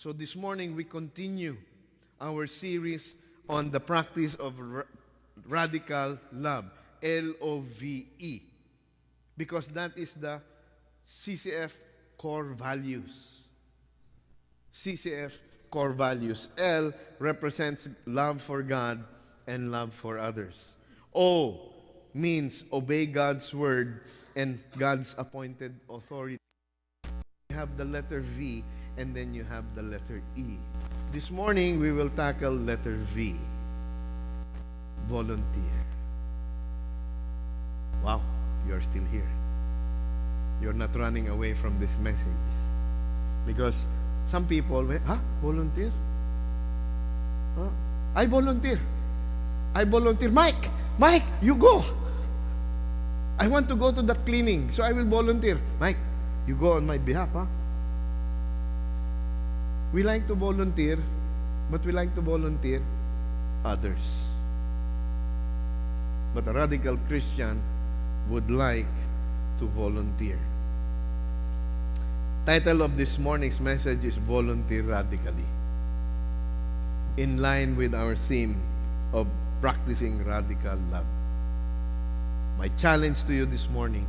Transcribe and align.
So 0.00 0.14
this 0.14 0.34
morning 0.34 0.74
we 0.74 0.84
continue 0.84 1.58
our 2.22 2.46
series 2.46 3.16
on 3.50 3.70
the 3.70 3.80
practice 3.80 4.34
of 4.36 4.58
ra- 4.58 4.88
radical 5.46 6.16
love, 6.32 6.64
L 7.02 7.34
O 7.42 7.60
V 7.60 8.08
E, 8.18 8.40
because 9.36 9.66
that 9.66 9.92
is 9.98 10.14
the 10.14 10.40
CCF 11.06 11.72
core 12.16 12.56
values. 12.56 13.12
CCF 14.74 15.32
core 15.70 15.92
values. 15.92 16.48
L 16.56 16.94
represents 17.18 17.86
love 18.06 18.40
for 18.40 18.62
God 18.62 19.04
and 19.48 19.70
love 19.70 19.92
for 19.92 20.16
others. 20.16 20.64
O 21.14 21.74
means 22.14 22.64
obey 22.72 23.04
God's 23.04 23.52
word 23.52 24.00
and 24.34 24.60
God's 24.78 25.14
appointed 25.18 25.78
authority. 25.90 26.38
We 27.50 27.54
have 27.54 27.76
the 27.76 27.84
letter 27.84 28.20
V 28.20 28.64
and 29.00 29.16
then 29.16 29.32
you 29.32 29.44
have 29.44 29.64
the 29.74 29.80
letter 29.80 30.20
E. 30.36 30.44
This 31.10 31.30
morning 31.30 31.80
we 31.80 31.90
will 31.90 32.10
tackle 32.10 32.52
letter 32.52 33.00
V. 33.16 33.34
Volunteer. 35.08 35.80
Wow, 38.04 38.20
you're 38.68 38.82
still 38.82 39.04
here. 39.10 39.28
You're 40.60 40.76
not 40.76 40.94
running 40.94 41.28
away 41.28 41.54
from 41.54 41.80
this 41.80 41.90
message. 42.02 42.44
Because 43.46 43.86
some 44.30 44.46
people, 44.46 44.84
huh? 45.06 45.16
Volunteer? 45.40 45.90
Huh? 47.56 47.68
I 48.14 48.26
volunteer. 48.26 48.78
I 49.74 49.84
volunteer. 49.84 50.28
Mike, 50.28 50.68
Mike, 50.98 51.24
you 51.40 51.56
go. 51.56 51.82
I 53.38 53.48
want 53.48 53.66
to 53.68 53.76
go 53.76 53.90
to 53.90 54.02
the 54.02 54.14
cleaning, 54.28 54.70
so 54.72 54.82
I 54.82 54.92
will 54.92 55.06
volunteer. 55.06 55.58
Mike, 55.80 55.96
you 56.46 56.54
go 56.54 56.72
on 56.72 56.84
my 56.86 56.98
behalf, 56.98 57.30
huh? 57.32 57.46
We 59.92 60.04
like 60.04 60.28
to 60.28 60.34
volunteer, 60.34 60.98
but 61.70 61.84
we 61.84 61.90
like 61.90 62.14
to 62.14 62.20
volunteer 62.20 62.80
others. 63.64 64.00
But 66.32 66.46
a 66.46 66.52
radical 66.52 66.96
Christian 67.08 67.60
would 68.28 68.48
like 68.50 68.86
to 69.58 69.66
volunteer. 69.66 70.38
Title 72.46 72.82
of 72.82 72.96
this 72.96 73.18
morning's 73.18 73.58
message 73.58 74.04
is 74.04 74.16
Volunteer 74.16 74.82
Radically. 74.82 75.48
In 77.16 77.38
line 77.38 77.76
with 77.76 77.92
our 77.92 78.14
theme 78.14 78.60
of 79.12 79.26
practicing 79.60 80.24
radical 80.24 80.78
love. 80.92 81.04
My 82.58 82.68
challenge 82.78 83.24
to 83.24 83.34
you 83.34 83.44
this 83.44 83.68
morning 83.68 84.06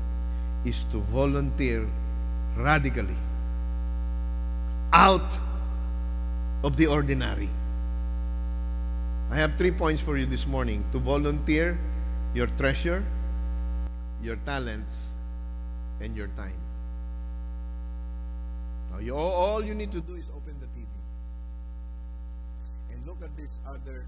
is 0.64 0.86
to 0.92 1.00
volunteer 1.09 1.88
radically 2.56 3.18
out 4.94 5.32
of 6.64 6.78
the 6.78 6.88
ordinary. 6.88 7.50
I 9.31 9.36
have 9.38 9.58
three 9.58 9.72
points 9.72 10.02
for 10.02 10.17
you 10.17 10.26
this 10.26 10.45
morning 10.45 10.84
to 10.92 11.00
volunteer 11.00 11.80
your 12.34 12.48
treasure, 12.48 13.03
your 14.22 14.36
talents, 14.45 14.95
and 16.02 16.16
your 16.16 16.28
time. 16.36 16.59
Now, 18.92 19.00
you, 19.00 19.16
all, 19.16 19.64
you 19.64 19.73
need 19.73 19.92
to 19.94 20.02
do 20.02 20.16
is 20.16 20.26
open 20.36 20.56
the 20.59 20.68
TV 20.68 20.86
and 22.92 23.08
look 23.08 23.18
at 23.23 23.36
this 23.38 23.50
other 23.66 24.06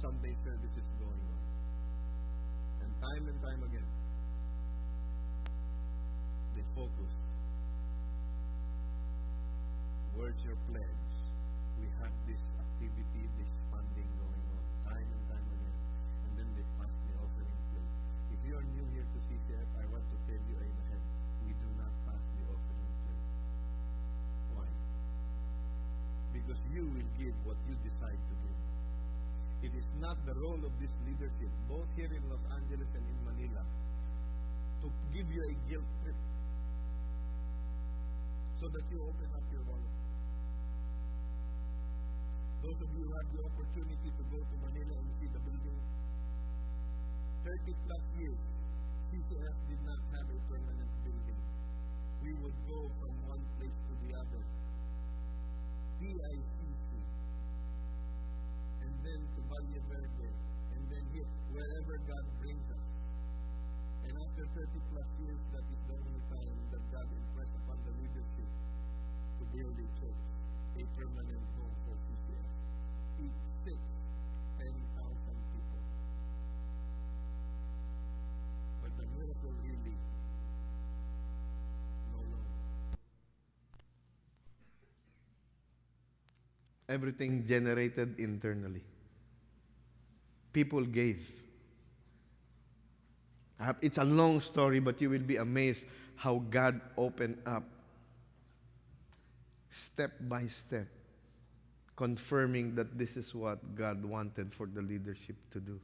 Sunday 0.00 0.34
services 0.44 0.86
going 0.98 1.20
on. 1.28 1.40
And 2.82 2.90
time 3.02 3.28
and 3.28 3.42
time 3.42 3.62
again, 3.68 3.86
they 6.54 6.62
focus. 6.74 7.12
Where's 10.30 10.46
your 10.46 10.62
pledge? 10.70 11.10
We 11.82 11.90
have 11.98 12.14
this 12.22 12.38
activity, 12.54 13.22
this 13.34 13.50
funding 13.66 14.06
going 14.14 14.44
on, 14.46 14.62
time 14.86 15.08
and 15.10 15.22
time 15.26 15.42
again. 15.42 15.78
And 16.22 16.32
then 16.38 16.48
they 16.54 16.62
pass 16.78 16.94
the 17.02 17.18
offering. 17.18 17.50
If 18.30 18.38
you 18.46 18.54
are 18.54 18.62
new 18.62 18.86
here 18.94 19.02
to 19.10 19.18
CCF, 19.26 19.70
I 19.74 19.84
want 19.90 20.06
to 20.06 20.16
tell 20.30 20.38
you 20.38 20.54
right 20.54 20.78
ahead, 20.86 21.02
we 21.42 21.50
do 21.50 21.68
not 21.82 21.90
pass 22.06 22.22
the 22.30 22.42
offering. 22.46 22.94
Why? 24.54 24.70
Because 26.30 26.62
you 26.78 26.86
will 26.86 27.10
give 27.18 27.34
what 27.42 27.58
you 27.66 27.74
decide 27.82 28.22
to 28.22 28.34
give. 28.46 28.60
It 29.66 29.72
is 29.82 29.88
not 29.98 30.14
the 30.30 30.38
role 30.38 30.62
of 30.62 30.72
this 30.78 30.94
leadership, 31.10 31.50
both 31.66 31.90
here 31.98 32.06
in 32.06 32.22
Los 32.30 32.46
Angeles 32.54 32.90
and 32.94 33.02
in 33.02 33.18
Manila, 33.26 33.66
to 33.66 34.86
give 35.10 35.26
you 35.26 35.42
a 35.42 35.54
guilt 35.66 35.90
trip 36.06 36.18
so 38.62 38.70
that 38.70 38.84
you 38.94 38.98
open 39.10 39.26
up 39.34 39.46
your 39.50 39.66
wallet. 39.66 39.99
Those 42.60 42.78
of 42.84 42.88
you 42.92 43.02
who 43.04 43.12
have 43.16 43.28
the 43.32 43.40
opportunity 43.50 44.10
to 44.12 44.22
go 44.28 44.38
to 44.40 44.54
Manila 44.60 44.94
and 45.00 45.10
see 45.16 45.28
the 45.32 45.40
building, 45.40 45.80
30 47.40 47.84
plus 47.84 48.04
years, 48.20 48.40
CCF 49.10 49.56
did 49.68 49.80
not 49.80 50.02
have 50.12 50.26
a 50.28 50.38
permanent 50.44 50.92
building. 51.02 51.40
We 52.20 52.30
would 52.36 52.58
go 52.68 52.80
from 53.00 53.12
one 53.32 53.42
place 53.56 53.78
to 53.88 53.94
the 53.96 54.12
other. 54.12 54.42
PICC, 56.00 56.90
and 58.80 58.94
then 59.04 59.20
to 59.20 59.40
Valle 59.52 59.80
Verde, 59.84 60.30
and 60.72 60.82
then 60.88 61.04
here, 61.12 61.28
wherever 61.52 61.94
God 62.08 62.24
brings 62.40 62.64
us. 62.72 62.88
And 64.08 64.16
after 64.16 64.44
30 64.48 64.80
plus 64.80 65.08
years, 65.20 65.42
that 65.52 65.66
is 65.68 65.80
the 65.84 65.96
only 66.00 66.24
time 66.24 66.56
that 66.72 66.82
God 66.88 67.08
impressed 67.20 67.52
upon 67.52 67.78
the 67.84 67.92
leadership 68.00 68.48
to 68.48 69.44
build 69.44 69.76
a 69.76 69.88
church, 70.00 70.22
a 70.72 70.82
permanent 70.96 71.44
home 71.60 71.76
for 71.84 71.96
CCF. 72.00 72.48
It 73.20 73.34
fits 73.60 73.92
10,000 74.56 75.36
people. 75.52 75.84
But 78.80 78.92
Everything 86.88 87.46
generated 87.46 88.18
internally. 88.18 88.82
People 90.52 90.84
gave. 90.84 91.24
It's 93.80 93.98
a 93.98 94.04
long 94.04 94.40
story, 94.40 94.80
but 94.80 95.00
you 95.00 95.08
will 95.08 95.20
be 95.20 95.36
amazed 95.36 95.84
how 96.16 96.42
God 96.50 96.80
opened 96.98 97.38
up 97.46 97.62
step 99.68 100.10
by 100.22 100.48
step, 100.48 100.88
confirming 101.94 102.74
that 102.74 102.98
this 102.98 103.16
is 103.16 103.32
what 103.36 103.76
God 103.76 104.04
wanted 104.04 104.52
for 104.52 104.66
the 104.66 104.82
leadership 104.82 105.36
to 105.52 105.60
do. 105.60 105.78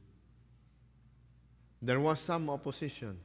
There 1.81 2.01
was 2.01 2.19
some 2.19 2.49
opposition, 2.49 3.17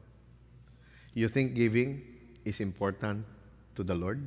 You 1.14 1.28
think 1.28 1.54
giving 1.54 2.02
is 2.44 2.60
important 2.60 3.24
to 3.74 3.82
the 3.82 3.94
Lord? 3.94 4.22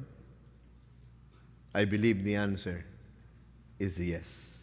I 1.74 1.86
believe 1.86 2.24
the 2.24 2.36
answer 2.36 2.86
is 3.80 4.00
yes. 4.00 4.56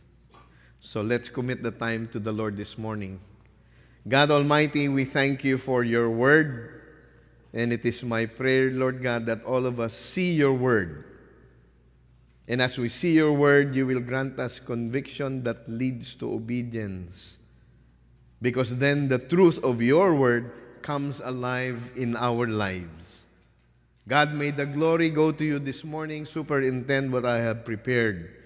So 0.81 1.02
let's 1.02 1.29
commit 1.29 1.62
the 1.62 1.70
time 1.70 2.08
to 2.08 2.19
the 2.19 2.32
Lord 2.32 2.56
this 2.56 2.79
morning. 2.79 3.20
God 4.08 4.31
Almighty, 4.31 4.88
we 4.88 5.05
thank 5.05 5.44
you 5.44 5.58
for 5.58 5.84
your 5.84 6.11
word. 6.11 6.81
And 7.52 7.73
it 7.73 7.84
is 7.84 8.02
my 8.02 8.26
prayer, 8.26 8.70
Lord 8.70 9.02
God, 9.02 9.26
that 9.26 9.44
all 9.44 9.67
of 9.67 9.79
us 9.79 9.94
see 9.94 10.32
your 10.32 10.55
word. 10.55 11.05
And 12.49 12.61
as 12.61 12.78
we 12.78 12.88
see 12.88 13.14
your 13.14 13.32
word, 13.32 13.76
you 13.76 13.87
will 13.87 14.00
grant 14.00 14.38
us 14.38 14.58
conviction 14.58 15.44
that 15.44 15.69
leads 15.69 16.14
to 16.17 16.32
obedience. 16.32 17.37
Because 18.40 18.76
then 18.76 19.06
the 19.06 19.19
truth 19.19 19.62
of 19.62 19.81
your 19.81 20.14
word 20.14 20.50
comes 20.82 21.20
alive 21.23 21.78
in 21.94 22.17
our 22.17 22.49
lives. 22.49 23.12
God, 24.08 24.34
may 24.34 24.50
the 24.50 24.66
glory 24.66 25.10
go 25.10 25.31
to 25.31 25.44
you 25.44 25.58
this 25.58 25.84
morning. 25.84 26.25
Superintend 26.25 27.12
what 27.12 27.25
I 27.25 27.38
have 27.38 27.64
prepared. 27.64 28.37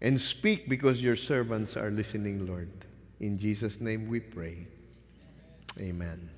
And 0.00 0.20
speak 0.20 0.68
because 0.68 1.02
your 1.02 1.16
servants 1.16 1.76
are 1.76 1.90
listening, 1.90 2.46
Lord. 2.46 2.70
In 3.20 3.38
Jesus' 3.38 3.80
name 3.80 4.08
we 4.08 4.20
pray. 4.20 4.66
Amen. 5.80 6.28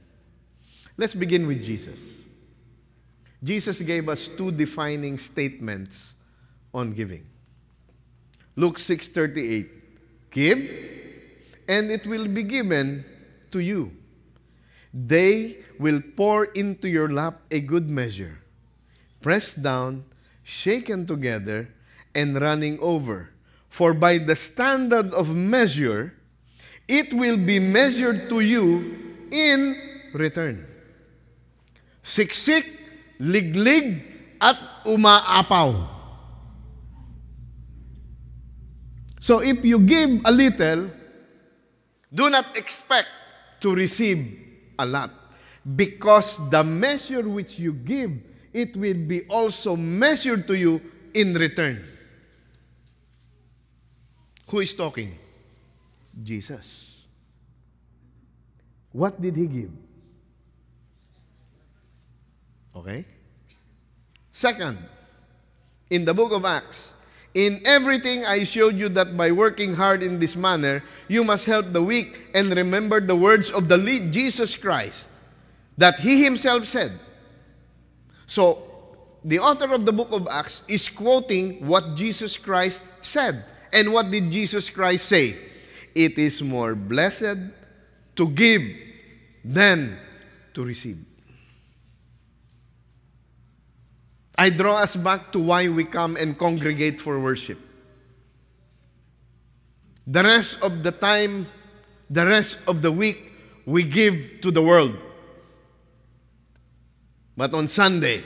Let's 0.97 1.15
begin 1.15 1.47
with 1.47 1.65
Jesus. 1.65 2.01
Jesus 3.43 3.81
gave 3.81 4.09
us 4.09 4.29
two 4.29 4.51
defining 4.51 5.19
statements 5.19 6.15
on 6.73 6.93
giving. 6.93 7.27
Luke 8.57 8.79
6:38. 8.79 9.69
Give 10.31 10.59
and 11.69 11.91
it 11.91 12.07
will 12.07 12.27
be 12.27 12.43
given 12.43 13.05
to 13.53 13.61
you. 13.61 13.93
They 14.93 15.59
will 15.79 16.03
pour 16.17 16.47
into 16.57 16.89
your 16.89 17.13
lap 17.13 17.41
a 17.51 17.61
good 17.61 17.89
measure, 17.91 18.39
pressed 19.21 19.63
down, 19.63 20.05
shaken 20.43 21.07
together, 21.07 21.69
and 22.15 22.41
running 22.41 22.79
over. 22.81 23.31
For 23.69 23.93
by 23.93 24.19
the 24.19 24.35
standard 24.35 25.13
of 25.13 25.35
measure, 25.37 26.15
it 26.89 27.13
will 27.13 27.37
be 27.37 27.59
measured 27.59 28.29
to 28.31 28.41
you 28.41 29.29
in 29.31 29.77
return. 30.15 30.67
Siksik, 32.03 32.65
liglig, 33.21 34.03
at 34.41 34.57
umaapaw. 34.87 35.89
So 39.21 39.41
if 39.41 39.63
you 39.65 39.81
give 39.81 40.23
a 40.25 40.33
little, 40.33 40.91
do 42.15 42.31
not 42.31 42.57
expect 42.57 43.09
to 43.61 43.75
receive 43.75 44.48
a 44.79 44.87
lot. 44.87 45.11
Because 45.77 46.39
the 46.51 46.63
measure 46.65 47.29
which 47.29 47.59
you 47.59 47.73
give, 47.73 48.13
it 48.53 48.77
will 48.77 49.07
be 49.07 49.27
also 49.29 49.77
measured 49.77 50.47
to 50.47 50.55
you 50.57 50.81
in 51.15 51.35
return. 51.35 51.85
Who 54.49 54.61
is 54.61 54.75
talking? 54.75 55.19
Jesus. 56.23 56.97
What 58.93 59.21
did 59.21 59.37
he 59.37 59.47
give? 59.47 59.71
Okay? 62.75 63.05
Second, 64.33 64.79
in 65.91 66.05
the 66.05 66.15
book 66.15 66.33
of 66.33 66.45
Acts, 66.45 66.93
in 67.35 67.61
everything 67.65 68.25
I 68.25 68.45
showed 68.45 68.77
you 68.77 68.89
that 68.91 69.17
by 69.17 69.33
working 69.33 69.75
hard 69.75 70.03
in 70.03 70.19
this 70.19 70.35
manner, 70.35 70.83
you 71.09 71.25
must 71.25 71.45
help 71.45 71.73
the 71.73 71.83
weak 71.83 72.31
and 72.35 72.51
remember 72.51 73.01
the 73.01 73.17
words 73.17 73.51
of 73.51 73.69
the 73.69 73.77
lead 73.77 74.13
Jesus 74.13 74.57
Christ 74.57 75.09
that 75.77 76.01
he 76.01 76.25
himself 76.25 76.67
said. 76.67 76.99
So, 78.27 78.65
the 79.25 79.39
author 79.39 79.73
of 79.73 79.85
the 79.85 79.93
book 79.93 80.09
of 80.13 80.29
Acts 80.29 80.63
is 80.69 80.89
quoting 80.89 81.67
what 81.67 81.95
Jesus 81.95 82.37
Christ 82.37 82.83
said. 83.03 83.45
And 83.73 83.93
what 83.93 84.11
did 84.11 84.31
Jesus 84.31 84.71
Christ 84.71 85.07
say? 85.07 85.37
It 85.95 86.19
is 86.19 86.43
more 86.43 86.75
blessed 86.75 87.39
to 88.17 88.29
give 88.29 88.63
than 89.45 89.99
to 90.55 90.65
receive. 90.65 91.08
I 94.39 94.51
draw 94.51 94.79
us 94.79 94.95
back 94.95 95.33
to 95.33 95.41
why 95.41 95.69
we 95.69 95.83
come 95.83 96.15
and 96.17 96.39
congregate 96.39 97.01
for 97.01 97.19
worship. 97.19 97.59
The 100.07 100.23
rest 100.23 100.63
of 100.63 100.85
the 100.85 100.93
time, 100.93 101.49
the 102.09 102.25
rest 102.25 102.59
of 102.69 102.81
the 102.81 102.93
week, 102.93 103.19
we 103.67 103.83
give 103.83 104.41
to 104.43 104.53
the 104.53 104.63
world. 104.63 104.95
But 107.37 107.53
on 107.53 107.67
Sunday, 107.67 108.23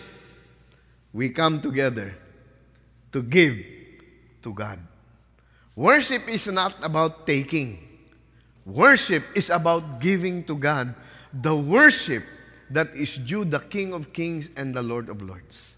we 1.14 1.30
come 1.30 1.62
together 1.62 2.14
to 3.12 3.22
give 3.22 3.56
to 4.42 4.52
God. 4.52 4.78
Worship 5.74 6.28
is 6.28 6.46
not 6.46 6.76
about 6.84 7.26
taking. 7.26 7.88
Worship 8.66 9.24
is 9.34 9.48
about 9.48 9.98
giving 9.98 10.44
to 10.44 10.56
God 10.56 10.94
the 11.32 11.56
worship 11.56 12.22
that 12.68 12.94
is 12.94 13.16
due 13.16 13.44
the 13.44 13.60
King 13.60 13.94
of 13.94 14.12
Kings 14.12 14.50
and 14.56 14.74
the 14.74 14.82
Lord 14.82 15.08
of 15.08 15.22
Lords. 15.22 15.71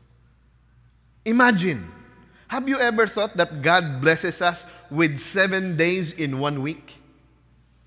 Imagine, 1.24 1.90
have 2.48 2.68
you 2.68 2.78
ever 2.78 3.06
thought 3.06 3.36
that 3.36 3.62
God 3.62 4.00
blesses 4.00 4.42
us 4.42 4.64
with 4.90 5.18
seven 5.18 5.76
days 5.76 6.12
in 6.12 6.38
one 6.38 6.62
week? 6.62 6.98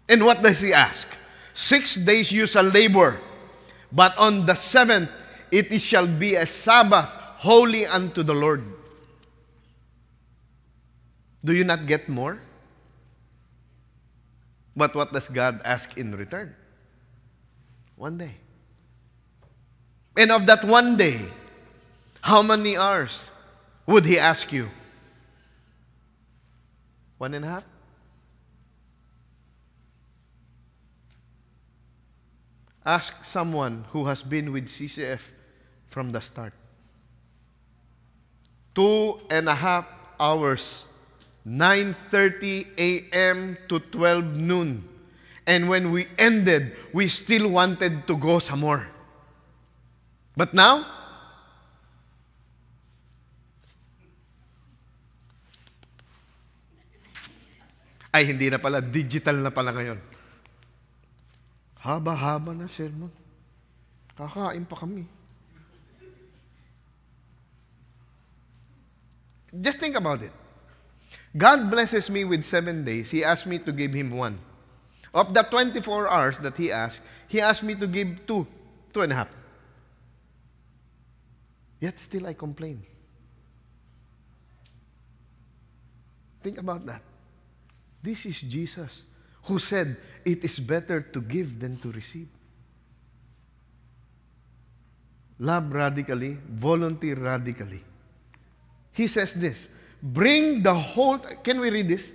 And 0.10 0.25
what 0.25 0.42
does 0.42 0.60
He 0.60 0.74
ask? 0.74 1.07
Six 1.54 1.95
days 1.95 2.31
you 2.31 2.48
shall 2.48 2.63
labor, 2.63 3.19
but 3.92 4.18
on 4.18 4.45
the 4.45 4.56
seventh 4.56 5.10
it 5.51 5.80
shall 5.80 6.07
be 6.07 6.36
a 6.36 6.45
Sabbath 6.45 7.10
holy 7.38 7.86
unto 7.86 8.24
the 8.24 8.34
Lord. 8.34 8.63
Do 11.44 11.54
you 11.54 11.63
not 11.63 11.86
get 11.88 12.10
more? 12.10 12.42
But 14.75 14.94
what 14.94 15.13
does 15.13 15.28
God 15.30 15.62
ask 15.63 15.98
in 15.98 16.16
return? 16.16 16.56
One 17.95 18.18
day. 18.18 18.36
And 20.18 20.31
of 20.31 20.45
that 20.48 20.63
one 20.66 20.98
day, 20.98 21.22
how 22.28 22.42
many 22.42 22.76
hours 22.76 23.32
would 23.86 24.04
he 24.04 24.20
ask 24.20 24.52
you? 24.52 24.70
One 27.18 27.34
and 27.34 27.46
a 27.46 27.48
half? 27.48 27.66
Ask 32.86 33.24
someone 33.24 33.86
who 33.92 34.04
has 34.07 34.22
been 34.22 34.52
with 34.52 34.68
CCF 34.68 35.22
from 35.88 36.12
the 36.12 36.19
start. 36.19 36.52
Two 38.76 39.22
and 39.30 39.48
a 39.48 39.56
half 39.56 39.88
hours, 40.19 40.84
9.30 41.48 42.68
a.m. 42.78 43.57
to 43.69 43.80
12 43.80 44.36
noon. 44.36 44.84
And 45.46 45.69
when 45.69 45.92
we 45.92 46.07
ended, 46.18 46.76
we 46.92 47.07
still 47.07 47.48
wanted 47.48 48.06
to 48.06 48.18
go 48.18 48.40
some 48.40 48.60
more. 48.60 48.86
But 50.36 50.54
now, 50.54 50.86
Ay, 58.18 58.33
hindi 58.33 58.50
na 58.50 58.57
pala. 58.57 58.81
Digital 58.81 59.38
na 59.38 59.54
pala 59.54 59.69
ngayon. 59.69 60.02
Haba-haba 61.86 62.57
na 62.57 62.66
sermon. 62.66 63.14
Kakain 64.18 64.66
pa 64.66 64.74
kami. 64.74 65.06
Just 69.54 69.78
think 69.78 69.94
about 69.94 70.26
it. 70.26 70.33
God 71.38 71.69
blesses 71.69 72.09
me 72.09 72.26
with 72.26 72.42
seven 72.42 72.81
days. 72.81 73.14
He 73.14 73.21
asked 73.21 73.45
me 73.45 73.62
to 73.62 73.69
give 73.69 73.94
him 73.94 74.09
one. 74.09 74.42
Of 75.14 75.38
the 75.38 75.45
24 75.45 76.09
hours 76.09 76.42
that 76.42 76.57
he 76.57 76.74
asked, 76.74 77.06
he 77.30 77.38
asked 77.38 77.62
me 77.62 77.78
to 77.78 77.86
give 77.86 78.26
two, 78.26 78.50
two 78.97 79.06
and 79.06 79.14
a 79.14 79.16
half. 79.21 79.30
Yet 81.78 82.02
still 82.02 82.26
I 82.26 82.33
complain. 82.33 82.81
Think 86.42 86.57
about 86.57 86.81
that. 86.90 87.06
This 88.07 88.26
is 88.26 88.40
Jesus 88.40 89.04
who 89.44 89.59
said, 89.59 89.97
It 90.23 90.42
is 90.45 90.59
better 90.59 91.02
to 91.02 91.19
give 91.19 91.59
than 91.59 91.76
to 91.80 91.92
receive. 91.92 92.30
Love 95.40 95.73
radically, 95.73 96.37
volunteer 96.47 97.16
radically. 97.16 97.83
He 98.94 99.07
says 99.07 99.33
this 99.33 99.68
Bring 100.02 100.64
the 100.64 100.73
whole, 100.73 101.18
can 101.19 101.59
we 101.59 101.69
read 101.69 101.90
this? 101.90 102.07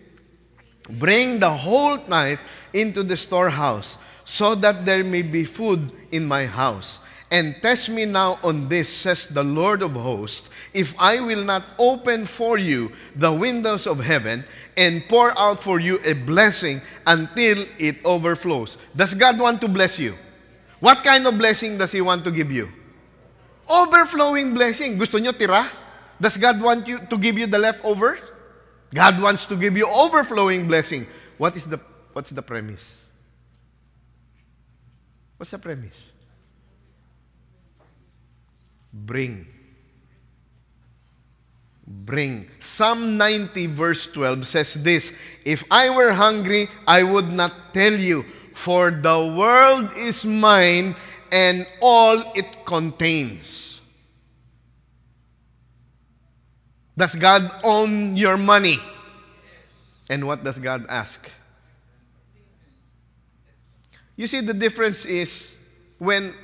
Bring 0.88 1.38
the 1.38 1.50
whole 1.50 1.98
night 2.08 2.38
into 2.72 3.02
the 3.02 3.18
storehouse, 3.18 3.98
so 4.24 4.54
that 4.54 4.86
there 4.86 5.04
may 5.04 5.20
be 5.20 5.44
food 5.44 5.92
in 6.10 6.24
my 6.24 6.46
house. 6.46 7.00
And 7.32 7.56
test 7.64 7.88
me 7.88 8.04
now 8.04 8.38
on 8.44 8.68
this, 8.68 8.92
says 8.92 9.26
the 9.26 9.42
Lord 9.42 9.80
of 9.80 9.92
hosts, 9.92 10.50
if 10.74 10.92
I 11.00 11.18
will 11.18 11.42
not 11.42 11.64
open 11.78 12.26
for 12.26 12.58
you 12.58 12.92
the 13.16 13.32
windows 13.32 13.86
of 13.86 13.98
heaven 13.98 14.44
and 14.76 15.02
pour 15.08 15.32
out 15.40 15.56
for 15.56 15.80
you 15.80 15.98
a 16.04 16.12
blessing 16.12 16.82
until 17.06 17.64
it 17.78 18.04
overflows. 18.04 18.76
Does 18.94 19.14
God 19.14 19.40
want 19.40 19.62
to 19.62 19.68
bless 19.68 19.98
you? 19.98 20.14
What 20.80 21.02
kind 21.02 21.26
of 21.26 21.38
blessing 21.38 21.78
does 21.78 21.90
He 21.90 22.02
want 22.02 22.22
to 22.24 22.30
give 22.30 22.52
you? 22.52 22.68
Overflowing 23.66 24.52
blessing. 24.52 24.98
Gusto 24.98 25.16
nyo 25.16 25.32
tira? 25.32 25.72
Does 26.20 26.36
God 26.36 26.60
want 26.60 26.86
you 26.86 27.00
to 27.00 27.16
give 27.16 27.38
you 27.38 27.46
the 27.46 27.58
leftovers? 27.58 28.20
God 28.92 29.22
wants 29.22 29.46
to 29.46 29.56
give 29.56 29.74
you 29.74 29.88
overflowing 29.88 30.68
blessing. 30.68 31.06
What 31.38 31.56
is 31.56 31.64
the 31.64 31.80
what's 32.12 32.28
the 32.28 32.42
premise? 32.42 32.84
What's 35.38 35.50
the 35.50 35.58
premise? 35.58 36.11
Bring. 38.92 39.46
Bring. 41.86 42.48
Psalm 42.58 43.16
90, 43.16 43.66
verse 43.68 44.06
12 44.06 44.46
says 44.46 44.74
this 44.74 45.12
If 45.44 45.64
I 45.70 45.90
were 45.90 46.12
hungry, 46.12 46.68
I 46.86 47.02
would 47.02 47.32
not 47.32 47.74
tell 47.74 47.92
you, 47.92 48.24
for 48.54 48.90
the 48.90 49.34
world 49.36 49.96
is 49.96 50.24
mine 50.24 50.94
and 51.30 51.66
all 51.80 52.22
it 52.34 52.64
contains. 52.66 53.80
Does 56.96 57.14
God 57.14 57.50
own 57.64 58.16
your 58.16 58.36
money? 58.36 58.78
And 60.10 60.26
what 60.26 60.44
does 60.44 60.58
God 60.58 60.84
ask? 60.88 61.18
You 64.16 64.26
see, 64.26 64.40
the 64.40 64.52
difference 64.52 65.06
is 65.06 65.54
when 65.98 66.34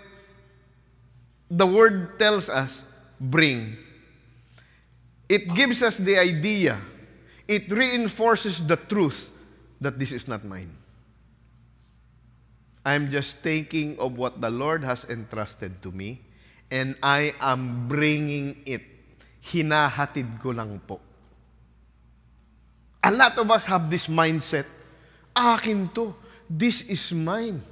the 1.51 1.67
word 1.67 2.19
tells 2.19 2.49
us, 2.49 2.83
bring. 3.21 3.77
It 5.29 5.53
gives 5.55 5.83
us 5.83 5.97
the 5.97 6.17
idea, 6.17 6.81
it 7.47 7.69
reinforces 7.71 8.65
the 8.65 8.77
truth 8.77 9.31
that 9.81 9.99
this 9.99 10.13
is 10.13 10.29
not 10.29 10.45
mine. 10.45 10.73
I'm 12.85 13.11
just 13.11 13.39
thinking 13.45 13.99
of 13.99 14.17
what 14.17 14.41
the 14.41 14.49
Lord 14.49 14.83
has 14.85 15.05
entrusted 15.05 15.83
to 15.83 15.93
me, 15.93 16.25
and 16.71 16.97
I 17.03 17.35
am 17.41 17.89
bringing 17.89 18.57
it. 18.65 18.81
Hinahatid 19.45 20.41
ko 20.41 20.51
lang 20.51 20.81
po. 20.81 21.01
A 23.05 23.13
lot 23.13 23.37
of 23.39 23.51
us 23.51 23.65
have 23.65 23.91
this 23.91 24.07
mindset, 24.09 24.67
akin 25.37 25.89
to, 25.95 26.15
this 26.49 26.81
is 26.83 27.13
mine. 27.13 27.63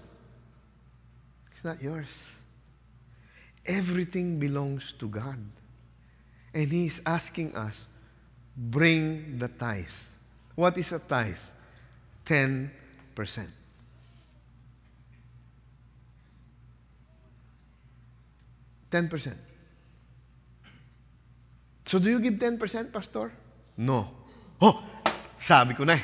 It's 1.53 1.65
not 1.65 1.81
yours. 1.81 2.36
Everything 3.67 4.39
belongs 4.39 4.93
to 4.99 5.09
God. 5.09 5.39
And 6.55 6.73
He 6.73 6.87
is 6.87 7.01
asking 7.05 7.55
us, 7.55 7.85
bring 8.57 9.39
the 9.39 9.49
tithe. 9.49 9.93
What 10.55 10.79
is 10.79 10.93
a 10.93 10.99
tithe? 10.99 11.37
10%. 12.25 12.71
Ten 18.89 19.09
percent. 19.09 19.37
So 21.85 21.99
do 21.99 22.11
you 22.11 22.19
give 22.19 22.35
10%, 22.35 22.93
Pastor? 22.93 23.33
No. 23.79 24.11
Oh, 24.61 24.83
sabi 25.39 25.75
ko 25.75 25.85
na 25.85 25.95
eh. 25.95 26.03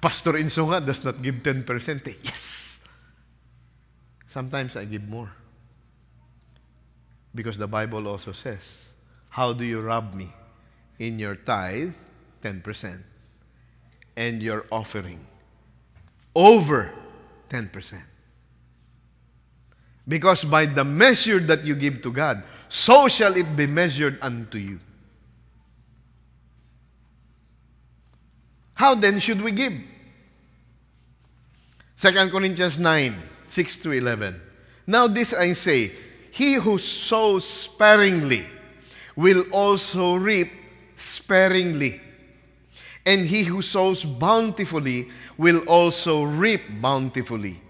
Pastor 0.00 0.38
Insong 0.38 0.70
does 0.86 1.02
not 1.04 1.20
give 1.22 1.42
10%. 1.42 1.66
Eh. 2.06 2.14
Yes! 2.22 2.78
Sometimes 4.26 4.76
I 4.76 4.84
give 4.84 5.06
more. 5.06 5.37
Because 7.38 7.56
the 7.56 7.68
Bible 7.68 8.08
also 8.08 8.32
says, 8.32 8.82
How 9.28 9.52
do 9.52 9.62
you 9.62 9.80
rob 9.80 10.12
me? 10.12 10.28
In 10.98 11.20
your 11.20 11.36
tithe, 11.36 11.92
10%, 12.42 12.98
and 14.16 14.42
your 14.42 14.66
offering, 14.72 15.24
over 16.34 16.90
10%. 17.48 18.02
Because 20.08 20.42
by 20.42 20.66
the 20.66 20.84
measure 20.84 21.38
that 21.38 21.64
you 21.64 21.76
give 21.76 22.02
to 22.02 22.10
God, 22.10 22.42
so 22.68 23.06
shall 23.06 23.36
it 23.36 23.54
be 23.54 23.68
measured 23.68 24.18
unto 24.20 24.58
you. 24.58 24.80
How 28.74 28.96
then 28.96 29.20
should 29.20 29.40
we 29.40 29.52
give? 29.52 29.74
2 32.00 32.30
Corinthians 32.30 32.80
9, 32.80 33.22
6 33.46 33.76
to 33.76 33.92
11. 33.92 34.40
Now 34.88 35.06
this 35.06 35.32
I 35.32 35.52
say, 35.52 35.92
he 36.38 36.54
who 36.54 36.78
sows 36.78 37.44
sparingly 37.44 38.46
will 39.16 39.42
also 39.50 40.14
reap 40.14 40.52
sparingly. 40.96 42.00
And 43.04 43.26
he 43.26 43.42
who 43.42 43.60
sows 43.60 44.04
bountifully 44.04 45.08
will 45.36 45.66
also 45.66 46.22
reap 46.22 46.62
bountifully. 46.80 47.60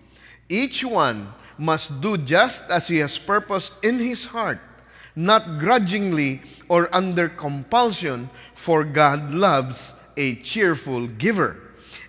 Each 0.50 0.84
one 0.84 1.32
must 1.56 2.02
do 2.02 2.18
just 2.18 2.68
as 2.68 2.88
he 2.88 2.98
has 2.98 3.16
purposed 3.16 3.72
in 3.82 3.98
his 3.98 4.26
heart, 4.26 4.60
not 5.16 5.58
grudgingly 5.58 6.42
or 6.68 6.94
under 6.94 7.30
compulsion, 7.30 8.28
for 8.54 8.84
God 8.84 9.32
loves 9.32 9.94
a 10.18 10.34
cheerful 10.42 11.06
giver. 11.06 11.56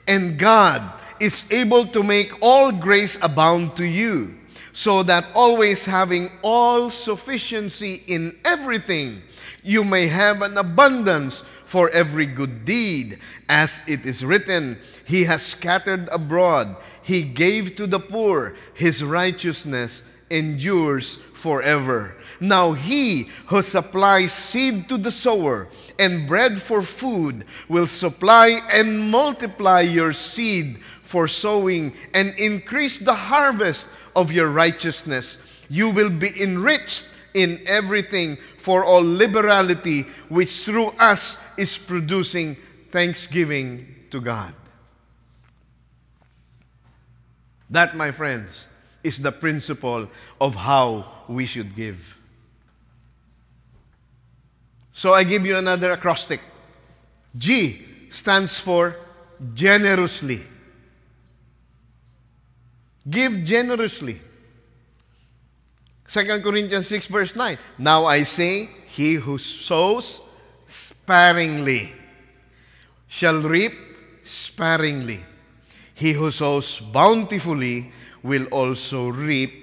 And 0.09 0.37
God 0.37 0.83
is 1.21 1.45
able 1.51 1.87
to 1.87 2.03
make 2.03 2.33
all 2.41 2.73
grace 2.73 3.17
abound 3.21 3.77
to 3.77 3.85
you 3.85 4.38
so 4.73 5.03
that 5.03 5.25
always 5.33 5.85
having 5.85 6.31
all 6.41 6.89
sufficiency 6.89 8.03
in 8.07 8.37
everything, 8.45 9.21
you 9.63 9.83
may 9.83 10.07
have 10.07 10.41
an 10.41 10.57
abundance 10.57 11.43
for 11.65 11.89
every 11.91 12.25
good 12.25 12.65
deed. 12.65 13.19
As 13.47 13.83
it 13.87 14.05
is 14.05 14.23
written, 14.23 14.79
He 15.05 15.23
has 15.25 15.41
scattered 15.41 16.09
abroad, 16.11 16.75
He 17.01 17.23
gave 17.23 17.75
to 17.75 17.87
the 17.87 17.99
poor, 17.99 18.55
His 18.73 19.03
righteousness 19.03 20.03
endures 20.29 21.15
forever. 21.33 22.15
Now 22.39 22.73
he 22.73 23.29
who 23.47 23.61
supplies 23.61 24.33
seed 24.33 24.87
to 24.89 24.97
the 24.97 25.11
sower 25.11 25.67
and 25.97 26.27
bread 26.27 26.61
for 26.61 26.81
food 26.81 27.45
will 27.67 27.87
supply 27.87 28.61
and 28.71 29.11
multiply 29.11 29.81
your 29.81 30.13
seed 30.13 30.79
for 31.01 31.27
sowing 31.27 31.93
and 32.13 32.33
increase 32.37 32.99
the 32.99 33.15
harvest 33.15 33.87
of 34.19 34.33
your 34.33 34.49
righteousness. 34.49 35.37
You 35.69 35.89
will 35.89 36.09
be 36.09 36.29
enriched 36.41 37.05
in 37.33 37.61
everything 37.65 38.37
for 38.57 38.83
all 38.83 39.01
liberality, 39.01 40.01
which 40.27 40.65
through 40.65 40.87
us 40.99 41.37
is 41.57 41.77
producing 41.77 42.57
thanksgiving 42.91 43.95
to 44.11 44.19
God. 44.19 44.53
That, 47.69 47.95
my 47.95 48.11
friends, 48.11 48.67
is 49.03 49.19
the 49.19 49.31
principle 49.31 50.09
of 50.41 50.55
how 50.55 51.23
we 51.29 51.45
should 51.45 51.75
give. 51.75 52.17
So 54.91 55.13
I 55.13 55.23
give 55.23 55.45
you 55.45 55.55
another 55.55 55.91
acrostic. 55.91 56.41
G 57.37 57.85
stands 58.09 58.59
for 58.59 58.97
generously. 59.53 60.43
Give 63.07 63.43
generously. 63.45 64.19
2 66.07 66.41
Corinthians 66.41 66.87
6, 66.87 67.05
verse 67.07 67.35
9. 67.35 67.57
Now 67.77 68.05
I 68.05 68.23
say, 68.23 68.69
he 68.87 69.13
who 69.13 69.37
sows 69.37 70.21
sparingly 70.67 71.93
shall 73.07 73.41
reap 73.41 73.73
sparingly. 74.23 75.21
He 75.93 76.13
who 76.13 76.31
sows 76.31 76.79
bountifully 76.79 77.91
will 78.23 78.45
also 78.45 79.09
reap 79.09 79.53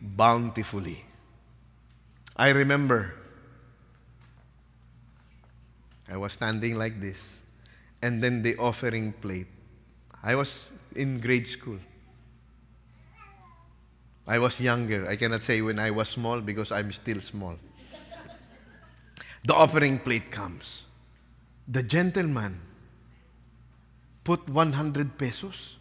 bountifully. 0.00 1.04
I 2.36 2.48
remember 2.48 3.14
I 6.10 6.16
was 6.16 6.32
standing 6.32 6.76
like 6.76 7.00
this, 7.00 7.38
and 8.02 8.22
then 8.22 8.42
the 8.42 8.56
offering 8.56 9.12
plate. 9.14 9.46
I 10.22 10.34
was 10.34 10.66
in 10.94 11.20
grade 11.20 11.48
school. 11.48 11.78
I 14.26 14.38
was 14.38 14.60
younger. 14.60 15.08
I 15.08 15.16
cannot 15.16 15.42
say 15.42 15.60
when 15.62 15.78
I 15.78 15.90
was 15.90 16.08
small 16.08 16.40
because 16.40 16.70
I'm 16.70 16.92
still 16.92 17.20
small. 17.20 17.56
The 19.44 19.54
offering 19.54 19.98
plate 19.98 20.30
comes. 20.30 20.82
The 21.66 21.82
gentleman 21.82 22.60
put 24.22 24.48
100 24.48 25.18
pesos. 25.18 25.76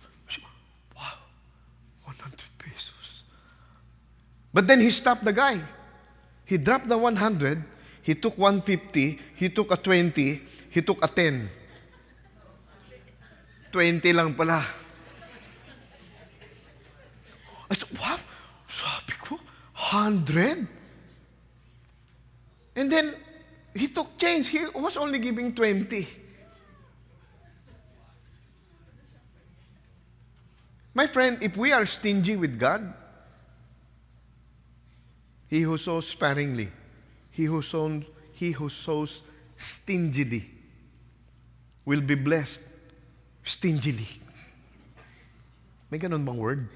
Wow, 0.95 1.19
100 2.05 2.39
pesos. 2.57 3.24
But 4.53 4.67
then 4.67 4.79
he 4.79 4.89
stopped 4.89 5.24
the 5.24 5.33
guy. 5.33 5.62
He 6.45 6.57
dropped 6.57 6.89
the 6.89 6.98
100. 6.98 7.63
He 8.01 8.15
took 8.15 8.38
150. 8.38 9.19
He 9.36 9.50
took 9.50 9.71
a 9.71 9.77
20. 9.77 10.41
He 10.69 10.81
took 10.81 11.03
a 11.03 11.07
10. 11.07 11.50
20 13.71 14.13
lang 14.13 14.33
pala. 14.33 14.65
I 17.69 17.74
said, 17.74 17.88
wow, 17.98 18.19
sabi 18.81 19.13
ko, 19.21 19.38
100? 19.77 20.65
And 22.75 22.91
then 22.91 23.13
he 23.75 23.88
took 23.88 24.17
change. 24.17 24.47
He 24.47 24.65
was 24.73 24.97
only 24.97 25.19
giving 25.19 25.53
20. 25.53 26.07
My 30.93 31.07
friend, 31.07 31.38
if 31.41 31.55
we 31.55 31.71
are 31.71 31.85
stingy 31.85 32.35
with 32.35 32.59
God, 32.59 32.93
he 35.47 35.61
who 35.61 35.77
sows 35.77 36.07
sparingly, 36.07 36.69
he 37.31 37.45
who 37.45 37.61
sows, 37.61 38.03
he 38.33 38.51
who 38.51 38.67
sows 38.67 39.23
stingily 39.55 40.50
will 41.85 42.01
be 42.01 42.15
blessed 42.15 42.59
stingily. 43.43 44.07
May 45.89 46.00
ganun 46.00 46.25
bang 46.25 46.38
word? 46.38 46.67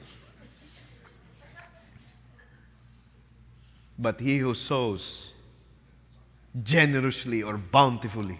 But 3.97 4.19
he 4.19 4.37
who 4.39 4.53
sows 4.53 5.31
generously 6.63 7.43
or 7.43 7.57
bountifully 7.57 8.39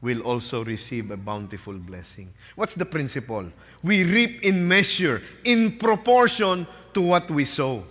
will 0.00 0.20
also 0.22 0.64
receive 0.64 1.10
a 1.10 1.16
bountiful 1.16 1.74
blessing. 1.74 2.32
What's 2.56 2.74
the 2.74 2.84
principle? 2.84 3.46
We 3.82 4.02
reap 4.04 4.42
in 4.42 4.66
measure, 4.66 5.22
in 5.44 5.78
proportion 5.78 6.66
to 6.92 7.00
what 7.00 7.30
we 7.30 7.44
sow. 7.44 7.84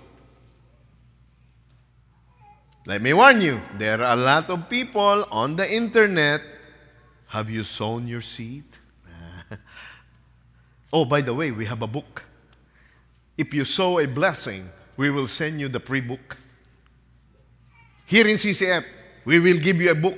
Let 2.86 3.02
me 3.02 3.14
warn 3.14 3.42
you, 3.42 3.62
there 3.78 4.02
are 4.02 4.14
a 4.14 4.22
lot 4.22 4.50
of 4.50 4.68
people 4.68 5.26
on 5.32 5.56
the 5.56 5.72
internet. 5.72 6.42
Have 7.28 7.50
you 7.50 7.64
sown 7.64 8.08
your 8.08 8.22
seed? 8.22 8.66
oh, 10.94 11.06
by 11.06 11.22
the 11.22 11.34
way, 11.34 11.52
we 11.52 11.66
have 11.66 11.82
a 11.82 11.88
book. 11.88 12.26
If 13.38 13.54
you 13.54 13.64
sow 13.64 14.00
a 14.00 14.06
blessing, 14.06 14.70
we 14.98 15.10
will 15.10 15.28
send 15.28 15.62
you 15.62 15.70
the 15.70 15.80
pre 15.80 16.02
book. 16.02 16.38
Here 18.12 18.28
in 18.28 18.36
CCF, 18.36 18.84
we 19.24 19.40
will 19.40 19.58
give 19.58 19.80
you 19.82 19.90
a 19.90 19.96
book. 19.96 20.18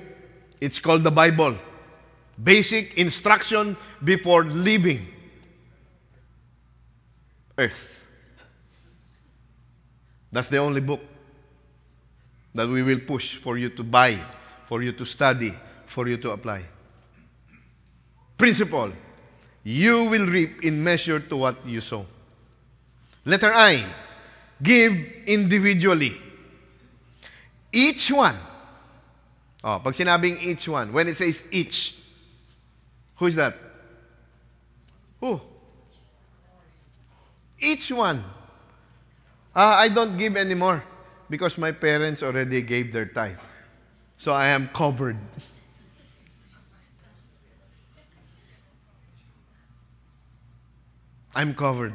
It's 0.60 0.80
called 0.80 1.04
the 1.04 1.12
Bible. 1.12 1.56
Basic 2.42 2.98
instruction 2.98 3.78
before 4.04 4.46
leaving 4.46 5.06
earth. 7.56 8.08
That's 10.32 10.48
the 10.48 10.58
only 10.58 10.82
book 10.82 11.02
that 12.56 12.68
we 12.68 12.82
will 12.82 13.02
push 13.02 13.36
for 13.36 13.60
you 13.60 13.70
to 13.70 13.84
buy, 13.84 14.18
for 14.66 14.82
you 14.82 14.94
to 14.94 15.06
study, 15.06 15.54
for 15.86 16.08
you 16.08 16.18
to 16.18 16.32
apply. 16.32 16.64
Principle 18.40 18.92
you 19.64 20.06
will 20.06 20.26
reap 20.26 20.64
in 20.64 20.84
measure 20.84 21.20
to 21.20 21.38
what 21.38 21.64
you 21.64 21.80
sow. 21.80 22.08
Letter 23.24 23.54
I 23.54 23.86
give 24.64 24.98
individually. 25.28 26.20
Each 27.74 28.12
one. 28.12 28.38
Oh, 29.64 29.82
pag 29.84 29.94
sinabing 29.94 30.38
each 30.44 30.70
one, 30.70 30.94
when 30.94 31.08
it 31.08 31.18
says 31.18 31.42
each, 31.50 31.98
Who 33.18 33.26
is 33.26 33.36
that? 33.36 33.58
Who? 35.20 35.42
Each 37.58 37.92
one. 37.92 38.24
Uh, 39.56 39.82
I 39.82 39.88
don't 39.88 40.18
give 40.18 40.38
anymore 40.38 40.84
because 41.30 41.58
my 41.58 41.72
parents 41.72 42.22
already 42.22 42.62
gave 42.62 42.94
their 42.94 43.06
tithe. 43.06 43.40
So 44.18 44.34
I 44.34 44.48
am 44.48 44.70
covered. 44.70 45.18
I'm 51.34 51.56
covered. 51.56 51.94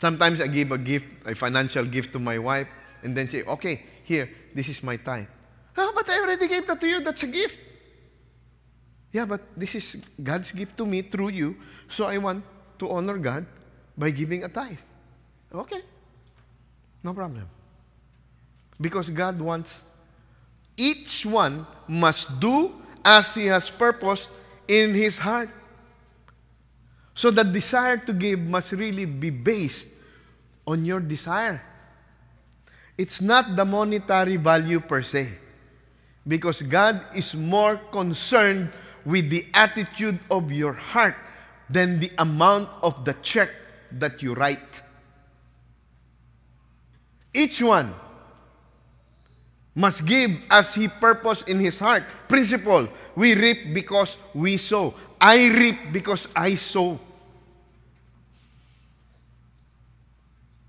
Sometimes 0.00 0.40
I 0.40 0.48
give 0.48 0.72
a 0.72 0.78
gift, 0.78 1.06
a 1.24 1.34
financial 1.34 1.84
gift 1.84 2.12
to 2.12 2.18
my 2.18 2.38
wife, 2.38 2.68
and 3.02 3.16
then 3.16 3.28
say, 3.28 3.42
okay, 3.42 3.82
here, 4.02 4.30
this 4.54 4.68
is 4.68 4.82
my 4.82 4.96
tithe. 4.96 5.26
Oh, 5.76 5.92
but 5.94 6.08
I 6.08 6.20
already 6.20 6.48
gave 6.48 6.66
that 6.66 6.80
to 6.80 6.86
you. 6.86 7.00
That's 7.00 7.22
a 7.22 7.26
gift. 7.26 7.58
Yeah, 9.12 9.24
but 9.24 9.40
this 9.56 9.74
is 9.74 9.96
God's 10.22 10.52
gift 10.52 10.76
to 10.78 10.86
me 10.86 11.02
through 11.02 11.28
you, 11.28 11.56
so 11.88 12.06
I 12.06 12.18
want 12.18 12.44
to 12.78 12.90
honor 12.90 13.18
God 13.18 13.46
by 13.96 14.10
giving 14.10 14.44
a 14.44 14.48
tithe. 14.48 14.78
Okay. 15.52 15.80
No 17.02 17.14
problem. 17.14 17.48
Because 18.80 19.08
God 19.08 19.40
wants 19.40 19.84
each 20.76 21.24
one 21.24 21.66
must 21.88 22.38
do 22.40 22.72
as 23.04 23.34
he 23.34 23.46
has 23.46 23.70
purpose 23.70 24.28
in 24.68 24.92
his 24.92 25.16
heart. 25.16 25.48
So 27.14 27.30
the 27.30 27.44
desire 27.44 27.96
to 27.96 28.12
give 28.12 28.40
must 28.40 28.72
really 28.72 29.06
be 29.06 29.30
based 29.30 29.88
on 30.66 30.84
your 30.84 31.00
desire. 31.00 31.62
It's 32.98 33.20
not 33.20 33.56
the 33.56 33.64
monetary 33.64 34.36
value 34.36 34.80
per 34.80 35.02
se. 35.02 35.28
Because 36.26 36.62
God 36.62 37.00
is 37.14 37.34
more 37.34 37.76
concerned 37.92 38.72
with 39.04 39.30
the 39.30 39.46
attitude 39.54 40.18
of 40.30 40.50
your 40.50 40.72
heart 40.72 41.14
than 41.70 42.00
the 42.00 42.10
amount 42.18 42.68
of 42.82 43.04
the 43.04 43.14
check 43.22 43.50
that 43.92 44.22
you 44.22 44.34
write. 44.34 44.82
Each 47.32 47.62
one 47.62 47.94
must 49.74 50.04
give 50.06 50.30
as 50.50 50.74
he 50.74 50.88
purpose 50.88 51.42
in 51.42 51.60
his 51.60 51.78
heart. 51.78 52.02
Principle, 52.28 52.88
we 53.14 53.34
reap 53.34 53.74
because 53.74 54.16
we 54.34 54.56
sow. 54.56 54.94
I 55.20 55.48
reap 55.48 55.92
because 55.92 56.26
I 56.34 56.54
sow. 56.54 56.98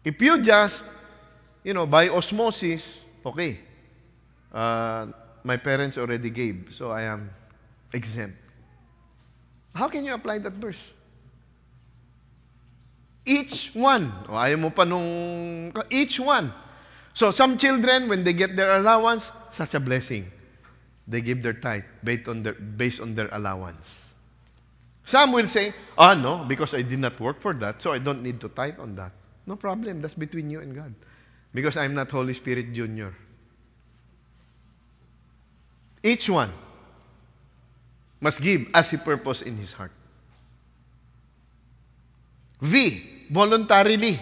If 0.04 0.22
you 0.22 0.42
just, 0.42 0.84
you 1.68 1.74
know, 1.74 1.86
by 1.86 2.08
osmosis, 2.08 3.04
okay, 3.26 3.60
uh, 4.54 5.08
my 5.44 5.58
parents 5.58 5.98
already 5.98 6.30
gave, 6.30 6.72
so 6.72 6.92
I 6.92 7.02
am 7.02 7.30
exempt. 7.92 8.40
How 9.76 9.90
can 9.90 10.06
you 10.06 10.14
apply 10.14 10.40
that 10.40 10.54
verse? 10.54 10.80
Each 13.26 13.76
one. 13.76 14.08
O, 14.32 14.40
ayaw 14.40 14.56
mo 14.56 14.70
pa 14.72 14.86
nung... 14.88 15.76
Each 15.92 16.18
one. 16.24 16.56
So, 17.14 17.32
some 17.32 17.58
children, 17.58 18.08
when 18.08 18.24
they 18.24 18.32
get 18.32 18.56
their 18.56 18.80
allowance, 18.80 19.30
such 19.52 19.76
a 19.76 19.82
blessing. 19.82 20.32
They 21.06 21.20
give 21.20 21.44
their 21.44 21.60
tithe 21.60 21.84
based 22.02 22.30
on 22.30 22.44
their, 22.44 22.54
based 22.56 23.02
on 23.02 23.14
their 23.14 23.28
allowance. 23.36 23.84
Some 25.04 25.34
will 25.34 25.52
say, 25.52 25.74
ah, 25.98 26.14
no, 26.14 26.46
because 26.48 26.74
I 26.74 26.82
did 26.82 27.00
not 27.00 27.20
work 27.20 27.42
for 27.42 27.54
that, 27.56 27.82
so 27.82 27.92
I 27.92 28.00
don't 28.00 28.24
need 28.24 28.40
to 28.40 28.48
tithe 28.48 28.80
on 28.80 28.96
that. 28.96 29.12
No 29.46 29.58
problem. 29.58 30.00
That's 30.00 30.14
between 30.16 30.50
you 30.50 30.62
and 30.62 30.74
God. 30.74 30.96
Because 31.58 31.74
I'm 31.74 31.98
not 31.98 32.12
Holy 32.14 32.38
Spirit 32.38 32.70
Junior. 32.70 33.18
Each 36.06 36.30
one 36.30 36.54
must 38.22 38.38
give 38.40 38.70
as 38.76 38.92
he 38.94 38.98
purpose 38.98 39.42
in 39.42 39.58
his 39.58 39.74
heart. 39.74 39.90
V, 42.62 43.26
voluntarily. 43.34 44.22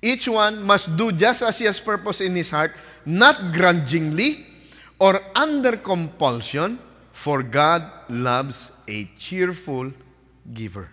Each 0.00 0.26
one 0.26 0.64
must 0.64 0.96
do 0.96 1.12
just 1.12 1.42
as 1.42 1.58
he 1.58 1.66
has 1.66 1.78
purpose 1.80 2.22
in 2.22 2.34
his 2.34 2.48
heart, 2.48 2.72
not 3.04 3.52
grudgingly 3.52 4.46
or 4.98 5.20
under 5.36 5.76
compulsion, 5.76 6.78
for 7.12 7.42
God 7.42 8.08
loves 8.08 8.72
a 8.88 9.04
cheerful 9.18 9.92
giver. 10.50 10.88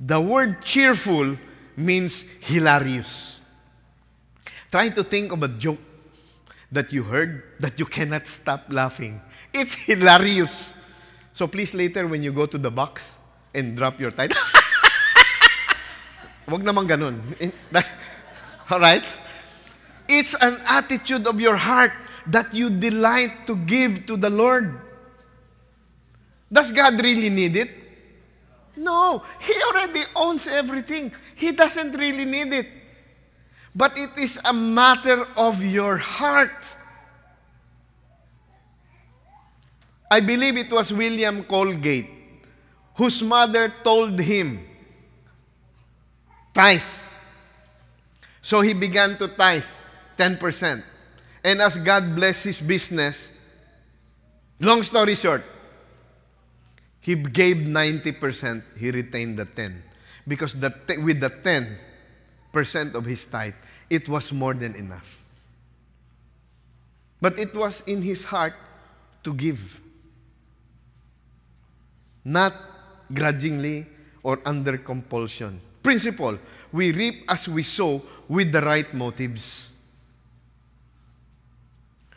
The 0.00 0.20
word 0.20 0.62
cheerful 0.62 1.36
means 1.76 2.24
hilarious. 2.40 3.40
Try 4.70 4.90
to 4.90 5.02
think 5.02 5.32
of 5.32 5.42
a 5.42 5.48
joke 5.48 5.78
that 6.72 6.92
you 6.92 7.02
heard 7.02 7.44
that 7.60 7.78
you 7.78 7.86
cannot 7.86 8.26
stop 8.26 8.66
laughing. 8.68 9.20
It's 9.54 9.72
hilarious. 9.72 10.74
So 11.32 11.46
please 11.46 11.72
later 11.72 12.06
when 12.06 12.22
you 12.22 12.32
go 12.32 12.46
to 12.46 12.58
the 12.58 12.70
box 12.70 13.08
and 13.54 13.76
drop 13.76 14.00
your 14.00 14.10
title. 14.10 14.36
Wag 16.48 16.62
naman 16.62 16.86
ganun. 16.86 17.20
All 18.70 18.80
right? 18.80 19.04
It's 20.08 20.34
an 20.34 20.58
attitude 20.66 21.26
of 21.26 21.40
your 21.40 21.56
heart 21.56 21.92
that 22.26 22.54
you 22.54 22.70
delight 22.70 23.46
to 23.46 23.56
give 23.56 24.06
to 24.06 24.16
the 24.16 24.30
Lord. 24.30 24.80
Does 26.52 26.70
God 26.70 27.00
really 27.02 27.30
need 27.30 27.56
it? 27.56 27.70
No. 28.76 29.22
He 29.40 29.54
already 29.62 30.02
owns 30.14 30.46
everything. 30.46 31.12
He 31.34 31.52
doesn't 31.52 31.92
really 31.92 32.24
need 32.24 32.52
it 32.52 32.66
but 33.76 33.98
it 33.98 34.08
is 34.16 34.40
a 34.42 34.54
matter 34.54 35.28
of 35.36 35.62
your 35.62 35.98
heart. 35.98 36.64
I 40.10 40.20
believe 40.20 40.56
it 40.56 40.70
was 40.70 40.90
William 40.90 41.44
Colgate 41.44 42.08
whose 42.94 43.22
mother 43.22 43.74
told 43.84 44.18
him, 44.18 44.66
tithe. 46.54 46.80
So 48.40 48.62
he 48.62 48.72
began 48.72 49.18
to 49.18 49.28
tithe 49.28 49.64
10%. 50.16 50.82
And 51.44 51.60
as 51.60 51.76
God 51.76 52.16
blessed 52.16 52.44
his 52.44 52.60
business, 52.62 53.30
long 54.58 54.82
story 54.82 55.14
short, 55.16 55.44
he 57.06 57.14
gave 57.14 57.58
90%, 57.58 58.64
he 58.76 58.90
retained 58.90 59.38
the 59.38 59.44
10. 59.44 59.80
Because 60.26 60.54
the 60.54 60.70
te- 60.70 60.98
with 60.98 61.20
the 61.20 61.30
10% 61.30 62.94
of 62.94 63.04
his 63.04 63.24
tithe, 63.26 63.54
it 63.88 64.08
was 64.08 64.32
more 64.32 64.54
than 64.54 64.74
enough. 64.74 65.22
But 67.20 67.38
it 67.38 67.54
was 67.54 67.84
in 67.86 68.02
his 68.02 68.24
heart 68.24 68.54
to 69.22 69.32
give. 69.32 69.80
Not 72.24 72.54
grudgingly 73.14 73.86
or 74.24 74.40
under 74.44 74.76
compulsion. 74.76 75.60
Principle 75.84 76.40
we 76.72 76.90
reap 76.90 77.24
as 77.28 77.46
we 77.46 77.62
sow 77.62 78.02
with 78.26 78.50
the 78.50 78.62
right 78.62 78.92
motives. 78.92 79.70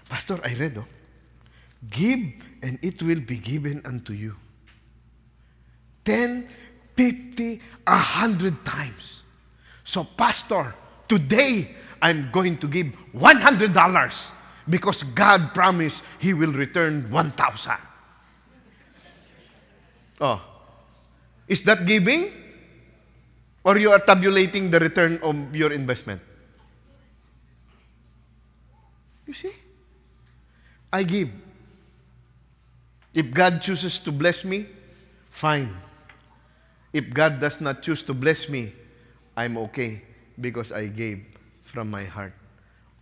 Pastor, 0.10 0.39
I 0.43 0.56
read, 0.56 0.80
oh, 0.80 0.88
give 1.91 2.34
and 2.63 2.80
it 2.82 3.04
will 3.04 3.19
be 3.19 3.38
given 3.38 3.84
unto 3.86 4.13
you. 4.13 4.36
10, 6.09 6.49
50, 6.97 7.61
100 7.85 8.65
times. 8.65 9.21
So, 9.85 10.03
Pastor, 10.03 10.73
today 11.07 11.69
I'm 12.01 12.31
going 12.31 12.57
to 12.57 12.67
give 12.67 12.97
$100 13.13 14.31
because 14.67 15.03
God 15.13 15.53
promised 15.53 16.01
He 16.17 16.33
will 16.33 16.51
return 16.51 17.05
1,000. 17.11 17.77
Oh, 20.19 20.41
is 21.47 21.61
that 21.63 21.85
giving? 21.85 22.33
Or 23.63 23.77
you 23.77 23.91
are 23.91 23.99
tabulating 23.99 24.71
the 24.71 24.79
return 24.79 25.19
of 25.21 25.55
your 25.55 25.71
investment? 25.71 26.21
You 29.27 29.33
see? 29.35 29.53
I 30.91 31.03
give. 31.03 31.29
If 33.13 33.29
God 33.31 33.61
chooses 33.61 33.99
to 33.99 34.11
bless 34.11 34.43
me, 34.43 34.65
fine. 35.29 35.88
If 36.93 37.13
God 37.13 37.39
does 37.39 37.62
not 37.62 37.84
choose 37.84 38.02
to 38.04 38.13
bless 38.13 38.49
me, 38.49 38.73
I'm 39.38 39.58
okay 39.58 40.02
because 40.39 40.71
I 40.71 40.88
gave 40.88 41.25
from 41.63 41.89
my 41.89 42.04
heart 42.06 42.34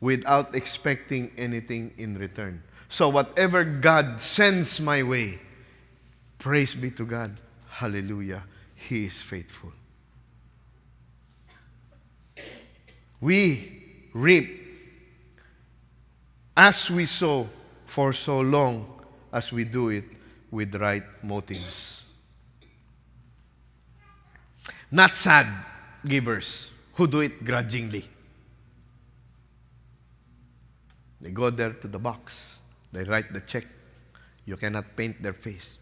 without 0.01 0.55
expecting 0.55 1.31
anything 1.37 1.93
in 1.97 2.17
return. 2.17 2.61
So, 2.89 3.09
whatever 3.09 3.63
God 3.63 4.21
sends 4.21 4.79
my 4.79 5.03
way, 5.03 5.39
praise 6.39 6.75
be 6.75 6.91
to 6.91 7.05
God. 7.05 7.29
Hallelujah. 7.69 8.43
He 8.75 9.05
is 9.05 9.21
faithful. 9.21 9.71
We 13.19 13.83
reap 14.13 14.67
as 16.55 16.89
we 16.89 17.05
sow 17.05 17.49
for 17.85 18.13
so 18.13 18.41
long 18.41 19.01
as 19.33 19.51
we 19.51 19.63
do 19.63 19.89
it 19.89 20.05
with 20.51 20.75
right 20.75 21.03
motives. 21.23 22.03
Not 24.91 25.15
sad 25.15 25.47
givers 26.05 26.71
who 26.93 27.07
do 27.07 27.19
it 27.19 27.43
grudgingly. 27.43 28.07
They 31.19 31.31
go 31.31 31.49
there 31.49 31.73
to 31.73 31.87
the 31.87 31.99
box, 31.99 32.33
they 32.91 33.03
write 33.03 33.33
the 33.33 33.41
check. 33.41 33.65
You 34.45 34.55
cannot 34.55 34.95
paint 34.95 35.21
their 35.21 35.33
face. 35.33 35.77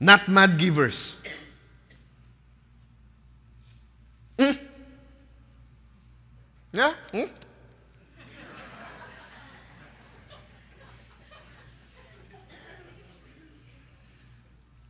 Not 0.00 0.28
mad 0.28 0.58
givers. 0.58 1.16
Hmm? 4.38 4.52
Yeah? 6.72 6.94
Hmm? 7.12 7.24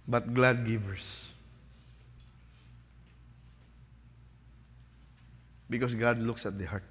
But 0.09 0.33
glad 0.33 0.65
givers. 0.65 1.27
Because 5.69 5.95
God 5.95 6.19
looks 6.19 6.47
at 6.47 6.59
the 6.59 6.65
heart. 6.65 6.85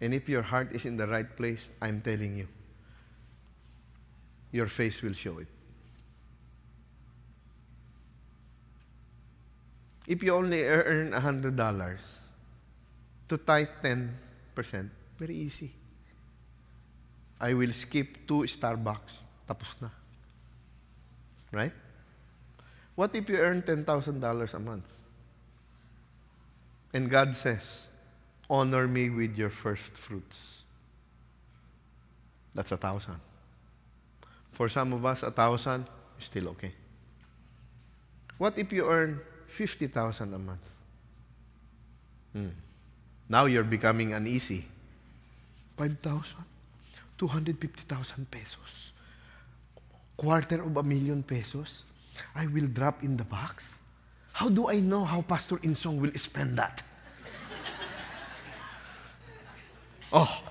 And 0.00 0.12
if 0.12 0.28
your 0.28 0.42
heart 0.42 0.74
is 0.74 0.84
in 0.84 0.96
the 0.96 1.06
right 1.06 1.36
place, 1.36 1.68
I'm 1.80 2.00
telling 2.00 2.36
you, 2.36 2.48
your 4.50 4.66
face 4.66 5.00
will 5.00 5.14
show 5.14 5.38
it. 5.38 5.46
If 10.06 10.22
you 10.22 10.34
only 10.34 10.64
earn 10.64 11.12
$100, 11.12 11.98
to 13.28 13.38
tithe 13.38 13.68
10%, 13.82 14.90
very 15.18 15.36
easy. 15.36 15.72
I 17.40 17.54
will 17.54 17.72
skip 17.72 18.26
two 18.26 18.44
Starbucks. 18.44 19.22
Tapos 19.48 19.76
na. 19.80 19.88
Right? 21.54 21.72
What 22.96 23.14
if 23.14 23.28
you 23.28 23.36
earn 23.36 23.62
$10,000 23.62 24.54
a 24.54 24.58
month? 24.58 24.90
And 26.92 27.10
God 27.10 27.34
says, 27.34 27.82
honor 28.50 28.86
me 28.86 29.10
with 29.10 29.36
your 29.36 29.50
first 29.50 29.92
fruits. 29.92 30.62
That's 32.54 32.72
a 32.72 32.76
thousand. 32.76 33.20
For 34.52 34.68
some 34.68 34.92
of 34.92 35.04
us, 35.04 35.22
a 35.22 35.30
thousand 35.30 35.88
is 36.18 36.26
still 36.26 36.48
okay. 36.50 36.72
What 38.38 38.58
if 38.58 38.72
you 38.72 38.88
earn 38.88 39.20
50,000 39.48 40.34
a 40.34 40.38
month? 40.38 40.60
Hmm. 42.32 42.48
Now 43.28 43.46
you're 43.46 43.64
becoming 43.64 44.12
uneasy. 44.12 44.64
5,000? 45.76 46.22
250,000 47.18 48.30
pesos. 48.30 48.92
Quarter 50.16 50.62
of 50.62 50.76
a 50.76 50.82
million 50.82 51.22
pesos? 51.22 51.84
I 52.34 52.46
will 52.46 52.68
drop 52.68 53.02
in 53.02 53.16
the 53.16 53.24
box? 53.24 53.68
How 54.32 54.48
do 54.48 54.68
I 54.68 54.80
know 54.80 55.04
how 55.04 55.22
Pastor 55.22 55.56
Insong 55.58 55.98
will 55.98 56.12
spend 56.16 56.58
that? 56.58 56.82
oh. 60.12 60.42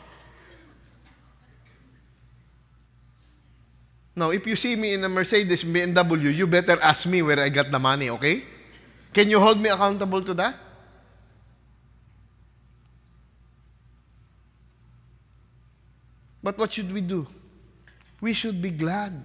Now, 4.15 4.29
if 4.29 4.45
you 4.45 4.55
see 4.55 4.75
me 4.75 4.93
in 4.93 5.03
a 5.03 5.09
Mercedes 5.09 5.63
BMW, 5.63 6.33
you 6.33 6.45
better 6.45 6.79
ask 6.81 7.05
me 7.05 7.21
where 7.21 7.39
I 7.39 7.49
got 7.49 7.71
the 7.71 7.79
money, 7.79 8.09
okay? 8.11 8.43
Can 9.13 9.29
you 9.29 9.39
hold 9.39 9.59
me 9.59 9.69
accountable 9.69 10.23
to 10.23 10.33
that? 10.35 10.55
But 16.43 16.57
what 16.57 16.73
should 16.73 16.91
we 16.91 17.01
do? 17.01 17.25
We 18.21 18.33
should 18.33 18.61
be 18.61 18.69
glad 18.69 19.23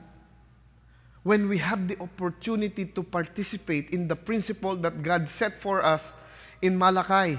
when 1.29 1.45
we 1.47 1.59
have 1.61 1.85
the 1.85 2.01
opportunity 2.01 2.87
to 2.87 3.03
participate 3.03 3.91
in 3.91 4.09
the 4.09 4.17
principle 4.17 4.75
that 4.75 5.03
God 5.03 5.29
set 5.29 5.61
for 5.61 5.85
us 5.85 6.17
in 6.63 6.73
Malachi. 6.73 7.39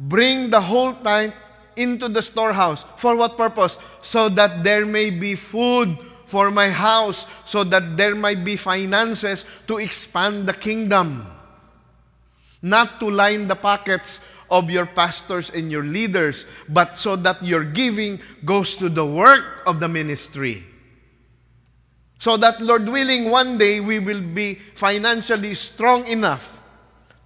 Bring 0.00 0.50
the 0.50 0.60
whole 0.60 0.94
tithe 0.94 1.30
into 1.76 2.08
the 2.08 2.22
storehouse. 2.22 2.84
For 2.96 3.14
what 3.14 3.38
purpose? 3.38 3.78
So 4.02 4.28
that 4.30 4.64
there 4.64 4.84
may 4.84 5.10
be 5.10 5.36
food 5.36 5.96
for 6.26 6.50
my 6.50 6.70
house, 6.70 7.28
so 7.46 7.62
that 7.62 7.96
there 7.96 8.16
might 8.16 8.44
be 8.44 8.56
finances 8.56 9.44
to 9.68 9.78
expand 9.78 10.48
the 10.48 10.54
kingdom. 10.54 11.22
Not 12.62 12.98
to 12.98 13.10
line 13.10 13.46
the 13.46 13.54
pockets 13.54 14.18
of 14.50 14.70
your 14.70 14.86
pastors 14.86 15.50
and 15.50 15.70
your 15.70 15.84
leaders, 15.84 16.46
but 16.68 16.96
so 16.96 17.14
that 17.14 17.38
your 17.44 17.62
giving 17.62 18.18
goes 18.44 18.74
to 18.74 18.88
the 18.88 19.06
work 19.06 19.62
of 19.66 19.78
the 19.78 19.86
ministry. 19.86 20.66
So 22.20 22.36
that, 22.36 22.60
Lord 22.60 22.86
willing, 22.86 23.30
one 23.30 23.56
day 23.56 23.80
we 23.80 23.98
will 23.98 24.20
be 24.20 24.56
financially 24.76 25.54
strong 25.54 26.06
enough 26.06 26.60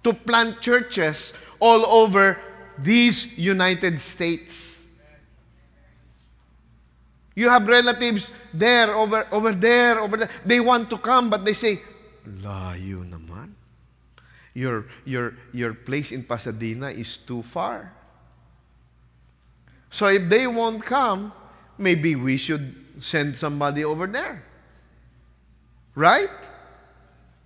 to 0.05 0.13
plant 0.13 0.61
churches 0.61 1.33
all 1.59 1.85
over 1.85 2.39
these 2.79 3.37
United 3.37 3.99
States. 3.99 4.79
You 7.35 7.49
have 7.49 7.67
relatives 7.67 8.31
there, 8.53 8.95
over, 8.95 9.27
over 9.33 9.51
there, 9.51 9.99
over 9.99 10.15
there. 10.15 10.29
They 10.45 10.61
want 10.61 10.89
to 10.91 10.97
come, 10.97 11.29
but 11.29 11.43
they 11.43 11.53
say, 11.53 11.81
Layo 12.25 13.03
naman. 13.03 13.51
Your, 14.53 14.85
your, 15.03 15.35
your 15.51 15.73
place 15.73 16.13
in 16.13 16.23
Pasadena 16.23 16.87
is 16.87 17.17
too 17.17 17.43
far. 17.43 17.91
So 19.89 20.07
if 20.07 20.29
they 20.29 20.47
won't 20.47 20.85
come, 20.85 21.33
maybe 21.77 22.15
we 22.15 22.37
should 22.37 22.73
send 23.01 23.35
somebody 23.35 23.83
over 23.83 24.07
there. 24.07 24.41
Right? 25.95 26.29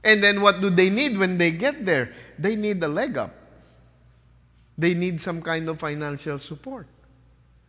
And 0.03 0.23
then 0.23 0.41
what 0.41 0.61
do 0.61 0.69
they 0.69 0.89
need 0.89 1.17
when 1.17 1.37
they 1.37 1.51
get 1.51 1.85
there? 1.85 2.13
They 2.37 2.55
need 2.55 2.83
a 2.83 2.87
leg 2.87 3.17
up. 3.17 3.33
They 4.77 4.93
need 4.93 5.21
some 5.21 5.41
kind 5.41 5.69
of 5.69 5.79
financial 5.79 6.39
support. 6.39 6.87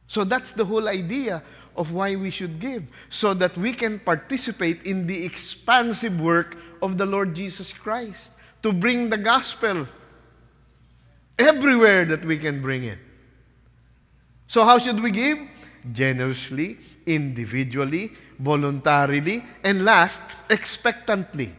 So 0.07 0.25
that's 0.25 0.53
the 0.53 0.65
whole 0.65 0.89
idea 0.89 1.43
of 1.77 1.93
why 1.93 2.17
we 2.17 2.31
should 2.31 2.59
give, 2.59 2.85
so 3.09 3.35
that 3.35 3.57
we 3.57 3.73
can 3.73 4.01
participate 4.01 4.85
in 4.85 5.07
the 5.07 5.25
expansive 5.25 6.21
work 6.21 6.57
of 6.83 6.99
the 6.99 7.07
Lord 7.07 7.35
Jesus 7.35 7.73
Christ 7.73 8.33
to 8.63 8.73
bring 8.73 9.11
the 9.11 9.19
gospel 9.19 9.87
everywhere 11.39 12.05
that 12.07 12.25
we 12.25 12.39
can 12.39 12.61
bring 12.61 12.85
it. 12.85 12.99
So, 14.49 14.65
how 14.65 14.79
should 14.79 15.01
we 15.01 15.13
give? 15.13 15.39
generously, 15.93 16.79
individually, 17.07 18.13
voluntarily, 18.41 19.45
and 19.63 19.85
last, 19.85 20.23
expectantly. 20.49 21.53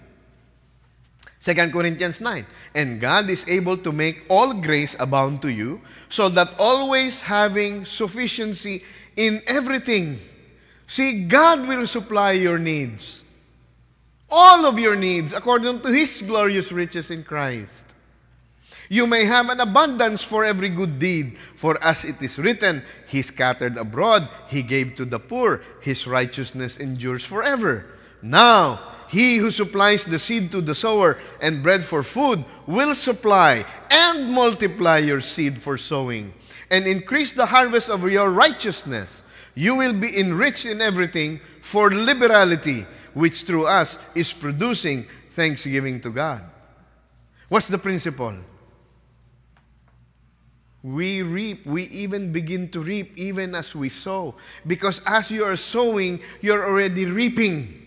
2 1.43 1.53
Corinthians 1.71 2.21
9. 2.21 2.45
And 2.75 3.01
God 3.01 3.29
is 3.29 3.47
able 3.47 3.77
to 3.77 3.91
make 3.91 4.25
all 4.29 4.53
grace 4.53 4.95
abound 4.99 5.41
to 5.41 5.51
you, 5.51 5.81
so 6.09 6.29
that 6.29 6.53
always 6.59 7.21
having 7.21 7.85
sufficiency 7.85 8.83
in 9.15 9.41
everything. 9.47 10.19
See, 10.87 11.25
God 11.25 11.67
will 11.67 11.87
supply 11.87 12.33
your 12.33 12.59
needs. 12.59 13.23
All 14.29 14.65
of 14.65 14.79
your 14.79 14.95
needs 14.95 15.33
according 15.33 15.81
to 15.81 15.89
His 15.91 16.21
glorious 16.21 16.71
riches 16.71 17.11
in 17.11 17.23
Christ. 17.23 17.90
You 18.91 19.07
may 19.07 19.23
have 19.23 19.47
an 19.47 19.61
abundance 19.61 20.21
for 20.21 20.43
every 20.43 20.67
good 20.67 20.99
deed, 20.99 21.37
for 21.55 21.81
as 21.81 22.03
it 22.03 22.21
is 22.21 22.37
written, 22.37 22.83
He 23.07 23.21
scattered 23.21 23.77
abroad, 23.77 24.27
He 24.49 24.63
gave 24.63 24.95
to 24.95 25.05
the 25.05 25.17
poor, 25.17 25.61
His 25.79 26.05
righteousness 26.05 26.75
endures 26.75 27.23
forever. 27.23 27.85
Now, 28.21 28.81
he 29.07 29.37
who 29.37 29.49
supplies 29.49 30.03
the 30.03 30.19
seed 30.19 30.51
to 30.51 30.59
the 30.59 30.75
sower 30.75 31.17
and 31.39 31.63
bread 31.63 31.85
for 31.85 32.03
food 32.03 32.43
will 32.67 32.93
supply 32.93 33.65
and 33.89 34.29
multiply 34.31 34.97
your 34.97 35.21
seed 35.21 35.61
for 35.61 35.77
sowing 35.77 36.33
and 36.69 36.85
increase 36.85 37.31
the 37.31 37.45
harvest 37.45 37.89
of 37.89 38.09
your 38.09 38.29
righteousness. 38.29 39.09
You 39.55 39.75
will 39.75 39.93
be 39.93 40.19
enriched 40.19 40.65
in 40.65 40.81
everything 40.81 41.39
for 41.61 41.91
liberality, 41.91 42.85
which 43.13 43.43
through 43.43 43.67
us 43.67 43.97
is 44.15 44.33
producing 44.33 45.07
thanksgiving 45.31 46.01
to 46.01 46.09
God. 46.09 46.43
What's 47.47 47.67
the 47.67 47.77
principle? 47.77 48.35
We 50.83 51.21
reap, 51.21 51.65
we 51.65 51.83
even 51.83 52.31
begin 52.31 52.69
to 52.69 52.81
reap 52.81 53.15
even 53.15 53.53
as 53.53 53.75
we 53.75 53.89
sow. 53.89 54.33
Because 54.65 54.99
as 55.05 55.29
you 55.29 55.45
are 55.45 55.55
sowing, 55.55 56.19
you're 56.41 56.65
already 56.65 57.05
reaping. 57.05 57.77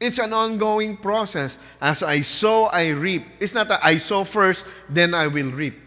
It's 0.00 0.18
an 0.18 0.32
ongoing 0.32 0.96
process. 0.96 1.56
As 1.80 2.02
I 2.02 2.20
sow, 2.20 2.64
I 2.66 2.88
reap. 2.88 3.26
It's 3.40 3.54
not 3.54 3.68
that 3.68 3.80
I 3.82 3.96
sow 3.98 4.24
first, 4.24 4.66
then 4.88 5.14
I 5.14 5.28
will 5.28 5.50
reap. 5.50 5.78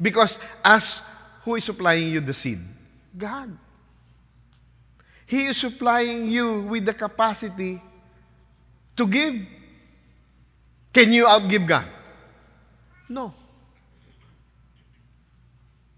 Because 0.00 0.38
as 0.62 1.00
who 1.42 1.56
is 1.56 1.64
supplying 1.64 2.10
you 2.10 2.20
the 2.20 2.34
seed? 2.34 2.60
God. 3.16 3.56
He 5.26 5.46
is 5.46 5.56
supplying 5.56 6.28
you 6.28 6.60
with 6.62 6.84
the 6.84 6.92
capacity 6.92 7.82
to 8.96 9.06
give. 9.06 9.34
Can 10.92 11.12
you 11.12 11.24
outgive 11.24 11.66
God? 11.66 11.86
No. 13.08 13.34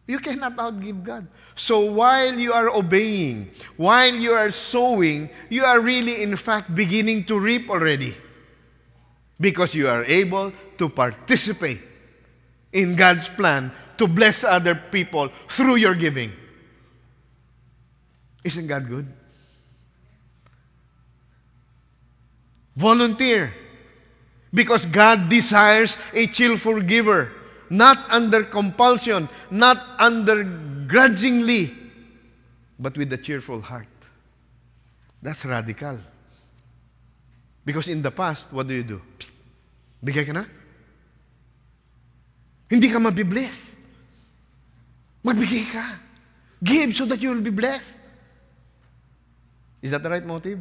You 0.07 0.21
cannot 0.21 0.57
outgive 0.57 1.03
God. 1.03 1.27
So 1.57 1.81
while 1.81 2.38
you 2.38 2.53
are 2.53 2.69
obeying, 2.69 3.51
while 3.77 4.14
you 4.14 4.33
are 4.33 4.51
sowing, 4.51 5.31
you 5.51 5.64
are 5.64 5.81
really, 5.81 6.23
in 6.23 6.37
fact, 6.37 6.75
beginning 6.75 7.25
to 7.25 7.38
reap 7.38 7.69
already. 7.69 8.16
Because 9.40 9.75
you 9.75 9.88
are 9.88 10.05
able 10.05 10.53
to 10.79 10.88
participate 10.88 11.81
in 12.73 12.95
God's 12.95 13.29
plan 13.29 13.73
to 13.99 14.07
bless 14.07 14.45
other 14.45 14.75
people 14.75 15.31
through 15.49 15.77
your 15.77 15.95
giving. 15.95 16.33
Isn't 18.45 18.66
God 18.66 18.88
good? 18.88 19.07
Volunteer. 22.77 23.53
Because 24.57 24.88
God 24.88 25.29
desires 25.29 26.01
a 26.16 26.27
cheerful 26.27 26.81
giver 26.81 27.29
not 27.69 28.09
under 28.11 28.45
compulsion, 28.45 29.29
not 29.51 29.77
under 29.99 30.45
grudgingly, 30.88 31.77
but 32.79 32.97
with 32.97 33.12
a 33.12 33.19
cheerful 33.19 33.61
heart. 33.61 33.87
That's 35.21 35.45
radical. 35.45 35.99
Because 37.66 37.88
in 37.88 38.01
the 38.01 38.11
past, 38.11 38.47
what 38.51 38.66
do 38.66 38.73
you 38.73 38.85
do? 38.85 39.03
Psst, 39.19 39.31
bigay 40.03 40.25
ka 40.27 40.33
na? 40.33 40.45
Hindi 42.71 42.88
ka 42.88 42.99
mabibless. 42.99 43.75
Magbigay 45.25 45.73
ka. 45.73 45.85
Give 46.64 46.97
so 46.97 47.05
that 47.05 47.21
you 47.21 47.29
will 47.29 47.42
be 47.42 47.51
blessed. 47.51 47.99
Is 49.83 49.90
that 49.90 50.03
the 50.03 50.09
right 50.09 50.25
motive? 50.25 50.61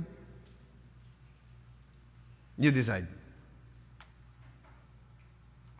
You 2.57 2.71
decide. 2.71 3.14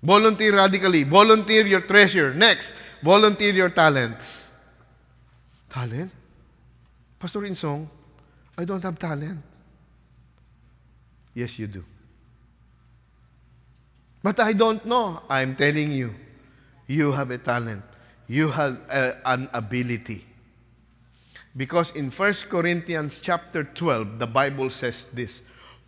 Volunteer 0.06 0.56
radically. 0.56 1.04
Volunteer 1.04 1.66
your 1.66 1.82
treasure. 1.82 2.34
Next, 2.34 2.72
volunteer 3.02 3.52
your 3.52 3.70
talents. 3.70 4.48
Talent? 5.68 6.12
Pastor 7.18 7.42
Insong, 7.42 7.90
I 8.56 8.66
don't 8.66 8.84
have 8.84 9.00
talent. 9.00 9.42
Yes, 11.34 11.58
you 11.58 11.68
do. 11.68 11.84
But 14.22 14.40
I 14.40 14.54
don't 14.54 14.86
know. 14.86 15.16
I'm 15.28 15.56
telling 15.56 15.92
you, 15.92 16.14
you 16.88 17.12
have 17.12 17.32
a 17.32 17.38
talent. 17.38 17.84
You 18.28 18.50
have 18.50 18.80
a, 18.90 19.18
an 19.26 19.50
ability. 19.54 20.26
Because 21.58 21.92
in 21.92 22.12
1 22.12 22.34
Corinthians 22.50 23.20
chapter 23.20 23.64
12, 23.64 24.20
the 24.20 24.28
Bible 24.28 24.70
says 24.70 25.08
this 25.14 25.42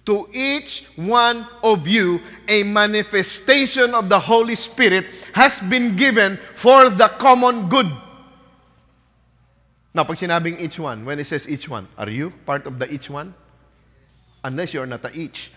to 0.07 0.27
each 0.31 0.87
one 0.95 1.45
of 1.61 1.85
you 1.85 2.21
a 2.47 2.63
manifestation 2.63 3.93
of 3.93 4.07
the 4.07 4.17
Holy 4.17 4.55
Spirit 4.55 5.05
has 5.33 5.59
been 5.59 5.95
given 5.95 6.39
for 6.55 6.89
the 6.89 7.11
common 7.19 7.67
good. 7.67 7.91
Now, 9.93 10.07
pag 10.07 10.15
sinabing 10.15 10.63
each 10.63 10.79
one, 10.79 11.03
when 11.03 11.19
it 11.19 11.27
says 11.27 11.43
each 11.49 11.67
one, 11.67 11.91
are 11.97 12.09
you 12.09 12.31
part 12.47 12.65
of 12.65 12.79
the 12.79 12.87
each 12.87 13.09
one? 13.09 13.35
Unless 14.43 14.73
you're 14.73 14.87
not 14.87 15.03
a 15.03 15.11
each. 15.11 15.51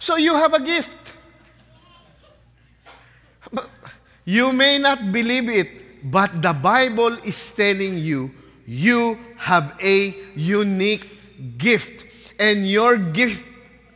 So 0.00 0.16
you 0.16 0.34
have 0.34 0.54
a 0.54 0.60
gift. 0.60 0.98
You 4.24 4.52
may 4.52 4.78
not 4.78 5.12
believe 5.12 5.48
it, 5.48 6.10
but 6.10 6.42
the 6.42 6.52
Bible 6.52 7.14
is 7.22 7.38
telling 7.52 7.98
you 7.98 8.32
you 8.70 9.18
have 9.34 9.74
a 9.82 10.14
unique 10.36 11.10
gift. 11.58 12.06
And 12.38 12.70
your 12.70 12.96
gift, 12.96 13.44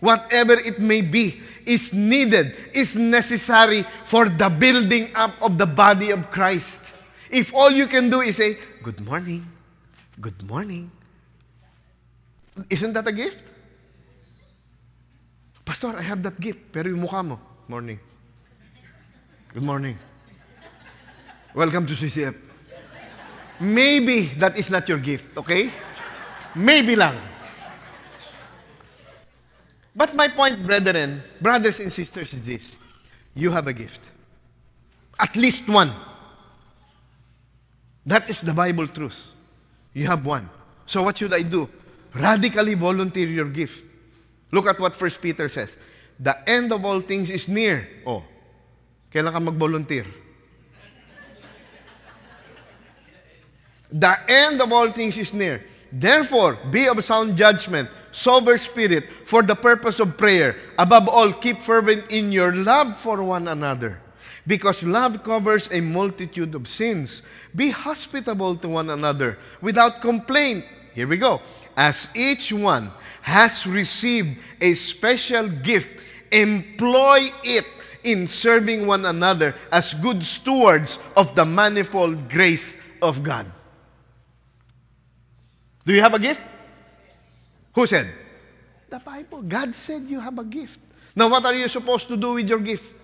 whatever 0.00 0.54
it 0.54 0.80
may 0.80 1.00
be, 1.00 1.40
is 1.64 1.94
needed, 1.94 2.54
is 2.74 2.96
necessary 2.96 3.86
for 4.04 4.28
the 4.28 4.50
building 4.50 5.14
up 5.14 5.30
of 5.40 5.58
the 5.58 5.66
body 5.66 6.10
of 6.10 6.28
Christ. 6.30 6.80
If 7.30 7.54
all 7.54 7.70
you 7.70 7.86
can 7.86 8.10
do 8.10 8.20
is 8.20 8.36
say, 8.36 8.54
Good 8.82 9.00
morning, 9.00 9.46
good 10.20 10.42
morning, 10.42 10.90
isn't 12.68 12.92
that 12.92 13.06
a 13.06 13.12
gift? 13.12 13.42
Pastor, 15.64 15.96
I 15.96 16.02
have 16.02 16.22
that 16.24 16.38
gift, 16.38 16.58
pero 16.70 16.90
yung 16.90 17.00
mukha 17.00 17.24
mo, 17.24 17.40
morning. 17.68 17.98
Good 19.54 19.64
morning. 19.64 19.96
Welcome 21.54 21.86
to 21.86 21.94
CCF. 21.94 22.43
Maybe 23.60 24.26
that 24.38 24.58
is 24.58 24.70
not 24.70 24.88
your 24.88 24.98
gift, 24.98 25.24
okay? 25.36 25.70
Maybe 26.54 26.96
lang. 26.96 27.18
But 29.94 30.14
my 30.14 30.28
point, 30.28 30.64
brethren, 30.66 31.22
brothers 31.40 31.78
and 31.78 31.92
sisters, 31.92 32.34
is 32.34 32.44
this. 32.44 32.76
You 33.34 33.50
have 33.50 33.66
a 33.66 33.72
gift. 33.72 34.00
At 35.18 35.36
least 35.36 35.68
one. 35.68 35.92
That 38.04 38.28
is 38.28 38.40
the 38.40 38.52
Bible 38.52 38.88
truth. 38.88 39.16
You 39.92 40.06
have 40.06 40.26
one. 40.26 40.50
So 40.86 41.02
what 41.02 41.16
should 41.18 41.32
I 41.32 41.42
do? 41.42 41.68
Radically 42.12 42.74
volunteer 42.74 43.26
your 43.28 43.48
gift. 43.48 43.84
Look 44.50 44.66
at 44.66 44.78
what 44.78 44.94
First 44.94 45.22
Peter 45.22 45.48
says. 45.48 45.76
The 46.18 46.48
end 46.48 46.72
of 46.72 46.84
all 46.84 47.00
things 47.00 47.30
is 47.30 47.48
near. 47.48 47.88
Oh, 48.06 48.22
kailan 49.10 49.32
ka 49.32 49.40
mag-volunteer? 49.40 50.06
The 53.94 54.18
end 54.28 54.60
of 54.60 54.72
all 54.72 54.90
things 54.90 55.16
is 55.16 55.32
near. 55.32 55.60
Therefore, 55.92 56.58
be 56.72 56.88
of 56.88 57.02
sound 57.04 57.36
judgment, 57.36 57.88
sober 58.10 58.58
spirit, 58.58 59.04
for 59.24 59.40
the 59.40 59.54
purpose 59.54 60.00
of 60.00 60.18
prayer. 60.18 60.56
Above 60.76 61.08
all, 61.08 61.32
keep 61.32 61.60
fervent 61.60 62.10
in 62.10 62.32
your 62.32 62.52
love 62.52 62.98
for 62.98 63.22
one 63.22 63.46
another. 63.46 64.00
Because 64.48 64.82
love 64.82 65.22
covers 65.22 65.68
a 65.70 65.80
multitude 65.80 66.56
of 66.56 66.66
sins. 66.66 67.22
Be 67.54 67.70
hospitable 67.70 68.56
to 68.56 68.68
one 68.68 68.90
another 68.90 69.38
without 69.60 70.00
complaint. 70.00 70.64
Here 70.92 71.06
we 71.06 71.16
go. 71.16 71.40
As 71.76 72.08
each 72.16 72.52
one 72.52 72.90
has 73.22 73.64
received 73.64 74.38
a 74.60 74.74
special 74.74 75.48
gift, 75.48 76.02
employ 76.32 77.30
it 77.44 77.64
in 78.02 78.26
serving 78.26 78.86
one 78.88 79.06
another 79.06 79.54
as 79.70 79.94
good 79.94 80.22
stewards 80.24 80.98
of 81.16 81.34
the 81.36 81.44
manifold 81.44 82.28
grace 82.28 82.76
of 83.00 83.22
God. 83.22 83.46
Do 85.84 85.92
you 85.92 86.00
have 86.00 86.14
a 86.14 86.18
gift? 86.18 86.40
Who 87.74 87.86
said? 87.86 88.12
The 88.88 88.98
Bible. 88.98 89.42
God 89.42 89.74
said 89.74 90.08
you 90.08 90.20
have 90.20 90.38
a 90.38 90.44
gift. 90.44 90.80
Now, 91.14 91.28
what 91.28 91.44
are 91.44 91.54
you 91.54 91.68
supposed 91.68 92.08
to 92.08 92.16
do 92.16 92.34
with 92.34 92.48
your 92.48 92.58
gift? 92.58 92.94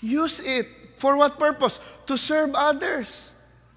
Use 0.00 0.40
it. 0.40 0.66
For 0.98 1.16
what 1.16 1.38
purpose? 1.38 1.78
To 2.06 2.18
serve 2.18 2.54
others. 2.54 3.30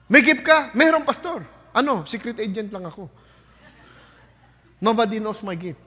May 0.09 0.21
gift 0.21 0.43
ka? 0.43 0.71
Meron, 0.73 1.05
pastor. 1.05 1.45
Ano? 1.75 2.03
Secret 2.05 2.39
agent 2.39 2.73
lang 2.73 2.85
ako. 2.85 3.09
Nobody 4.81 5.19
knows 5.19 5.43
my 5.43 5.55
gift. 5.55 5.79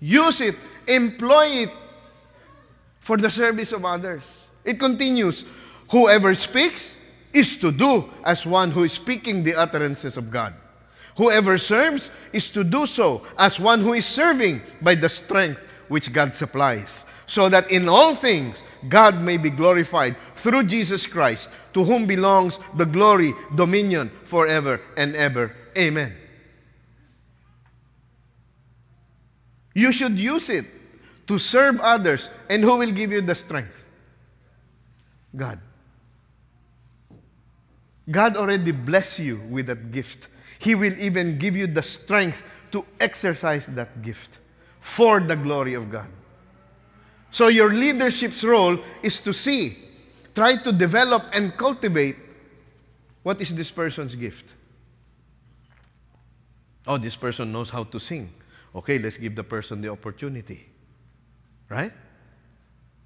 Use 0.00 0.40
it. 0.40 0.56
Employ 0.88 1.68
it 1.68 1.72
for 3.00 3.16
the 3.16 3.30
service 3.30 3.72
of 3.72 3.84
others. 3.84 4.24
It 4.64 4.80
continues. 4.80 5.44
Whoever 5.90 6.34
speaks 6.34 6.96
is 7.34 7.56
to 7.56 7.72
do 7.72 8.04
as 8.24 8.46
one 8.46 8.70
who 8.70 8.84
is 8.84 8.92
speaking 8.92 9.42
the 9.42 9.54
utterances 9.54 10.16
of 10.16 10.30
God. 10.30 10.54
Whoever 11.16 11.58
serves 11.58 12.10
is 12.32 12.50
to 12.50 12.64
do 12.64 12.86
so 12.86 13.22
as 13.38 13.60
one 13.60 13.80
who 13.80 13.92
is 13.92 14.06
serving 14.06 14.62
by 14.80 14.94
the 14.94 15.08
strength 15.08 15.60
which 15.88 16.12
God 16.12 16.32
supplies, 16.32 17.04
so 17.26 17.48
that 17.48 17.70
in 17.70 17.88
all 17.88 18.14
things 18.14 18.62
God 18.88 19.20
may 19.20 19.36
be 19.36 19.50
glorified 19.50 20.16
through 20.34 20.64
Jesus 20.64 21.06
Christ, 21.06 21.50
to 21.72 21.84
whom 21.84 22.06
belongs 22.06 22.58
the 22.76 22.86
glory, 22.86 23.34
dominion 23.54 24.10
forever 24.24 24.80
and 24.96 25.16
ever. 25.16 25.54
Amen. 25.76 26.14
You 29.74 29.90
should 29.90 30.18
use 30.18 30.48
it 30.48 30.66
to 31.26 31.38
serve 31.38 31.80
others. 31.80 32.30
And 32.48 32.62
who 32.62 32.76
will 32.76 32.92
give 32.92 33.10
you 33.10 33.20
the 33.20 33.34
strength? 33.34 33.84
God. 35.34 35.58
God 38.10 38.36
already 38.36 38.72
bless 38.72 39.18
you 39.18 39.40
with 39.48 39.66
that 39.66 39.90
gift. 39.90 40.28
He 40.58 40.74
will 40.74 40.96
even 40.98 41.38
give 41.38 41.56
you 41.56 41.66
the 41.66 41.82
strength 41.82 42.42
to 42.72 42.84
exercise 43.00 43.66
that 43.66 44.02
gift 44.02 44.38
for 44.80 45.20
the 45.20 45.36
glory 45.36 45.74
of 45.74 45.90
God. 45.90 46.08
So 47.30 47.48
your 47.48 47.72
leadership's 47.72 48.44
role 48.44 48.78
is 49.02 49.18
to 49.20 49.32
see, 49.32 49.78
try 50.34 50.56
to 50.56 50.72
develop 50.72 51.24
and 51.32 51.56
cultivate 51.56 52.16
what 53.22 53.40
is 53.40 53.54
this 53.54 53.70
person's 53.70 54.14
gift. 54.14 54.52
Oh, 56.86 56.98
this 56.98 57.16
person 57.16 57.50
knows 57.50 57.70
how 57.70 57.84
to 57.84 57.98
sing. 57.98 58.30
Okay, 58.74 58.98
let's 58.98 59.16
give 59.16 59.34
the 59.34 59.44
person 59.44 59.80
the 59.80 59.88
opportunity. 59.88 60.68
Right? 61.68 61.92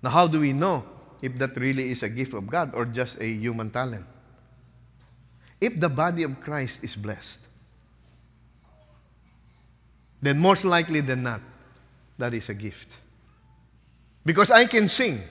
Now, 0.02 0.11
how 0.11 0.26
do 0.26 0.40
we 0.40 0.52
know 0.52 0.84
if 1.22 1.38
that 1.38 1.56
really 1.56 1.90
is 1.90 2.02
a 2.02 2.08
gift 2.08 2.34
of 2.34 2.46
God 2.48 2.74
or 2.74 2.84
just 2.84 3.20
a 3.20 3.26
human 3.26 3.70
talent? 3.70 4.04
If 5.61 5.81
the 5.81 5.88
body 5.88 6.23
of 6.23 6.40
Christ 6.40 6.81
is 6.83 6.94
blessed, 6.94 7.40
then 10.23 10.38
most 10.38 10.64
likely 10.64 11.01
than 11.01 11.23
not, 11.23 11.40
that 12.18 12.35
is 12.35 12.49
a 12.49 12.55
gift. 12.55 12.97
Because 14.25 14.51
I 14.51 14.66
can 14.66 14.88
sing, 14.88 15.23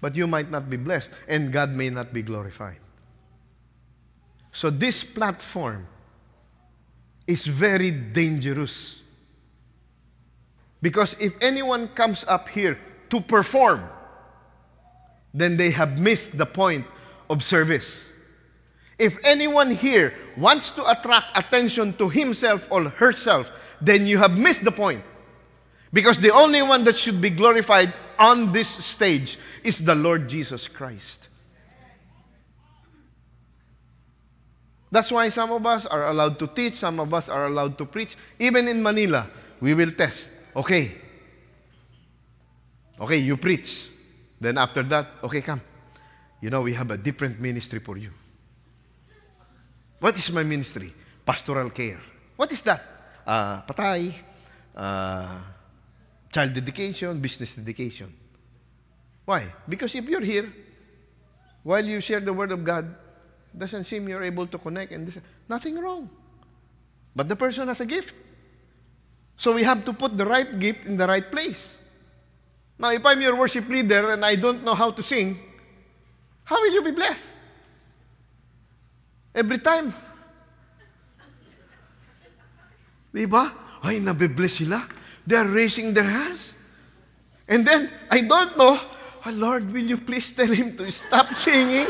but 0.00 0.14
you 0.14 0.26
might 0.26 0.50
not 0.50 0.70
be 0.70 0.76
blessed, 0.76 1.10
and 1.26 1.52
God 1.52 1.70
may 1.70 1.90
not 1.90 2.12
be 2.12 2.22
glorified. 2.22 2.78
So, 4.52 4.70
this 4.70 5.04
platform 5.04 5.86
is 7.26 7.46
very 7.46 7.90
dangerous. 7.90 9.02
Because 10.80 11.14
if 11.20 11.34
anyone 11.40 11.88
comes 11.88 12.24
up 12.26 12.48
here 12.48 12.78
to 13.10 13.20
perform, 13.20 13.84
then 15.34 15.56
they 15.56 15.70
have 15.70 15.98
missed 15.98 16.38
the 16.38 16.46
point 16.46 16.86
of 17.28 17.42
service. 17.42 18.07
If 18.98 19.16
anyone 19.24 19.70
here 19.70 20.12
wants 20.36 20.70
to 20.70 20.90
attract 20.90 21.36
attention 21.38 21.94
to 21.98 22.08
himself 22.08 22.66
or 22.70 22.88
herself, 22.88 23.50
then 23.80 24.06
you 24.06 24.18
have 24.18 24.36
missed 24.36 24.64
the 24.64 24.72
point. 24.72 25.04
Because 25.92 26.18
the 26.18 26.32
only 26.32 26.62
one 26.62 26.84
that 26.84 26.96
should 26.96 27.20
be 27.20 27.30
glorified 27.30 27.94
on 28.18 28.52
this 28.52 28.68
stage 28.68 29.38
is 29.62 29.78
the 29.78 29.94
Lord 29.94 30.28
Jesus 30.28 30.66
Christ. 30.66 31.28
That's 34.90 35.12
why 35.12 35.28
some 35.28 35.52
of 35.52 35.64
us 35.66 35.86
are 35.86 36.08
allowed 36.08 36.38
to 36.38 36.46
teach, 36.46 36.74
some 36.74 36.98
of 36.98 37.12
us 37.12 37.28
are 37.28 37.46
allowed 37.46 37.78
to 37.78 37.84
preach. 37.84 38.16
Even 38.38 38.68
in 38.68 38.82
Manila, 38.82 39.30
we 39.60 39.74
will 39.74 39.92
test. 39.92 40.30
Okay. 40.56 40.92
Okay, 42.98 43.18
you 43.18 43.36
preach. 43.36 43.86
Then 44.40 44.58
after 44.58 44.82
that, 44.84 45.06
okay, 45.22 45.40
come. 45.40 45.60
You 46.40 46.50
know, 46.50 46.62
we 46.62 46.72
have 46.72 46.90
a 46.90 46.96
different 46.96 47.38
ministry 47.40 47.78
for 47.78 47.96
you. 47.96 48.10
What 50.00 50.16
is 50.16 50.30
my 50.30 50.44
ministry? 50.44 50.94
Pastoral 51.24 51.70
care. 51.70 52.00
What 52.36 52.52
is 52.52 52.62
that? 52.62 52.84
Uh, 53.26 53.62
patay, 53.62 54.14
uh, 54.76 55.40
child 56.30 56.54
dedication, 56.54 57.20
business 57.20 57.54
dedication. 57.54 58.12
Why? 59.24 59.52
Because 59.68 59.94
if 59.94 60.04
you're 60.08 60.24
here, 60.24 60.52
while 61.62 61.84
you 61.84 62.00
share 62.00 62.20
the 62.20 62.32
Word 62.32 62.52
of 62.52 62.64
God, 62.64 62.94
doesn't 63.56 63.84
seem 63.84 64.08
you're 64.08 64.22
able 64.22 64.46
to 64.46 64.58
connect 64.58 64.92
and 64.92 65.06
this, 65.06 65.18
nothing 65.48 65.78
wrong. 65.78 66.08
But 67.14 67.28
the 67.28 67.36
person 67.36 67.68
has 67.68 67.80
a 67.80 67.86
gift. 67.86 68.14
So 69.36 69.52
we 69.52 69.62
have 69.64 69.84
to 69.84 69.92
put 69.92 70.16
the 70.16 70.24
right 70.24 70.58
gift 70.58 70.86
in 70.86 70.96
the 70.96 71.06
right 71.06 71.30
place. 71.30 71.76
Now, 72.78 72.90
if 72.90 73.04
I'm 73.04 73.20
your 73.20 73.36
worship 73.36 73.68
leader 73.68 74.12
and 74.12 74.24
I 74.24 74.36
don't 74.36 74.64
know 74.64 74.74
how 74.74 74.90
to 74.92 75.02
sing, 75.02 75.38
how 76.44 76.60
will 76.60 76.72
you 76.72 76.82
be 76.82 76.92
blessed? 76.92 77.22
Every 79.38 79.62
time. 79.62 79.94
Di 83.14 83.22
ba? 83.22 83.54
Ay, 83.86 84.02
nabibless 84.02 84.58
sila. 84.58 84.82
They 85.22 85.38
are 85.38 85.46
raising 85.46 85.94
their 85.94 86.10
hands. 86.10 86.58
And 87.46 87.62
then, 87.62 87.86
I 88.10 88.26
don't 88.26 88.58
know, 88.58 88.74
oh, 88.74 89.30
Lord, 89.30 89.70
will 89.70 89.86
you 89.86 89.96
please 89.96 90.34
tell 90.34 90.50
him 90.50 90.74
to 90.82 90.90
stop 90.90 91.30
singing? 91.38 91.86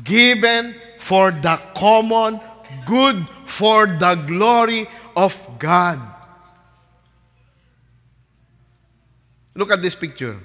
Given 0.00 0.74
for 0.96 1.28
the 1.30 1.60
common 1.76 2.40
good, 2.88 3.28
for 3.44 3.84
the 3.84 4.16
glory 4.24 4.88
of 5.12 5.36
God. 5.60 6.00
Look 9.52 9.70
at 9.70 9.84
this 9.84 9.94
picture. 9.94 10.40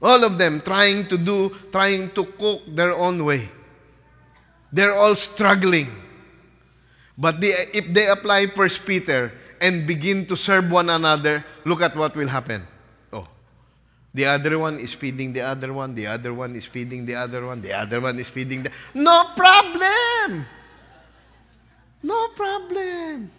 All 0.00 0.24
of 0.24 0.36
them 0.36 0.60
trying 0.60 1.08
to 1.08 1.16
do, 1.16 1.54
trying 1.72 2.10
to 2.12 2.24
cook 2.24 2.62
their 2.68 2.92
own 2.92 3.24
way. 3.24 3.48
They're 4.72 4.94
all 4.94 5.14
struggling. 5.14 5.88
But 7.16 7.40
they, 7.40 7.54
if 7.72 7.88
they 7.92 8.08
apply 8.08 8.48
First 8.48 8.84
Peter 8.84 9.32
and 9.60 9.86
begin 9.86 10.26
to 10.26 10.36
serve 10.36 10.70
one 10.70 10.90
another, 10.90 11.44
look 11.64 11.80
at 11.80 11.96
what 11.96 12.14
will 12.14 12.28
happen. 12.28 12.66
Oh, 13.10 13.24
the 14.12 14.26
other 14.26 14.58
one 14.58 14.78
is 14.78 14.92
feeding 14.92 15.32
the 15.32 15.40
other 15.40 15.72
one, 15.72 15.94
the 15.94 16.06
other 16.06 16.34
one 16.34 16.54
is 16.56 16.66
feeding 16.66 17.06
the 17.06 17.14
other 17.14 17.46
one, 17.46 17.62
the 17.62 17.72
other 17.72 18.00
one 18.00 18.18
is 18.18 18.28
feeding 18.28 18.64
the. 18.64 18.70
No 18.92 19.32
problem! 19.34 20.44
No 22.02 22.28
problem. 22.36 23.30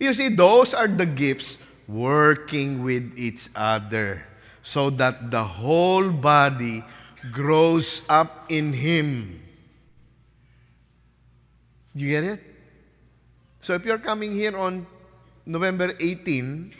You 0.00 0.14
see, 0.14 0.28
those 0.28 0.72
are 0.72 0.88
the 0.88 1.06
gifts 1.06 1.58
working 1.86 2.82
with 2.82 3.12
each 3.18 3.50
other 3.54 4.24
so 4.64 4.88
that 4.88 5.30
the 5.30 5.44
whole 5.44 6.10
body 6.10 6.82
grows 7.30 8.00
up 8.08 8.46
in 8.48 8.72
Him. 8.72 9.40
You 11.94 12.08
get 12.08 12.24
it? 12.24 12.40
So 13.60 13.74
if 13.74 13.84
you're 13.84 13.98
coming 13.98 14.32
here 14.32 14.56
on 14.56 14.86
November 15.46 15.94
18 16.00 16.74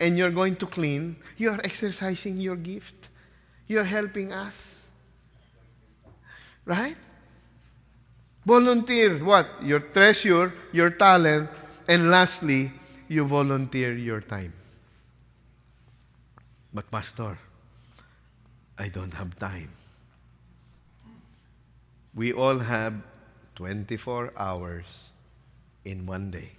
and 0.00 0.18
you're 0.18 0.32
going 0.32 0.56
to 0.56 0.66
clean, 0.66 1.16
you're 1.36 1.60
exercising 1.62 2.38
your 2.38 2.56
gift. 2.56 3.10
You're 3.68 3.84
helping 3.84 4.32
us. 4.32 4.56
Right? 6.64 6.96
Volunteer 8.46 9.22
what? 9.22 9.46
Your 9.62 9.80
treasure, 9.80 10.54
your 10.72 10.90
talent, 10.90 11.50
and 11.86 12.10
lastly, 12.10 12.72
you 13.08 13.26
volunteer 13.26 13.94
your 13.94 14.20
time. 14.20 14.52
But, 16.76 16.90
Pastor, 16.90 17.38
I 18.76 18.88
don't 18.88 19.14
have 19.14 19.38
time. 19.38 19.70
We 22.14 22.34
all 22.34 22.58
have 22.58 22.92
24 23.54 24.34
hours 24.36 24.84
in 25.86 26.04
one 26.04 26.30
day. 26.30 26.50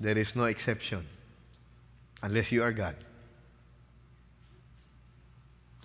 There 0.00 0.18
is 0.18 0.34
no 0.34 0.46
exception 0.46 1.06
unless 2.24 2.50
you 2.50 2.64
are 2.64 2.72
God. 2.72 2.96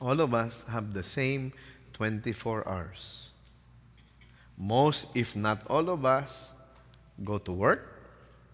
All 0.01 0.19
of 0.19 0.33
us 0.33 0.65
have 0.67 0.91
the 0.91 1.03
same 1.03 1.53
24 1.93 2.67
hours. 2.67 3.29
Most, 4.57 5.05
if 5.13 5.35
not 5.35 5.61
all 5.67 5.87
of 5.91 6.03
us, 6.03 6.49
go 7.23 7.37
to 7.37 7.51
work 7.51 8.01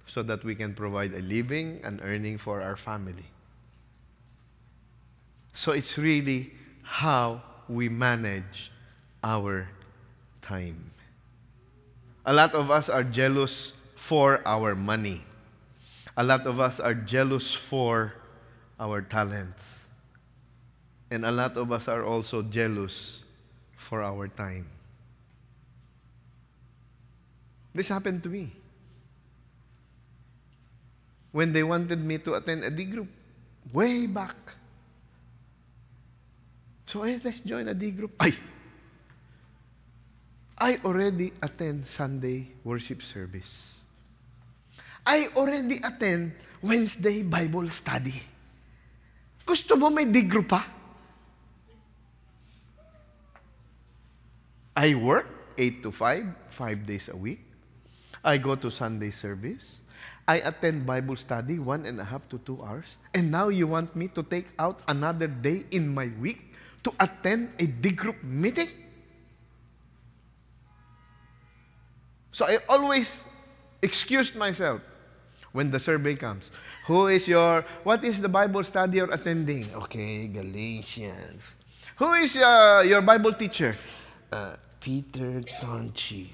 so 0.06 0.22
that 0.24 0.44
we 0.44 0.54
can 0.54 0.74
provide 0.74 1.14
a 1.14 1.22
living 1.22 1.80
and 1.86 2.02
earning 2.04 2.38
for 2.38 2.62
our 2.62 2.76
family. 2.76 3.32
So 5.58 5.72
it's 5.72 5.98
really 5.98 6.54
how 6.84 7.42
we 7.68 7.90
manage 7.90 8.72
our 9.24 9.68
time. 10.40 10.92
A 12.28 12.32
lot 12.32 12.54
of 12.54 12.70
us 12.70 12.90
are 12.90 13.02
jealous 13.02 13.74
for 13.96 14.40
our 14.46 14.76
money. 14.76 15.24
A 16.16 16.24
lot 16.24 16.46
of 16.46 16.60
us 16.60 16.80
are 16.80 16.94
jealous 16.94 17.56
for 17.56 18.14
our 18.80 19.02
talents. 19.02 19.88
And 21.10 21.26
a 21.26 21.32
lot 21.32 21.58
of 21.58 21.72
us 21.72 21.88
are 21.88 22.06
also 22.06 22.44
jealous 22.44 23.24
for 23.78 24.04
our 24.04 24.28
time. 24.28 24.70
This 27.74 27.88
happened 27.88 28.22
to 28.22 28.30
me. 28.30 28.54
When 31.32 31.52
they 31.52 31.64
wanted 31.64 32.06
me 32.06 32.20
to 32.20 32.36
attend 32.36 32.64
a 32.64 32.70
D 32.70 32.86
group, 32.86 33.10
way 33.74 34.06
back. 34.06 34.57
So, 36.88 37.04
hey, 37.04 37.20
let's 37.20 37.44
join 37.44 37.68
a 37.68 37.76
D 37.76 37.92
group. 37.92 38.16
Ay! 38.16 38.32
I 40.58 40.80
already 40.88 41.36
attend 41.44 41.86
Sunday 41.86 42.48
worship 42.64 43.04
service. 43.04 43.76
I 45.06 45.28
already 45.36 45.84
attend 45.84 46.32
Wednesday 46.64 47.28
Bible 47.28 47.68
study. 47.70 48.16
Gusto 49.44 49.76
mo 49.76 49.92
may 49.92 50.08
D 50.08 50.24
group 50.24 50.48
pa? 50.48 50.64
I 54.72 54.96
work 54.96 55.28
8 55.60 55.84
to 55.84 55.92
5, 55.92 56.56
5 56.56 56.86
days 56.88 57.12
a 57.12 57.18
week. 57.18 57.44
I 58.24 58.40
go 58.40 58.56
to 58.56 58.72
Sunday 58.72 59.12
service. 59.12 59.84
I 60.28 60.40
attend 60.40 60.86
Bible 60.86 61.16
study 61.16 61.60
one 61.60 61.84
and 61.86 62.00
a 62.00 62.06
half 62.06 62.28
to 62.30 62.38
two 62.48 62.64
hours. 62.64 62.88
And 63.12 63.32
now 63.32 63.50
you 63.50 63.68
want 63.68 63.96
me 63.96 64.08
to 64.16 64.24
take 64.24 64.48
out 64.60 64.84
another 64.88 65.28
day 65.28 65.66
in 65.72 65.92
my 65.92 66.12
week 66.20 66.47
to 66.84 66.94
attend 67.00 67.52
a 67.60 67.66
D 67.66 67.92
group 67.92 68.24
meeting? 68.24 68.70
So 72.32 72.46
I 72.46 72.60
always 72.70 73.24
excused 73.82 74.36
myself 74.36 74.82
when 75.52 75.72
the 75.72 75.80
survey 75.80 76.16
comes. 76.16 76.52
Who 76.86 77.08
is 77.08 77.28
your, 77.28 77.66
what 77.84 78.04
is 78.04 78.22
the 78.22 78.30
Bible 78.30 78.64
study 78.64 78.98
you're 78.98 79.12
attending? 79.12 79.66
Okay, 79.74 80.28
Galatians. 80.28 81.42
Who 81.98 82.14
is 82.14 82.38
uh, 82.38 82.84
your 82.86 83.02
Bible 83.02 83.34
teacher? 83.34 83.76
Uh, 84.32 84.56
Peter 84.80 85.42
Tonchi. 85.60 86.30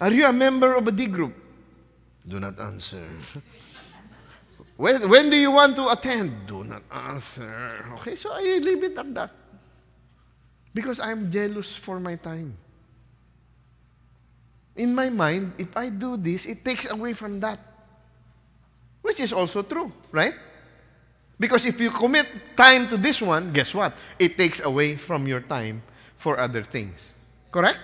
Are 0.00 0.12
you 0.12 0.26
a 0.26 0.32
member 0.32 0.74
of 0.74 0.86
a 0.86 0.92
D 0.92 1.06
group? 1.06 1.34
Do 2.28 2.38
not 2.38 2.58
answer. 2.60 3.04
When, 4.78 5.10
when 5.10 5.28
do 5.28 5.36
you 5.36 5.50
want 5.50 5.74
to 5.74 5.90
attend? 5.90 6.46
Do 6.46 6.62
not 6.62 6.82
answer. 6.92 7.84
Okay, 7.94 8.14
so 8.14 8.30
I 8.30 8.42
leave 8.62 8.84
it 8.84 8.96
at 8.96 9.12
that. 9.12 9.32
Because 10.78 11.00
I'm 11.00 11.26
jealous 11.26 11.74
for 11.74 11.98
my 11.98 12.14
time. 12.14 12.54
In 14.76 14.94
my 14.94 15.10
mind, 15.10 15.58
if 15.58 15.76
I 15.76 15.90
do 15.90 16.16
this, 16.16 16.46
it 16.46 16.64
takes 16.64 16.88
away 16.88 17.14
from 17.14 17.40
that. 17.40 17.58
Which 19.02 19.18
is 19.18 19.32
also 19.32 19.66
true, 19.66 19.90
right? 20.12 20.34
Because 21.34 21.66
if 21.66 21.80
you 21.80 21.90
commit 21.90 22.28
time 22.54 22.86
to 22.90 22.96
this 22.96 23.20
one, 23.20 23.52
guess 23.52 23.74
what? 23.74 23.98
It 24.20 24.38
takes 24.38 24.62
away 24.62 24.94
from 24.94 25.26
your 25.26 25.40
time 25.40 25.82
for 26.16 26.38
other 26.38 26.62
things. 26.62 27.10
Correct? 27.50 27.78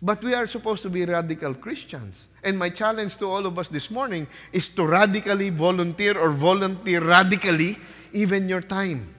But 0.00 0.24
we 0.24 0.32
are 0.32 0.46
supposed 0.46 0.82
to 0.84 0.88
be 0.88 1.04
radical 1.04 1.52
Christians. 1.52 2.28
And 2.42 2.58
my 2.58 2.70
challenge 2.70 3.18
to 3.18 3.28
all 3.28 3.44
of 3.44 3.58
us 3.58 3.68
this 3.68 3.90
morning 3.90 4.26
is 4.50 4.70
to 4.70 4.86
radically 4.86 5.50
volunteer 5.50 6.16
or 6.16 6.30
volunteer 6.30 7.04
radically 7.04 7.76
even 8.14 8.48
your 8.48 8.62
time. 8.62 9.15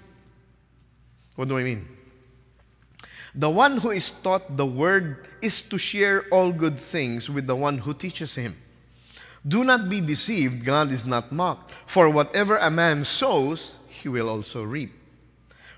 What 1.38 1.48
do 1.48 1.58
I 1.58 1.64
mean? 1.64 1.88
The 3.36 3.50
one 3.50 3.78
who 3.78 3.92
is 3.92 4.10
taught 4.10 4.58
the 4.58 4.66
word 4.66 5.28
is 5.40 5.62
to 5.70 5.78
share 5.78 6.26
all 6.32 6.52
good 6.52 6.80
things 6.80 7.30
with 7.30 7.46
the 7.46 7.56
one 7.56 7.78
who 7.78 7.94
teaches 7.94 8.34
him. 8.34 8.58
Do 9.48 9.64
not 9.64 9.88
be 9.88 10.02
deceived, 10.02 10.66
God 10.66 10.92
is 10.92 11.06
not 11.06 11.32
mocked. 11.32 11.72
For 11.86 12.10
whatever 12.10 12.58
a 12.58 12.72
man 12.72 13.06
sows, 13.06 13.76
he 13.88 14.10
will 14.10 14.28
also 14.28 14.64
reap. 14.64 14.92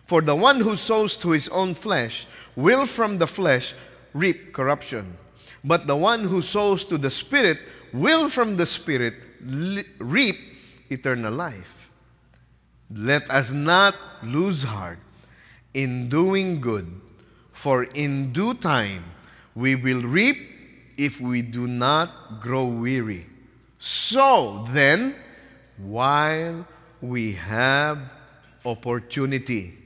For 0.05 0.21
the 0.21 0.33
one 0.33 0.61
who 0.61 0.77
sows 0.77 1.17
to 1.17 1.31
his 1.31 1.49
own 1.49 1.75
flesh 1.75 2.25
will 2.55 2.85
from 2.85 3.17
the 3.17 3.27
flesh 3.27 3.75
reap 4.13 4.53
corruption. 4.53 5.17
But 5.61 5.87
the 5.87 5.97
one 5.97 6.23
who 6.23 6.41
sows 6.41 6.85
to 6.85 6.97
the 6.97 7.11
Spirit 7.11 7.59
will 7.91 8.29
from 8.29 8.55
the 8.55 8.65
Spirit 8.65 9.15
reap 9.99 10.37
eternal 10.89 11.33
life. 11.33 11.91
Let 12.89 13.29
us 13.29 13.51
not 13.51 13.95
lose 14.23 14.63
heart 14.63 14.99
in 15.73 16.09
doing 16.09 16.61
good, 16.61 16.89
for 17.51 17.83
in 17.83 18.33
due 18.33 18.53
time 18.53 19.03
we 19.55 19.75
will 19.75 20.01
reap 20.01 20.37
if 20.97 21.19
we 21.21 21.41
do 21.41 21.67
not 21.67 22.41
grow 22.41 22.65
weary. 22.65 23.25
So 23.79 24.65
then, 24.69 25.15
while 25.77 26.67
we 27.01 27.33
have 27.33 27.99
opportunity, 28.65 29.77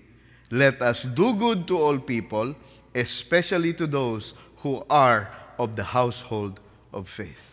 let 0.49 0.81
us 0.81 1.03
do 1.03 1.33
good 1.33 1.67
to 1.67 1.77
all 1.77 1.99
people 1.99 2.55
especially 2.95 3.73
to 3.73 3.87
those 3.87 4.33
who 4.57 4.85
are 4.89 5.29
of 5.57 5.75
the 5.75 5.83
household 5.83 6.59
of 6.91 7.09
faith. 7.09 7.49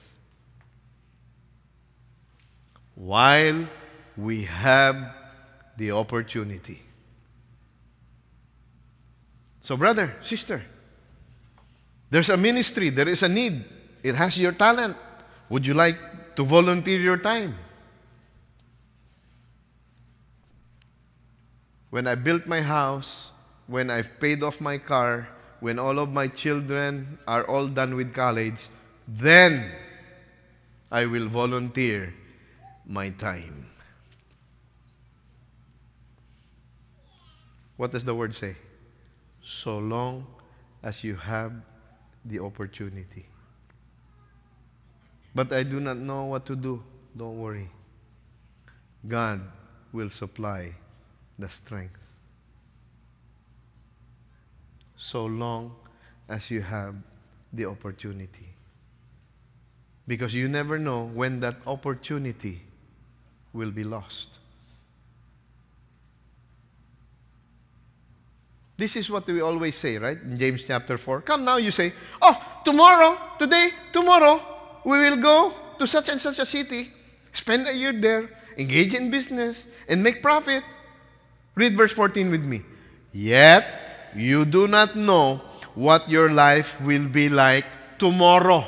While 2.95 3.68
we 4.16 4.45
have 4.45 5.14
the 5.76 5.93
opportunity. 5.93 6.83
So, 9.70 9.76
brother, 9.76 10.16
sister, 10.20 10.64
there's 12.10 12.28
a 12.28 12.36
ministry, 12.36 12.90
there 12.90 13.08
is 13.08 13.22
a 13.22 13.28
need, 13.28 13.64
it 14.02 14.16
has 14.16 14.36
your 14.36 14.50
talent. 14.50 14.96
Would 15.48 15.64
you 15.64 15.74
like 15.74 16.34
to 16.34 16.42
volunteer 16.42 16.98
your 16.98 17.18
time? 17.18 17.54
When 21.90 22.08
I 22.08 22.16
built 22.16 22.48
my 22.48 22.62
house, 22.62 23.30
when 23.68 23.90
I've 23.90 24.18
paid 24.18 24.42
off 24.42 24.60
my 24.60 24.76
car, 24.76 25.28
when 25.60 25.78
all 25.78 26.00
of 26.00 26.10
my 26.10 26.26
children 26.26 27.20
are 27.28 27.44
all 27.44 27.68
done 27.68 27.94
with 27.94 28.12
college, 28.12 28.66
then 29.06 29.70
I 30.90 31.06
will 31.06 31.28
volunteer 31.28 32.12
my 32.86 33.10
time. 33.10 33.70
What 37.76 37.92
does 37.92 38.02
the 38.02 38.16
word 38.16 38.34
say? 38.34 38.56
So 39.53 39.78
long 39.78 40.26
as 40.80 41.03
you 41.03 41.16
have 41.16 41.53
the 42.24 42.38
opportunity. 42.38 43.26
But 45.34 45.53
I 45.53 45.64
do 45.64 45.80
not 45.80 45.96
know 45.96 46.24
what 46.26 46.46
to 46.46 46.55
do. 46.55 46.82
Don't 47.16 47.36
worry. 47.36 47.68
God 49.09 49.40
will 49.92 50.09
supply 50.09 50.72
the 51.36 51.48
strength 51.48 51.98
so 54.96 55.26
long 55.26 55.74
as 56.28 56.51
you 56.51 56.62
have 56.62 56.94
the 57.53 57.66
opportunity. 57.66 58.55
Because 60.07 60.32
you 60.32 60.48
never 60.48 60.78
know 60.78 61.05
when 61.07 61.40
that 61.40 61.66
opportunity 61.66 62.62
will 63.53 63.72
be 63.72 63.82
lost. 63.82 64.39
This 68.81 68.97
is 68.97 69.11
what 69.11 69.26
we 69.26 69.43
always 69.43 69.76
say, 69.76 69.99
right? 69.99 70.16
In 70.16 70.39
James 70.39 70.64
chapter 70.64 70.97
4. 70.97 71.20
Come 71.20 71.45
now, 71.45 71.59
you 71.59 71.70
say, 71.70 71.93
Oh, 72.22 72.33
tomorrow, 72.64 73.14
today, 73.39 73.68
tomorrow, 73.93 74.41
we 74.87 74.99
will 75.01 75.20
go 75.20 75.53
to 75.78 75.87
such 75.87 76.09
and 76.09 76.18
such 76.18 76.39
a 76.39 76.47
city, 76.47 76.89
spend 77.31 77.68
a 77.68 77.76
year 77.76 77.93
there, 77.93 78.31
engage 78.57 78.95
in 78.95 79.11
business, 79.11 79.66
and 79.87 80.03
make 80.03 80.22
profit. 80.22 80.64
Read 81.57 81.76
verse 81.76 81.93
14 81.93 82.31
with 82.31 82.43
me. 82.43 82.62
Yet, 83.12 83.68
you 84.16 84.47
do 84.47 84.66
not 84.66 84.97
know 84.97 85.43
what 85.74 86.09
your 86.09 86.33
life 86.33 86.81
will 86.81 87.05
be 87.05 87.28
like 87.28 87.66
tomorrow. 87.99 88.64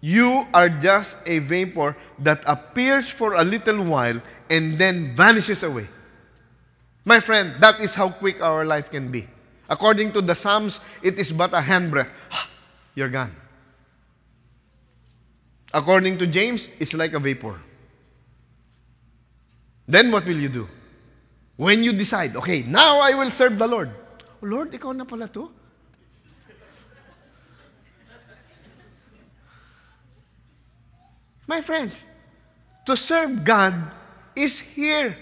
You 0.00 0.46
are 0.54 0.70
just 0.70 1.18
a 1.26 1.40
vapor 1.40 1.94
that 2.20 2.40
appears 2.46 3.10
for 3.10 3.34
a 3.34 3.44
little 3.44 3.84
while 3.84 4.16
and 4.48 4.78
then 4.78 5.14
vanishes 5.14 5.62
away. 5.62 5.88
My 7.04 7.20
friend, 7.20 7.54
that 7.60 7.80
is 7.80 7.94
how 7.94 8.10
quick 8.10 8.40
our 8.40 8.64
life 8.64 8.90
can 8.90 9.10
be. 9.10 9.28
According 9.68 10.12
to 10.12 10.22
the 10.22 10.34
Psalms, 10.34 10.80
it 11.02 11.18
is 11.18 11.32
but 11.32 11.52
a 11.52 11.60
handbreadth. 11.60 12.10
You're 12.94 13.08
gone. 13.08 13.34
According 15.72 16.18
to 16.18 16.26
James, 16.26 16.68
it's 16.78 16.94
like 16.94 17.12
a 17.12 17.18
vapor. 17.18 17.60
Then 19.86 20.10
what 20.10 20.24
will 20.24 20.38
you 20.38 20.48
do? 20.48 20.68
When 21.56 21.84
you 21.84 21.92
decide, 21.92 22.36
okay, 22.36 22.62
now 22.62 23.00
I 23.00 23.14
will 23.14 23.30
serve 23.30 23.58
the 23.58 23.66
Lord. 23.66 23.90
Lord, 24.40 24.72
ikaw 24.72 24.92
na 24.96 25.04
pala 25.04 25.28
to? 25.28 25.50
My 31.46 31.60
friends, 31.60 31.94
to 32.86 32.96
serve 32.96 33.44
God 33.44 33.74
is 34.34 34.58
here. 34.60 35.16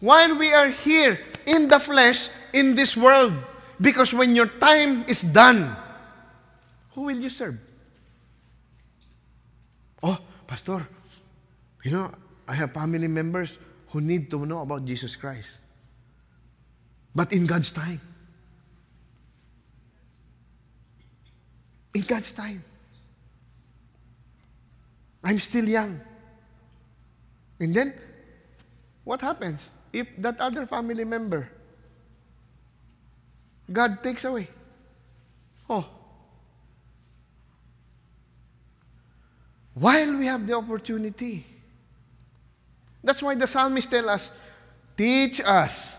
While 0.00 0.38
we 0.38 0.52
are 0.52 0.68
here 0.68 1.18
in 1.46 1.68
the 1.68 1.78
flesh, 1.78 2.28
in 2.52 2.74
this 2.74 2.96
world, 2.96 3.32
because 3.80 4.12
when 4.12 4.34
your 4.34 4.46
time 4.46 5.04
is 5.08 5.22
done, 5.22 5.74
who 6.92 7.02
will 7.02 7.16
you 7.16 7.30
serve? 7.30 7.58
Oh, 10.02 10.18
Pastor, 10.46 10.86
you 11.82 11.90
know, 11.90 12.12
I 12.46 12.54
have 12.54 12.72
family 12.72 13.08
members 13.08 13.58
who 13.90 14.00
need 14.00 14.30
to 14.30 14.44
know 14.44 14.60
about 14.60 14.84
Jesus 14.84 15.16
Christ. 15.16 15.48
But 17.14 17.32
in 17.32 17.46
God's 17.46 17.70
time. 17.70 18.00
In 21.94 22.02
God's 22.02 22.32
time. 22.32 22.62
I'm 25.24 25.40
still 25.40 25.66
young. 25.66 25.98
And 27.58 27.74
then, 27.74 27.94
what 29.02 29.22
happens 29.22 29.60
if 29.96 30.08
that 30.18 30.38
other 30.40 30.66
family 30.66 31.04
member, 31.04 31.48
God 33.72 34.02
takes 34.02 34.24
away? 34.24 34.48
Oh. 35.68 35.88
While 39.72 40.16
we 40.16 40.26
have 40.26 40.46
the 40.46 40.54
opportunity. 40.54 41.46
That's 43.02 43.22
why 43.22 43.36
the 43.36 43.46
psalmist 43.46 43.90
tell 43.90 44.10
us, 44.10 44.30
teach 44.96 45.40
us 45.40 45.96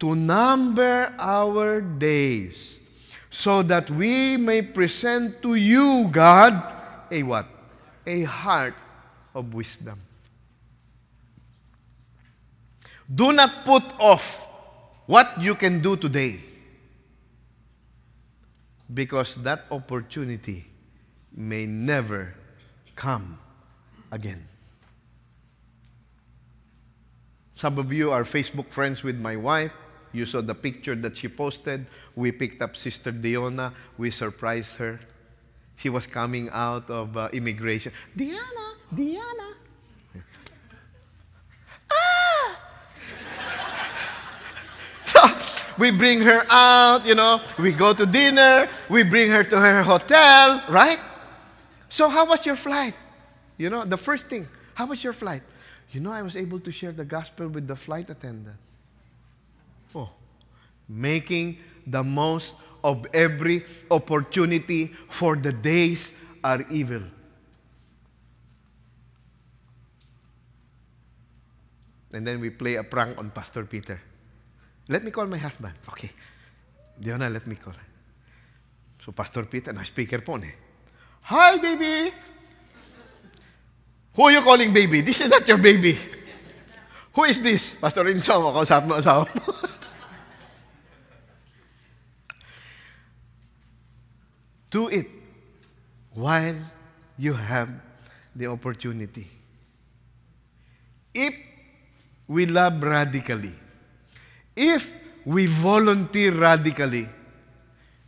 to 0.00 0.14
number 0.14 1.14
our 1.18 1.80
days 1.80 2.78
so 3.30 3.62
that 3.62 3.90
we 3.90 4.36
may 4.36 4.62
present 4.62 5.42
to 5.42 5.54
you, 5.54 6.08
God, 6.10 6.56
a 7.10 7.22
what? 7.22 7.46
A 8.06 8.22
heart 8.22 8.74
of 9.34 9.52
wisdom. 9.52 10.00
Do 13.12 13.32
not 13.32 13.64
put 13.64 13.84
off 14.00 14.46
what 15.06 15.40
you 15.40 15.54
can 15.54 15.80
do 15.80 15.96
today 15.96 16.40
because 18.92 19.34
that 19.36 19.64
opportunity 19.70 20.66
may 21.34 21.66
never 21.66 22.34
come 22.94 23.38
again. 24.10 24.46
Some 27.56 27.78
of 27.78 27.92
you 27.92 28.10
are 28.10 28.22
Facebook 28.24 28.70
friends 28.70 29.02
with 29.02 29.18
my 29.18 29.36
wife. 29.36 29.72
You 30.12 30.26
saw 30.26 30.40
the 30.40 30.54
picture 30.54 30.94
that 30.94 31.16
she 31.16 31.28
posted. 31.28 31.86
We 32.14 32.32
picked 32.32 32.62
up 32.62 32.76
Sister 32.76 33.12
Diona. 33.12 33.72
We 33.98 34.10
surprised 34.10 34.76
her. 34.76 35.00
She 35.76 35.88
was 35.88 36.06
coming 36.06 36.48
out 36.52 36.88
of 36.90 37.16
uh, 37.16 37.28
immigration. 37.32 37.92
Diana, 38.16 38.74
Diana. 38.94 39.54
ah! 41.90 42.58
so 45.04 45.20
we 45.78 45.90
bring 45.90 46.20
her 46.20 46.44
out, 46.48 47.06
you 47.06 47.14
know, 47.14 47.40
we 47.58 47.72
go 47.72 47.92
to 47.92 48.06
dinner, 48.06 48.68
we 48.88 49.02
bring 49.02 49.30
her 49.30 49.44
to 49.44 49.60
her 49.60 49.82
hotel, 49.82 50.62
right? 50.68 50.98
So, 51.88 52.08
how 52.08 52.26
was 52.26 52.44
your 52.44 52.56
flight? 52.56 52.94
You 53.56 53.70
know, 53.70 53.84
the 53.84 53.96
first 53.96 54.28
thing, 54.28 54.48
how 54.74 54.86
was 54.86 55.02
your 55.02 55.12
flight? 55.12 55.42
You 55.92 56.00
know, 56.00 56.12
I 56.12 56.22
was 56.22 56.36
able 56.36 56.60
to 56.60 56.70
share 56.70 56.92
the 56.92 57.04
gospel 57.04 57.48
with 57.48 57.66
the 57.66 57.76
flight 57.76 58.10
attendant. 58.10 58.56
Oh, 59.94 60.10
making 60.88 61.58
the 61.86 62.02
most 62.02 62.54
of 62.84 63.06
every 63.14 63.64
opportunity, 63.90 64.92
for 65.08 65.36
the 65.36 65.52
days 65.52 66.12
are 66.44 66.64
evil. 66.70 67.02
And 72.12 72.26
then 72.26 72.40
we 72.40 72.50
play 72.50 72.76
a 72.76 72.84
prank 72.84 73.18
on 73.18 73.30
Pastor 73.30 73.64
Peter. 73.64 74.00
Let 74.88 75.04
me 75.04 75.10
call 75.10 75.26
my 75.26 75.38
husband. 75.38 75.74
Okay. 75.88 76.10
Diona, 77.00 77.32
let 77.32 77.46
me 77.46 77.56
call. 77.56 77.74
So 79.04 79.12
Pastor 79.12 79.44
Peter, 79.44 79.72
na 79.72 79.82
speaker 79.82 80.20
po 80.22 80.36
eh. 80.36 80.54
Hi, 81.22 81.58
baby! 81.58 82.12
Who 84.14 84.22
are 84.22 84.32
you 84.32 84.40
calling 84.42 84.72
baby? 84.72 85.02
This 85.02 85.20
is 85.20 85.28
not 85.28 85.46
your 85.46 85.58
baby. 85.58 85.98
Who 87.12 87.24
is 87.24 87.40
this? 87.40 87.74
Pastor 87.74 88.04
Rinso, 88.04 88.40
makausap 88.40 88.86
mo 88.86 88.94
asawa 88.96 89.26
mo. 89.28 89.40
Do 94.70 94.88
it 94.88 95.08
while 96.14 96.56
you 97.18 97.32
have 97.32 97.68
the 98.34 98.46
opportunity. 98.48 99.26
If 101.14 101.34
we 102.28 102.46
love 102.46 102.82
radically, 102.82 103.54
if 104.56 104.94
we 105.24 105.46
volunteer 105.46 106.32
radically, 106.32 107.08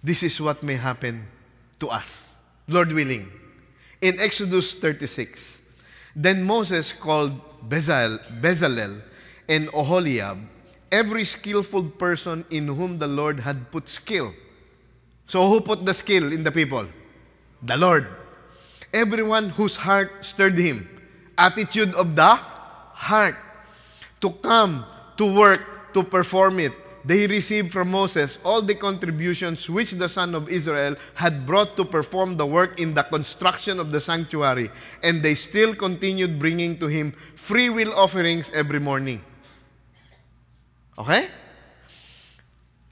this 0.03 0.23
is 0.23 0.41
what 0.41 0.63
may 0.63 0.75
happen 0.75 1.27
to 1.79 1.89
us, 1.89 2.35
Lord 2.67 2.91
willing. 2.91 3.31
In 4.01 4.19
Exodus 4.19 4.75
36, 4.75 5.59
then 6.17 6.43
Moses 6.43 6.93
called 6.93 7.41
Bezalel, 7.69 9.03
and 9.49 9.69
Oholiab, 9.69 10.45
every 10.93 11.25
skillful 11.25 11.85
person 11.85 12.45
in 12.51 12.69
whom 12.69 12.99
the 12.99 13.09
Lord 13.09 13.41
had 13.41 13.71
put 13.71 13.89
skill. 13.89 14.33
So 15.27 15.49
who 15.49 15.61
put 15.61 15.85
the 15.85 15.95
skill 15.95 16.33
in 16.33 16.45
the 16.45 16.53
people? 16.53 16.87
The 17.63 17.77
Lord. 17.77 18.07
Everyone 18.93 19.51
whose 19.51 19.77
heart 19.77 20.25
stirred 20.25 20.57
him. 20.57 20.89
Attitude 21.37 21.95
of 21.95 22.17
the 22.17 22.37
heart. 22.37 23.37
To 24.21 24.31
come, 24.31 24.85
to 25.17 25.27
work, 25.35 25.61
to 25.95 26.03
perform 26.03 26.61
it. 26.61 26.73
They 27.05 27.27
received 27.27 27.73
from 27.73 27.91
Moses 27.91 28.39
all 28.45 28.61
the 28.61 28.75
contributions 28.75 29.71
which 29.71 29.93
the 29.93 30.09
son 30.09 30.35
of 30.35 30.49
Israel 30.49 30.97
had 31.15 31.47
brought 31.47 31.77
to 31.77 31.85
perform 31.85 32.37
the 32.37 32.47
work 32.47 32.79
in 32.79 32.93
the 32.93 33.03
construction 33.03 33.81
of 33.81 33.93
the 33.93 34.01
sanctuary. 34.01 34.71
And 35.03 35.23
they 35.23 35.35
still 35.35 35.75
continued 35.75 36.39
bringing 36.39 36.79
to 36.79 36.87
him 36.87 37.15
free 37.35 37.71
will 37.71 37.95
offerings 37.95 38.51
every 38.53 38.81
morning. 38.81 39.23
Okay? 40.99 41.29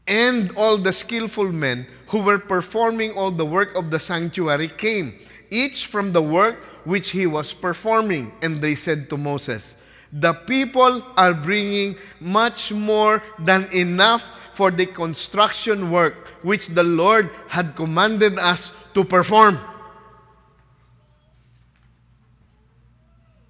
And 0.07 0.51
all 0.57 0.78
the 0.78 0.92
skillful 0.92 1.53
men 1.53 1.86
who 2.09 2.22
were 2.22 2.38
performing 2.38 3.12
all 3.12 3.30
the 3.30 3.44
work 3.44 3.76
of 3.76 3.90
the 3.90 4.01
sanctuary 4.01 4.68
came, 4.68 5.18
each 5.51 5.86
from 5.86 6.12
the 6.12 6.22
work 6.22 6.57
which 6.84 7.11
he 7.11 7.26
was 7.26 7.53
performing. 7.53 8.32
And 8.40 8.62
they 8.62 8.76
said 8.76 9.11
to 9.11 9.18
Moses, 9.18 9.75
The 10.12 10.32
people 10.32 11.02
are 11.16 11.34
bringing 11.34 11.96
much 12.20 12.72
more 12.72 13.22
than 13.38 13.68
enough 13.72 14.30
for 14.54 14.70
the 14.70 14.86
construction 14.86 15.90
work 15.90 16.26
which 16.42 16.68
the 16.68 16.82
Lord 16.82 17.30
had 17.48 17.76
commanded 17.76 18.38
us 18.38 18.72
to 18.94 19.04
perform. 19.04 19.59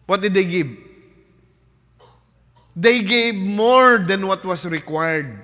What 0.07 0.23
did 0.23 0.35
they 0.35 0.45
give? 0.45 0.71
They 2.75 3.03
gave 3.03 3.35
more 3.35 3.99
than 3.99 4.27
what 4.27 4.45
was 4.45 4.65
required. 4.65 5.43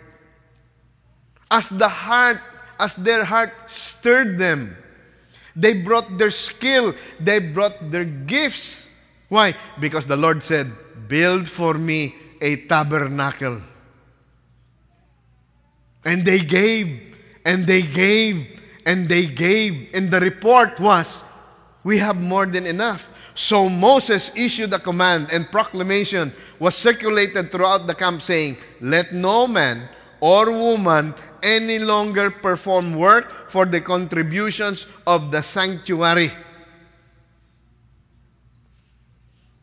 As 1.50 1.68
the 1.68 1.88
heart 1.88 2.38
as 2.82 2.96
their 2.96 3.22
heart 3.22 3.52
stirred 3.66 4.38
them. 4.38 4.76
They 5.54 5.74
brought 5.74 6.18
their 6.18 6.30
skill, 6.30 6.94
they 7.20 7.38
brought 7.38 7.92
their 7.92 8.04
gifts. 8.04 8.88
Why? 9.28 9.54
Because 9.78 10.04
the 10.04 10.16
Lord 10.16 10.42
said, 10.42 10.72
Build 11.12 11.46
for 11.46 11.74
me 11.74 12.14
a 12.40 12.56
tabernacle. 12.64 13.60
And 16.06 16.24
they 16.24 16.38
gave, 16.38 17.18
and 17.44 17.66
they 17.66 17.82
gave, 17.82 18.58
and 18.86 19.10
they 19.10 19.26
gave. 19.26 19.90
And 19.92 20.10
the 20.10 20.20
report 20.20 20.80
was, 20.80 21.22
We 21.84 21.98
have 21.98 22.16
more 22.16 22.46
than 22.46 22.64
enough. 22.64 23.10
So 23.34 23.68
Moses 23.68 24.32
issued 24.34 24.72
a 24.72 24.78
command, 24.78 25.28
and 25.30 25.52
proclamation 25.52 26.32
was 26.58 26.76
circulated 26.76 27.52
throughout 27.52 27.86
the 27.86 27.94
camp 27.94 28.22
saying, 28.22 28.56
Let 28.80 29.12
no 29.12 29.46
man 29.46 29.90
or 30.18 30.50
woman 30.50 31.14
any 31.42 31.78
longer 31.78 32.30
perform 32.30 32.96
work 32.96 33.50
for 33.50 33.66
the 33.66 33.82
contributions 33.82 34.86
of 35.06 35.30
the 35.30 35.42
sanctuary. 35.42 36.32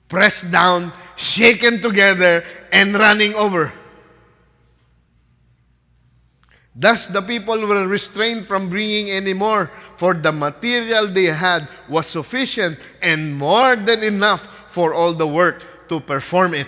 Pressed 0.09 0.51
down, 0.51 0.91
shaken 1.19 1.81
together, 1.81 2.45
and 2.71 2.93
running 2.93 3.35
over. 3.35 3.73
Thus 6.73 7.07
the 7.07 7.21
people 7.21 7.59
were 7.67 7.85
restrained 7.85 8.47
from 8.47 8.69
bringing 8.69 9.11
any 9.11 9.33
more, 9.33 9.69
for 9.97 10.13
the 10.13 10.31
material 10.31 11.07
they 11.07 11.25
had 11.25 11.67
was 11.89 12.07
sufficient 12.07 12.79
and 13.01 13.35
more 13.35 13.75
than 13.75 14.01
enough 14.01 14.47
for 14.69 14.93
all 14.93 15.13
the 15.13 15.27
work 15.27 15.89
to 15.89 15.99
perform 15.99 16.53
it. 16.53 16.67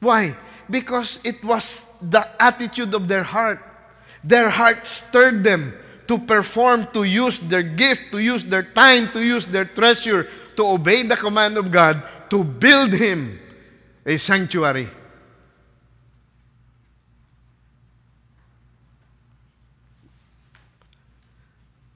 Why? 0.00 0.36
Because 0.68 1.18
it 1.24 1.42
was 1.42 1.86
the 2.02 2.28
attitude 2.40 2.92
of 2.92 3.08
their 3.08 3.22
heart. 3.22 3.64
Their 4.22 4.50
heart 4.50 4.86
stirred 4.86 5.42
them 5.42 5.72
to 6.08 6.18
perform, 6.18 6.88
to 6.92 7.04
use 7.04 7.40
their 7.40 7.62
gift, 7.62 8.12
to 8.12 8.18
use 8.18 8.44
their 8.44 8.64
time, 8.64 9.10
to 9.12 9.24
use 9.24 9.46
their 9.46 9.64
treasure, 9.64 10.28
to 10.58 10.66
obey 10.66 11.04
the 11.04 11.14
command 11.14 11.56
of 11.56 11.70
God, 11.70 12.02
to 12.28 12.42
build 12.42 12.92
Him 12.92 13.38
a 14.04 14.18
sanctuary. 14.18 14.88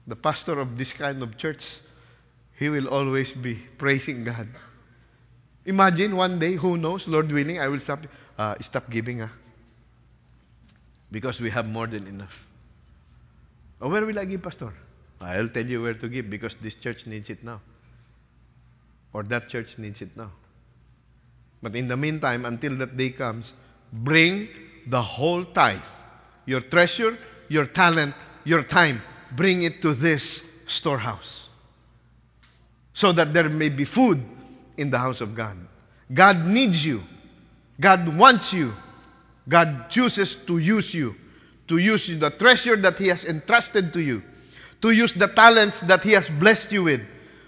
the 0.05 0.15
pastor 0.15 0.59
of 0.59 0.77
this 0.77 0.93
kind 0.93 1.23
of 1.23 1.37
church, 1.37 1.79
he 2.59 2.69
will 2.69 2.87
always 2.87 3.31
be 3.31 3.55
praising 3.77 4.23
God. 4.23 4.47
Imagine 5.65 6.15
one 6.15 6.39
day, 6.39 6.53
who 6.53 6.77
knows, 6.77 7.07
Lord 7.07 7.31
willing, 7.31 7.59
I 7.59 7.67
will 7.67 7.79
stop, 7.79 8.05
uh, 8.37 8.55
stop 8.61 8.89
giving. 8.89 9.21
Ah. 9.21 9.31
Because 11.09 11.39
we 11.39 11.49
have 11.49 11.65
more 11.65 11.87
than 11.87 12.05
enough. 12.05 12.45
Oh, 13.81 13.89
where 13.89 14.05
will 14.05 14.19
I 14.19 14.25
give, 14.25 14.43
Pastor? 14.43 14.73
I'll 15.21 15.47
tell 15.47 15.65
you 15.65 15.81
where 15.81 15.93
to 15.93 16.09
give 16.09 16.29
because 16.29 16.55
this 16.55 16.75
church 16.75 17.07
needs 17.07 17.29
it 17.29 17.43
now. 17.43 17.61
Or 19.13 19.23
that 19.23 19.47
church 19.47 19.77
needs 19.77 20.01
it 20.01 20.17
now. 20.17 20.31
But 21.61 21.75
in 21.75 21.87
the 21.87 21.95
meantime, 21.95 22.45
until 22.45 22.75
that 22.77 22.97
day 22.97 23.11
comes, 23.11 23.53
bring 23.91 24.49
the 24.87 25.01
whole 25.01 25.45
tithe 25.45 25.79
your 26.45 26.59
treasure, 26.59 27.17
your 27.47 27.65
talent, 27.65 28.13
your 28.43 28.63
time 28.63 29.01
bring 29.35 29.63
it 29.63 29.81
to 29.81 29.93
this 29.93 30.43
storehouse 30.67 31.49
so 32.93 33.11
that 33.11 33.33
there 33.33 33.49
may 33.49 33.69
be 33.69 33.85
food 33.85 34.23
in 34.77 34.89
the 34.89 34.97
house 34.97 35.21
of 35.21 35.35
God. 35.35 35.57
God 36.13 36.45
needs 36.45 36.85
you. 36.85 37.03
God 37.79 38.17
wants 38.17 38.53
you. 38.53 38.73
God 39.49 39.89
chooses 39.89 40.35
to 40.35 40.57
use 40.59 40.93
you, 40.93 41.15
to 41.67 41.77
use 41.77 42.07
the 42.07 42.29
treasure 42.29 42.75
that 42.77 42.97
He 42.97 43.07
has 43.07 43.25
entrusted 43.25 43.91
to 43.93 44.01
you, 44.01 44.23
to 44.81 44.91
use 44.91 45.13
the 45.13 45.27
talents 45.27 45.81
that 45.81 46.03
He 46.03 46.11
has 46.11 46.29
blessed 46.29 46.71
you 46.71 46.83
with, 46.83 47.01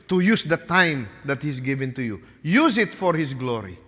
to 0.10 0.20
use 0.20 0.44
the 0.44 0.58
time 0.58 1.10
that 1.26 1.42
He's 1.42 1.60
given 1.60 1.94
to 1.94 2.02
you. 2.02 2.22
Use 2.42 2.78
it 2.78 2.94
for 2.94 3.14
His 3.14 3.34
glory. 3.34 3.80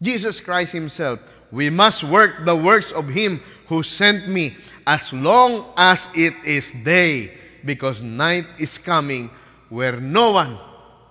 Jesus 0.00 0.40
Christ 0.40 0.72
Himself, 0.72 1.20
we 1.50 1.70
must 1.70 2.04
work 2.04 2.44
the 2.44 2.56
works 2.56 2.92
of 2.92 3.08
Him 3.08 3.40
who 3.66 3.82
sent 3.82 4.28
me 4.28 4.56
as 4.86 5.12
long 5.12 5.72
as 5.76 6.08
it 6.14 6.34
is 6.44 6.70
day, 6.84 7.32
because 7.64 8.02
night 8.02 8.46
is 8.58 8.78
coming 8.78 9.30
where 9.68 10.00
no 10.00 10.32
one 10.32 10.58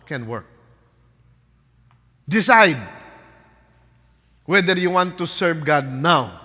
can 0.05 0.27
work. 0.27 0.45
Decide 2.27 2.77
whether 4.45 4.77
you 4.77 4.91
want 4.91 5.17
to 5.17 5.27
serve 5.27 5.65
God 5.65 5.91
now, 5.91 6.41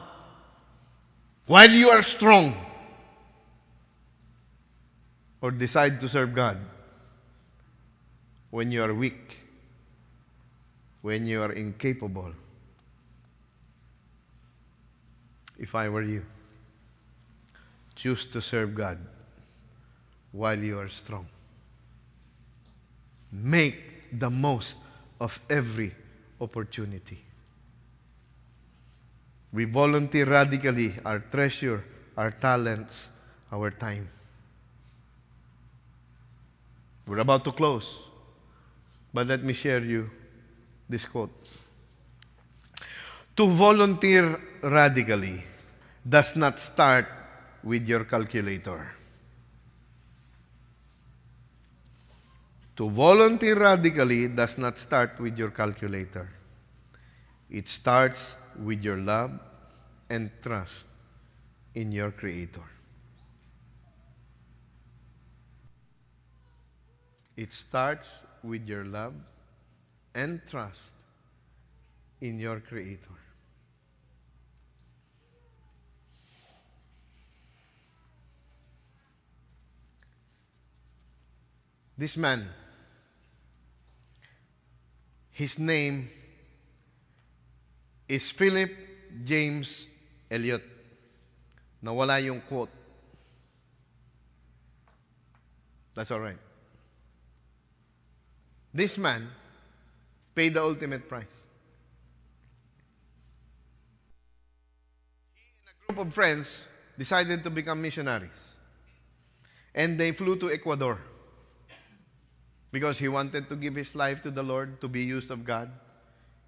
while 1.46 1.70
you 1.70 1.90
are 1.90 2.02
strong, 2.02 2.54
or 5.40 5.50
decide 5.50 6.00
to 6.00 6.08
serve 6.08 6.34
God 6.34 6.58
when 8.50 8.70
you 8.70 8.82
are 8.82 8.92
weak, 8.92 9.38
when 11.02 11.26
you 11.26 11.40
are 11.42 11.52
incapable. 11.52 12.32
If 15.58 15.74
I 15.74 15.88
were 15.88 16.02
you, 16.02 16.24
choose 17.94 18.24
to 18.26 18.40
serve 18.40 18.74
God 18.74 18.98
while 20.32 20.58
you 20.58 20.78
are 20.78 20.88
strong. 20.88 21.26
Make 23.32 24.18
the 24.18 24.30
most 24.30 24.76
of 25.20 25.38
every 25.48 25.94
opportunity. 26.40 27.18
We 29.52 29.64
volunteer 29.64 30.24
radically 30.24 30.94
our 31.04 31.18
treasure, 31.18 31.84
our 32.16 32.30
talents, 32.30 33.08
our 33.52 33.70
time. 33.70 34.08
We're 37.10 37.18
about 37.18 37.42
to 37.46 37.50
close, 37.50 38.04
but 39.12 39.26
let 39.26 39.42
me 39.42 39.52
share 39.52 39.80
you 39.80 40.08
this 40.88 41.04
quote. 41.04 41.34
To 43.34 43.48
volunteer 43.48 44.40
radically 44.62 45.42
does 46.08 46.36
not 46.36 46.60
start 46.60 47.08
with 47.64 47.88
your 47.88 48.04
calculator. 48.04 48.94
To 52.76 52.88
volunteer 52.88 53.58
radically 53.58 54.28
does 54.28 54.56
not 54.56 54.78
start 54.78 55.18
with 55.18 55.36
your 55.36 55.50
calculator. 55.50 56.30
It 57.50 57.66
starts 57.66 58.36
with 58.56 58.84
your 58.84 58.98
love 58.98 59.32
and 60.08 60.30
trust 60.40 60.84
in 61.74 61.90
your 61.90 62.12
Creator. 62.12 62.79
It 67.36 67.52
starts 67.52 68.08
with 68.42 68.68
your 68.68 68.84
love 68.84 69.14
and 70.14 70.40
trust 70.48 70.80
in 72.20 72.38
your 72.38 72.60
Creator. 72.60 72.98
This 81.96 82.16
man, 82.16 82.48
his 85.32 85.58
name 85.58 86.08
is 88.08 88.30
Philip 88.30 88.70
James 89.24 89.86
Elliot. 90.30 90.62
Nawala 91.84 92.24
yung 92.24 92.40
quote. 92.40 92.70
That's 95.94 96.10
all 96.10 96.20
right. 96.20 96.49
This 98.72 98.96
man 98.98 99.28
paid 100.34 100.54
the 100.54 100.62
ultimate 100.62 101.08
price. 101.08 101.24
He 105.34 105.40
and 105.58 105.68
a 105.68 105.92
group 105.92 106.06
of 106.06 106.14
friends 106.14 106.48
decided 106.96 107.42
to 107.44 107.50
become 107.50 107.82
missionaries. 107.82 108.30
And 109.74 109.98
they 109.98 110.12
flew 110.12 110.36
to 110.36 110.50
Ecuador 110.52 110.98
because 112.70 112.98
he 112.98 113.08
wanted 113.08 113.48
to 113.48 113.56
give 113.56 113.74
his 113.74 113.94
life 113.94 114.22
to 114.22 114.30
the 114.30 114.42
Lord, 114.42 114.80
to 114.80 114.88
be 114.88 115.02
used 115.02 115.30
of 115.30 115.44
God, 115.44 115.70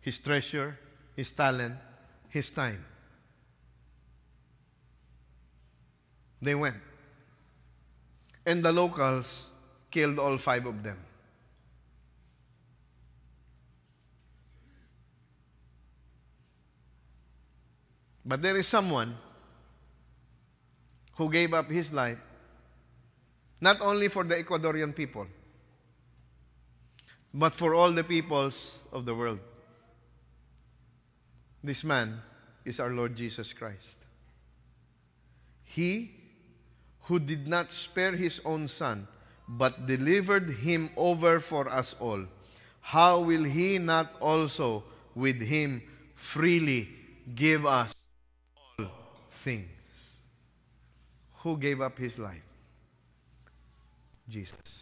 his 0.00 0.18
treasure, 0.18 0.78
his 1.16 1.32
talent, 1.32 1.74
his 2.28 2.50
time. 2.50 2.84
They 6.40 6.54
went. 6.54 6.76
And 8.46 8.64
the 8.64 8.72
locals 8.72 9.44
killed 9.90 10.18
all 10.18 10.38
five 10.38 10.66
of 10.66 10.82
them. 10.82 10.98
But 18.24 18.42
there 18.42 18.56
is 18.56 18.68
someone 18.68 19.16
who 21.16 21.30
gave 21.30 21.52
up 21.52 21.70
his 21.70 21.92
life 21.92 22.18
not 23.60 23.80
only 23.80 24.08
for 24.08 24.24
the 24.24 24.34
Ecuadorian 24.34 24.94
people, 24.94 25.26
but 27.32 27.52
for 27.52 27.74
all 27.74 27.92
the 27.92 28.04
peoples 28.04 28.72
of 28.92 29.04
the 29.04 29.14
world. 29.14 29.38
This 31.62 31.84
man 31.84 32.20
is 32.64 32.80
our 32.80 32.90
Lord 32.90 33.16
Jesus 33.16 33.52
Christ. 33.52 33.96
He 35.62 36.10
who 37.02 37.18
did 37.18 37.46
not 37.48 37.70
spare 37.70 38.12
his 38.12 38.40
own 38.44 38.68
son, 38.68 39.06
but 39.48 39.86
delivered 39.86 40.50
him 40.50 40.90
over 40.96 41.40
for 41.40 41.68
us 41.68 41.94
all, 42.00 42.24
how 42.80 43.20
will 43.20 43.44
he 43.44 43.78
not 43.78 44.14
also 44.20 44.84
with 45.14 45.40
him 45.40 45.82
freely 46.14 46.88
give 47.34 47.64
us 47.64 47.94
things? 49.42 49.68
Who 51.42 51.56
gave 51.58 51.80
up 51.80 51.98
his 51.98 52.18
life? 52.18 52.46
Jesus. 54.28 54.72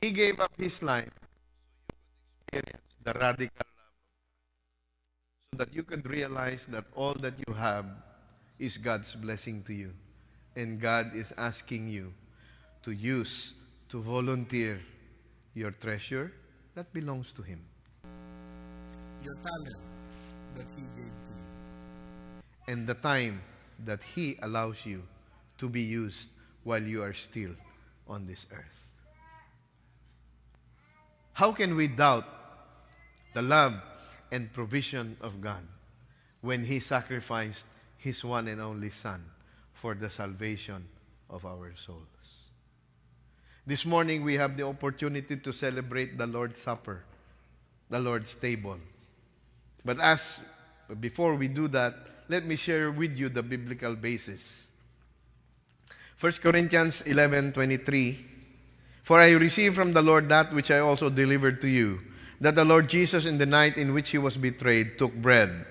He 0.00 0.10
gave 0.12 0.38
up 0.38 0.52
his 0.56 0.80
life 0.82 1.10
so 1.10 2.56
you 2.56 2.62
could 2.62 2.68
experience 2.70 2.94
the 3.04 3.12
radical 3.14 3.66
love 3.78 3.92
so 5.50 5.58
that 5.58 5.74
you 5.74 5.82
could 5.82 6.08
realize 6.08 6.66
that 6.68 6.84
all 6.94 7.14
that 7.14 7.34
you 7.46 7.54
have 7.54 7.86
is 8.58 8.76
God's 8.76 9.14
blessing 9.14 9.62
to 9.64 9.74
you. 9.74 9.92
And 10.56 10.80
God 10.80 11.14
is 11.14 11.32
asking 11.36 11.88
you 11.88 12.12
to 12.82 12.92
use, 12.92 13.54
to 13.88 14.00
volunteer 14.00 14.80
your 15.54 15.70
treasure 15.70 16.32
that 16.74 16.92
belongs 16.92 17.32
to 17.32 17.42
Him. 17.42 17.60
Your 19.22 19.34
talent 19.34 19.82
that 20.56 20.66
He 20.76 20.82
gave. 20.96 21.27
And 22.68 22.86
the 22.86 22.94
time 22.94 23.42
that 23.84 23.98
He 24.14 24.38
allows 24.42 24.86
you 24.86 25.02
to 25.58 25.68
be 25.68 25.82
used 25.82 26.28
while 26.62 26.82
you 26.82 27.02
are 27.02 27.14
still 27.14 27.50
on 28.06 28.26
this 28.26 28.46
earth. 28.52 28.78
How 31.32 31.50
can 31.50 31.74
we 31.74 31.88
doubt 31.88 32.26
the 33.32 33.42
love 33.42 33.74
and 34.30 34.52
provision 34.52 35.16
of 35.20 35.40
God 35.40 35.62
when 36.40 36.64
He 36.64 36.80
sacrificed 36.80 37.64
His 37.96 38.22
one 38.24 38.48
and 38.48 38.60
only 38.60 38.90
Son 38.90 39.24
for 39.74 39.94
the 39.94 40.10
salvation 40.10 40.84
of 41.30 41.44
our 41.46 41.72
souls. 41.74 42.04
This 43.66 43.84
morning 43.84 44.24
we 44.24 44.34
have 44.34 44.56
the 44.56 44.66
opportunity 44.66 45.36
to 45.36 45.52
celebrate 45.52 46.16
the 46.18 46.26
Lord's 46.26 46.60
Supper, 46.60 47.04
the 47.90 48.00
Lord's 48.00 48.34
table. 48.34 48.78
But 49.84 50.00
as 50.00 50.40
before 51.00 51.34
we 51.34 51.48
do 51.48 51.68
that, 51.68 51.94
let 52.28 52.44
me 52.44 52.56
share 52.56 52.90
with 52.90 53.16
you 53.16 53.28
the 53.28 53.42
biblical 53.42 53.96
basis. 53.96 54.40
1 56.20 56.32
Corinthians 56.42 57.02
11:23 57.06 58.18
For 59.02 59.20
I 59.20 59.30
received 59.32 59.74
from 59.74 59.92
the 59.92 60.02
Lord 60.02 60.28
that 60.28 60.52
which 60.52 60.70
I 60.70 60.80
also 60.80 61.08
delivered 61.08 61.60
to 61.62 61.68
you 61.68 62.00
that 62.40 62.54
the 62.54 62.64
Lord 62.64 62.88
Jesus 62.88 63.24
in 63.24 63.38
the 63.38 63.46
night 63.46 63.76
in 63.76 63.94
which 63.94 64.10
he 64.10 64.18
was 64.18 64.36
betrayed 64.36 64.98
took 64.98 65.14
bread 65.14 65.64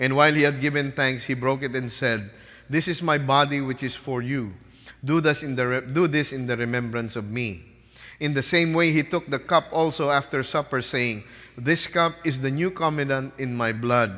and 0.00 0.16
while 0.16 0.32
he 0.32 0.42
had 0.42 0.60
given 0.60 0.90
thanks 0.92 1.24
he 1.24 1.34
broke 1.34 1.62
it 1.62 1.76
and 1.76 1.92
said 1.92 2.30
This 2.68 2.88
is 2.88 3.02
my 3.02 3.18
body 3.18 3.60
which 3.60 3.82
is 3.82 3.94
for 3.94 4.22
you. 4.22 4.54
Do 5.04 5.20
this 5.20 5.42
in 5.42 5.54
the 5.54 5.66
re- 5.66 5.86
do 5.86 6.08
this 6.08 6.32
in 6.32 6.46
the 6.46 6.56
remembrance 6.56 7.14
of 7.14 7.30
me 7.30 7.62
In 8.18 8.34
the 8.34 8.42
same 8.42 8.72
way 8.72 8.90
he 8.90 9.02
took 9.02 9.28
the 9.30 9.38
cup 9.38 9.68
also 9.70 10.10
after 10.10 10.42
supper 10.42 10.82
saying 10.82 11.24
This 11.56 11.86
cup 11.86 12.16
is 12.24 12.40
the 12.40 12.50
new 12.50 12.70
covenant 12.70 13.34
in 13.38 13.54
my 13.54 13.72
blood 13.72 14.16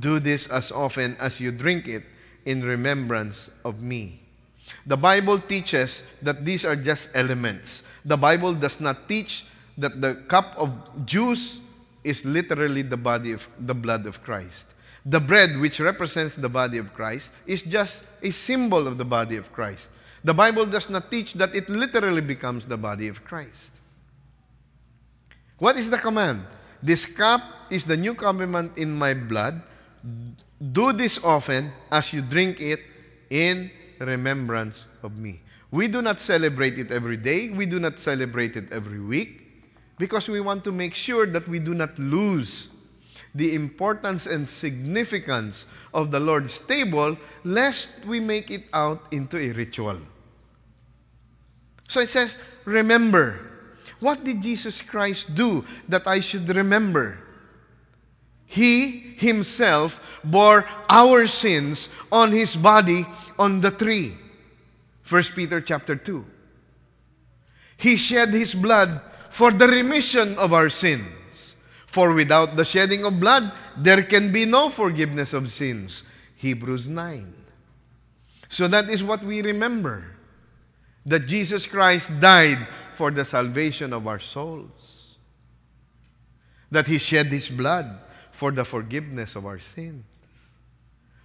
do 0.00 0.18
this 0.18 0.46
as 0.48 0.72
often 0.72 1.16
as 1.18 1.40
you 1.40 1.52
drink 1.52 1.88
it 1.88 2.04
in 2.44 2.62
remembrance 2.62 3.50
of 3.64 3.82
me 3.82 4.26
the 4.86 4.96
Bible 4.96 5.38
teaches 5.38 6.02
that 6.22 6.44
these 6.44 6.64
are 6.64 6.76
just 6.76 7.08
elements. 7.14 7.82
The 8.04 8.16
Bible 8.16 8.54
does 8.54 8.80
not 8.80 9.08
teach 9.08 9.46
that 9.78 10.00
the 10.00 10.14
cup 10.28 10.54
of 10.56 10.72
juice 11.04 11.60
is 12.04 12.24
literally 12.24 12.82
the 12.82 12.96
body 12.96 13.32
of 13.32 13.48
the 13.58 13.74
blood 13.74 14.06
of 14.06 14.22
Christ. 14.22 14.66
The 15.04 15.20
bread, 15.20 15.58
which 15.58 15.78
represents 15.78 16.34
the 16.34 16.48
body 16.48 16.78
of 16.78 16.92
Christ, 16.94 17.30
is 17.46 17.62
just 17.62 18.06
a 18.22 18.30
symbol 18.30 18.86
of 18.88 18.98
the 18.98 19.04
body 19.04 19.36
of 19.36 19.52
Christ. 19.52 19.88
The 20.24 20.34
Bible 20.34 20.66
does 20.66 20.90
not 20.90 21.10
teach 21.10 21.34
that 21.34 21.54
it 21.54 21.68
literally 21.68 22.20
becomes 22.22 22.66
the 22.66 22.76
body 22.76 23.06
of 23.06 23.22
Christ. 23.22 23.70
What 25.58 25.76
is 25.76 25.90
the 25.90 25.98
command? 25.98 26.42
This 26.82 27.06
cup 27.06 27.40
is 27.70 27.84
the 27.84 27.96
new 27.96 28.14
covenant 28.14 28.76
in 28.76 28.96
my 28.96 29.14
blood. 29.14 29.62
Do 30.72 30.92
this 30.92 31.18
often 31.22 31.72
as 31.90 32.12
you 32.12 32.22
drink 32.22 32.60
it 32.60 32.80
in 33.30 33.70
remembrance 33.98 34.86
of 35.02 35.16
me. 35.16 35.40
We 35.70 35.88
do 35.88 36.00
not 36.00 36.20
celebrate 36.20 36.78
it 36.78 36.90
every 36.90 37.16
day, 37.16 37.50
we 37.50 37.66
do 37.66 37.80
not 37.80 37.98
celebrate 37.98 38.56
it 38.56 38.72
every 38.72 39.00
week, 39.00 39.42
because 39.98 40.28
we 40.28 40.40
want 40.40 40.64
to 40.64 40.72
make 40.72 40.94
sure 40.94 41.26
that 41.26 41.48
we 41.48 41.58
do 41.58 41.74
not 41.74 41.98
lose 41.98 42.68
the 43.34 43.54
importance 43.54 44.26
and 44.26 44.48
significance 44.48 45.66
of 45.92 46.10
the 46.10 46.20
Lord's 46.20 46.58
table, 46.60 47.18
lest 47.44 47.88
we 48.06 48.20
make 48.20 48.50
it 48.50 48.64
out 48.72 49.02
into 49.10 49.36
a 49.36 49.50
ritual. 49.52 49.98
So 51.88 52.00
it 52.00 52.08
says, 52.08 52.36
Remember. 52.64 53.40
What 54.00 54.24
did 54.24 54.42
Jesus 54.42 54.82
Christ 54.82 55.34
do 55.34 55.64
that 55.88 56.06
I 56.06 56.20
should 56.20 56.48
remember? 56.54 57.25
He 58.46 59.14
himself 59.18 60.00
bore 60.22 60.64
our 60.88 61.26
sins 61.26 61.88
on 62.10 62.32
his 62.32 62.56
body 62.56 63.06
on 63.38 63.60
the 63.60 63.70
tree. 63.70 64.16
1 65.08 65.22
Peter 65.34 65.60
chapter 65.60 65.96
2. 65.96 66.24
He 67.76 67.96
shed 67.96 68.32
his 68.32 68.54
blood 68.54 69.00
for 69.30 69.50
the 69.50 69.68
remission 69.68 70.38
of 70.38 70.52
our 70.52 70.70
sins. 70.70 71.06
For 71.86 72.12
without 72.12 72.56
the 72.56 72.64
shedding 72.64 73.04
of 73.04 73.20
blood, 73.20 73.52
there 73.76 74.02
can 74.02 74.32
be 74.32 74.44
no 74.44 74.70
forgiveness 74.70 75.32
of 75.32 75.52
sins. 75.52 76.02
Hebrews 76.36 76.88
9. 76.88 77.34
So 78.48 78.68
that 78.68 78.90
is 78.90 79.02
what 79.02 79.24
we 79.24 79.42
remember 79.42 80.04
that 81.04 81.26
Jesus 81.26 81.66
Christ 81.66 82.10
died 82.20 82.66
for 82.94 83.10
the 83.10 83.24
salvation 83.24 83.92
of 83.92 84.06
our 84.06 84.18
souls, 84.18 85.16
that 86.70 86.86
he 86.86 86.98
shed 86.98 87.26
his 87.26 87.48
blood 87.48 87.98
for 88.36 88.52
the 88.52 88.64
forgiveness 88.64 89.34
of 89.34 89.46
our 89.46 89.58
sins. 89.58 90.04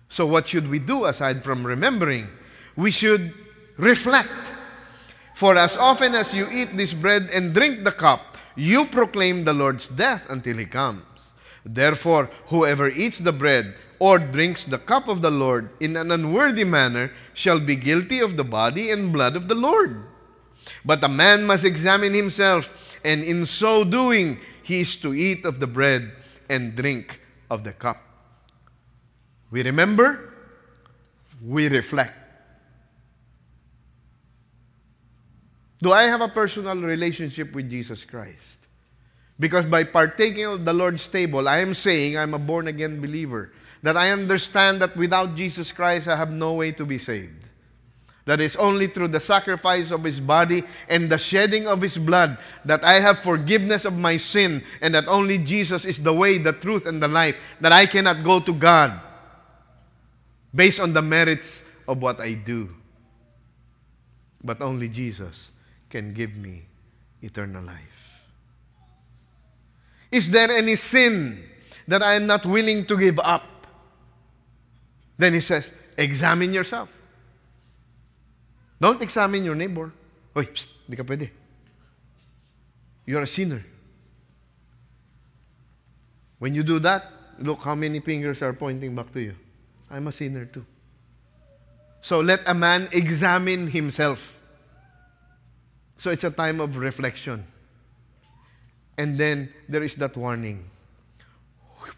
So, 0.07 0.25
what 0.25 0.47
should 0.47 0.69
we 0.69 0.79
do 0.79 1.05
aside 1.05 1.43
from 1.43 1.67
remembering? 1.67 2.27
We 2.75 2.89
should 2.89 3.33
reflect. 3.77 4.31
For 5.35 5.57
as 5.57 5.75
often 5.75 6.15
as 6.15 6.33
you 6.33 6.47
eat 6.51 6.77
this 6.77 6.93
bread 6.93 7.29
and 7.33 7.53
drink 7.53 7.83
the 7.83 7.91
cup, 7.91 8.37
you 8.55 8.85
proclaim 8.85 9.43
the 9.43 9.53
Lord's 9.53 9.87
death 9.87 10.25
until 10.29 10.57
he 10.57 10.65
comes. 10.65 11.03
Therefore, 11.65 12.29
whoever 12.47 12.87
eats 12.87 13.19
the 13.19 13.33
bread 13.33 13.75
or 13.99 14.17
drinks 14.17 14.63
the 14.63 14.79
cup 14.79 15.07
of 15.07 15.21
the 15.21 15.31
Lord 15.31 15.69
in 15.79 15.95
an 15.97 16.11
unworthy 16.11 16.63
manner 16.63 17.11
shall 17.33 17.59
be 17.59 17.75
guilty 17.75 18.19
of 18.19 18.37
the 18.37 18.43
body 18.43 18.89
and 18.89 19.11
blood 19.11 19.35
of 19.35 19.47
the 19.47 19.55
Lord. 19.55 20.03
But 20.85 21.03
a 21.03 21.09
man 21.09 21.45
must 21.45 21.65
examine 21.65 22.13
himself, 22.13 22.71
and 23.03 23.23
in 23.23 23.45
so 23.45 23.83
doing, 23.83 24.39
he 24.63 24.81
is 24.81 24.95
to 24.97 25.13
eat 25.13 25.45
of 25.45 25.59
the 25.59 25.67
bread 25.67 26.11
and 26.51 26.75
drink 26.75 27.19
of 27.49 27.63
the 27.63 27.71
cup. 27.71 27.97
We 29.49 29.63
remember, 29.63 30.33
we 31.41 31.67
reflect. 31.67 32.13
Do 35.81 35.93
I 35.93 36.03
have 36.03 36.21
a 36.21 36.27
personal 36.27 36.77
relationship 36.77 37.53
with 37.53 37.69
Jesus 37.69 38.05
Christ? 38.05 38.59
Because 39.39 39.65
by 39.65 39.83
partaking 39.83 40.45
of 40.45 40.65
the 40.65 40.73
Lord's 40.73 41.07
table, 41.07 41.47
I 41.49 41.57
am 41.59 41.73
saying 41.73 42.17
I'm 42.17 42.35
a 42.35 42.39
born 42.39 42.67
again 42.67 43.01
believer. 43.01 43.51
That 43.81 43.97
I 43.97 44.11
understand 44.11 44.79
that 44.81 44.95
without 44.95 45.35
Jesus 45.35 45.71
Christ, 45.71 46.07
I 46.07 46.15
have 46.15 46.29
no 46.29 46.53
way 46.53 46.71
to 46.73 46.85
be 46.85 46.99
saved. 46.99 47.40
That 48.25 48.39
is 48.39 48.55
only 48.55 48.87
through 48.87 49.09
the 49.09 49.19
sacrifice 49.19 49.89
of 49.89 50.03
His 50.03 50.19
body 50.19 50.63
and 50.87 51.09
the 51.09 51.17
shedding 51.17 51.67
of 51.67 51.81
His 51.81 51.97
blood 51.97 52.37
that 52.65 52.83
I 52.83 52.99
have 52.99 53.19
forgiveness 53.19 53.83
of 53.83 53.97
my 53.97 54.17
sin, 54.17 54.63
and 54.79 54.93
that 54.93 55.07
only 55.07 55.39
Jesus 55.39 55.85
is 55.85 55.97
the 55.97 56.13
way, 56.13 56.37
the 56.37 56.53
truth, 56.53 56.85
and 56.85 57.01
the 57.01 57.07
life, 57.07 57.35
that 57.61 57.71
I 57.71 57.87
cannot 57.87 58.23
go 58.23 58.39
to 58.39 58.53
God 58.53 58.99
based 60.53 60.79
on 60.79 60.93
the 60.93 61.01
merits 61.01 61.63
of 61.87 62.01
what 62.01 62.19
I 62.19 62.33
do. 62.33 62.69
But 64.43 64.61
only 64.61 64.87
Jesus 64.87 65.51
can 65.89 66.13
give 66.13 66.35
me 66.35 66.63
eternal 67.21 67.63
life. 67.63 67.77
Is 70.11 70.29
there 70.29 70.51
any 70.51 70.75
sin 70.75 71.43
that 71.87 72.03
I 72.03 72.15
am 72.15 72.27
not 72.27 72.45
willing 72.45 72.85
to 72.85 72.97
give 72.97 73.17
up? 73.19 73.65
Then 75.17 75.33
he 75.33 75.39
says, 75.39 75.73
examine 75.97 76.53
yourself. 76.53 76.89
Don't 78.81 78.99
examine 78.99 79.45
your 79.45 79.53
neighbor. 79.53 79.93
Oy, 80.35 80.49
psst, 80.49 80.73
di 80.89 80.97
ka 80.97 81.03
pwede. 81.05 81.29
You're 83.05 83.21
a 83.21 83.29
sinner. 83.29 83.61
When 86.39 86.55
you 86.55 86.63
do 86.63 86.79
that, 86.79 87.05
look 87.37 87.61
how 87.61 87.75
many 87.75 87.99
fingers 87.99 88.41
are 88.41 88.53
pointing 88.53 88.95
back 88.95 89.13
to 89.13 89.21
you. 89.21 89.35
I'm 89.85 90.07
a 90.07 90.11
sinner 90.11 90.45
too. 90.45 90.65
So 92.01 92.21
let 92.21 92.41
a 92.47 92.55
man 92.55 92.89
examine 92.91 93.67
himself. 93.67 94.33
So 95.99 96.09
it's 96.09 96.23
a 96.23 96.31
time 96.31 96.59
of 96.59 96.77
reflection. 96.77 97.45
And 98.97 99.19
then 99.19 99.53
there 99.69 99.83
is 99.83 99.93
that 100.01 100.17
warning. 100.17 100.65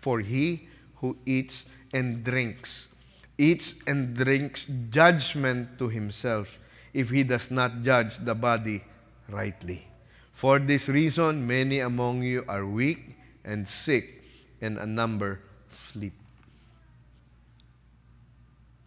For 0.01 0.19
he 0.19 0.67
who 0.99 1.15
eats 1.25 1.63
and 1.93 2.25
drinks, 2.25 2.89
eats 3.37 3.75
and 3.87 4.17
drinks 4.17 4.67
judgment 4.89 5.79
to 5.79 5.87
himself 5.87 6.59
if 6.93 7.09
he 7.09 7.23
does 7.23 7.49
not 7.49 7.81
judge 7.81 8.17
the 8.17 8.35
body 8.35 8.83
rightly. 9.29 9.87
For 10.31 10.59
this 10.59 10.87
reason, 10.87 11.45
many 11.45 11.79
among 11.79 12.23
you 12.23 12.43
are 12.47 12.65
weak 12.65 13.15
and 13.43 13.67
sick, 13.67 14.23
and 14.61 14.77
a 14.77 14.85
number 14.85 15.39
sleep. 15.69 16.13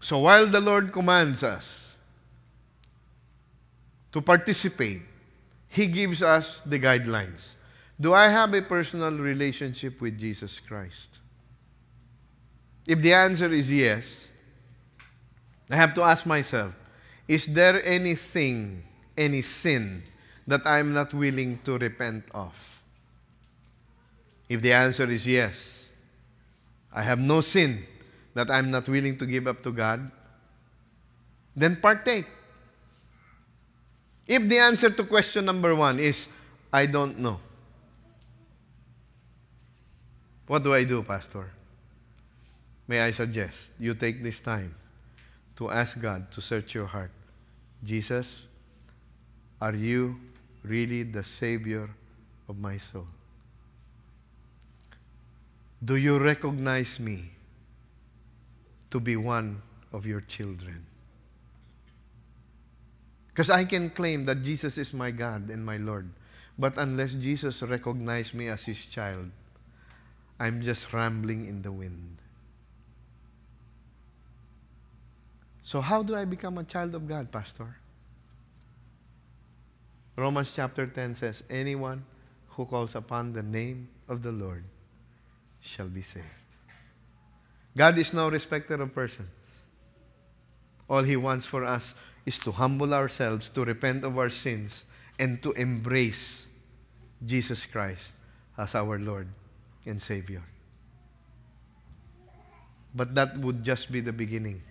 So 0.01 0.19
while 0.19 0.47
the 0.47 0.61
Lord 0.61 0.93
commands 0.93 1.43
us 1.43 1.97
to 4.13 4.23
participate, 4.23 5.03
He 5.69 5.87
gives 5.87 6.23
us 6.23 6.63
the 6.65 6.79
guidelines. 6.79 7.53
Do 8.01 8.15
I 8.15 8.29
have 8.29 8.55
a 8.55 8.63
personal 8.63 9.13
relationship 9.13 10.01
with 10.01 10.19
Jesus 10.19 10.61
Christ? 10.61 11.19
If 12.87 13.03
the 13.03 13.13
answer 13.13 13.53
is 13.53 13.71
yes, 13.71 14.07
I 15.69 15.77
have 15.77 15.93
to 15.95 16.03
ask 16.03 16.25
myself 16.25 16.73
is 17.29 17.47
there 17.47 17.85
anything, 17.85 18.83
any 19.17 19.43
sin 19.43 20.03
that 20.47 20.63
I'm 20.65 20.93
not 20.93 21.13
willing 21.13 21.59
to 21.65 21.79
repent 21.79 22.25
of? 22.33 22.55
If 24.49 24.63
the 24.63 24.73
answer 24.73 25.11
is 25.11 25.27
yes, 25.27 25.87
I 26.93 27.03
have 27.03 27.19
no 27.19 27.41
sin 27.41 27.85
that 28.35 28.51
I'm 28.51 28.71
not 28.71 28.89
willing 28.89 29.19
to 29.19 29.27
give 29.27 29.47
up 29.47 29.63
to 29.65 29.73
God, 29.73 30.11
then 31.55 31.77
partake. 31.77 32.27
If 34.27 34.49
the 34.49 34.59
answer 34.59 34.91
to 34.91 35.05
question 35.05 35.45
number 35.45 35.75
one 35.75 35.99
is, 35.99 36.29
I 36.73 36.87
don't 36.87 37.19
know, 37.19 37.41
what 40.47 40.63
do 40.63 40.75
I 40.75 40.85
do, 40.85 41.03
Pastor? 41.03 41.51
May 42.87 43.01
I 43.01 43.11
suggest 43.11 43.57
you 43.81 43.95
take 43.95 44.23
this 44.23 44.39
time 44.39 44.75
to 45.57 45.71
ask 45.71 45.99
God 46.01 46.31
to 46.33 46.41
search 46.41 46.75
your 46.75 46.87
heart. 46.87 47.11
Jesus, 47.87 48.43
are 49.61 49.75
you 49.75 50.19
really 50.63 51.05
the 51.05 51.23
Savior 51.23 51.89
of 52.49 52.59
my 52.59 52.77
soul? 52.77 53.07
Do 55.85 55.97
you 55.97 56.19
recognize 56.19 56.99
me 56.99 57.31
to 58.91 58.99
be 58.99 59.17
one 59.17 59.63
of 59.93 60.05
your 60.05 60.21
children? 60.23 60.85
Because 63.29 63.51
I 63.51 63.65
can 63.65 63.91
claim 63.91 64.25
that 64.25 64.43
Jesus 64.43 64.79
is 64.79 64.93
my 64.93 65.11
God 65.11 65.51
and 65.51 65.65
my 65.65 65.77
Lord. 65.77 66.09
But 66.59 66.79
unless 66.79 67.13
Jesus 67.13 67.63
recognizes 67.63 68.33
me 68.33 68.49
as 68.49 68.65
his 68.65 68.87
child, 68.87 69.31
I'm 70.41 70.63
just 70.63 70.93
rambling 70.93 71.47
in 71.47 71.63
the 71.63 71.71
wind. 71.71 72.17
So, 75.67 75.81
how 75.81 76.05
do 76.05 76.15
I 76.15 76.25
become 76.25 76.59
a 76.59 76.63
child 76.63 76.95
of 76.95 77.09
God, 77.09 77.33
Pastor? 77.33 77.67
Romans 80.15 80.53
chapter 80.55 80.87
10 80.87 81.17
says, 81.17 81.43
Anyone 81.51 82.05
who 82.51 82.65
calls 82.67 82.95
upon 82.95 83.33
the 83.33 83.43
name 83.43 83.89
of 84.07 84.23
the 84.23 84.31
Lord 84.31 84.63
shall 85.59 85.89
be 85.89 86.03
saved. 86.03 86.25
God 87.77 87.99
is 87.99 88.13
no 88.13 88.29
respecter 88.29 88.81
of 88.81 88.95
persons. 88.95 89.27
All 90.89 91.03
He 91.03 91.17
wants 91.17 91.47
for 91.47 91.65
us 91.65 91.95
is 92.25 92.39
to 92.47 92.53
humble 92.53 92.95
ourselves, 92.95 93.49
to 93.49 93.65
repent 93.65 94.05
of 94.05 94.17
our 94.17 94.31
sins, 94.31 94.85
and 95.19 95.43
to 95.43 95.51
embrace 95.55 96.47
Jesus 97.27 97.67
Christ 97.67 98.13
as 98.57 98.77
our 98.77 99.01
Lord 99.01 99.27
and 99.85 100.01
Savior. 100.01 100.45
But 102.95 103.17
that 103.17 103.37
would 103.39 103.65
just 103.65 103.91
be 103.91 103.99
the 103.99 104.13
beginning. 104.13 104.63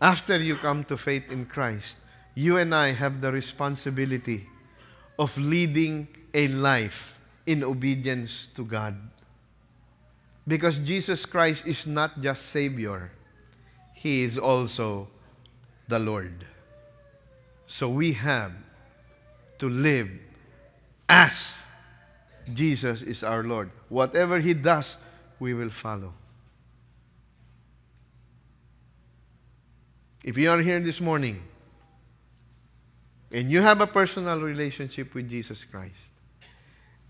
After 0.00 0.40
you 0.40 0.56
come 0.56 0.84
to 0.84 0.96
faith 0.96 1.30
in 1.30 1.44
Christ, 1.44 1.96
you 2.34 2.56
and 2.56 2.74
I 2.74 2.92
have 2.92 3.20
the 3.20 3.30
responsibility 3.30 4.48
of 5.18 5.36
leading 5.36 6.08
a 6.32 6.48
life 6.48 7.18
in 7.44 7.62
obedience 7.62 8.48
to 8.54 8.64
God. 8.64 8.96
Because 10.48 10.78
Jesus 10.78 11.26
Christ 11.26 11.66
is 11.66 11.86
not 11.86 12.20
just 12.20 12.46
Savior, 12.46 13.12
He 13.94 14.22
is 14.22 14.38
also 14.38 15.08
the 15.88 15.98
Lord. 15.98 16.46
So 17.66 17.88
we 17.90 18.12
have 18.14 18.52
to 19.58 19.68
live 19.68 20.08
as 21.08 21.58
Jesus 22.54 23.02
is 23.02 23.22
our 23.22 23.44
Lord. 23.44 23.70
Whatever 23.90 24.40
He 24.40 24.54
does, 24.54 24.96
we 25.38 25.52
will 25.52 25.70
follow. 25.70 26.14
If 30.22 30.36
you 30.36 30.50
are 30.50 30.60
here 30.60 30.80
this 30.80 31.00
morning 31.00 31.42
and 33.32 33.50
you 33.50 33.62
have 33.62 33.80
a 33.80 33.86
personal 33.86 34.40
relationship 34.40 35.14
with 35.14 35.30
Jesus 35.30 35.64
Christ, 35.64 35.94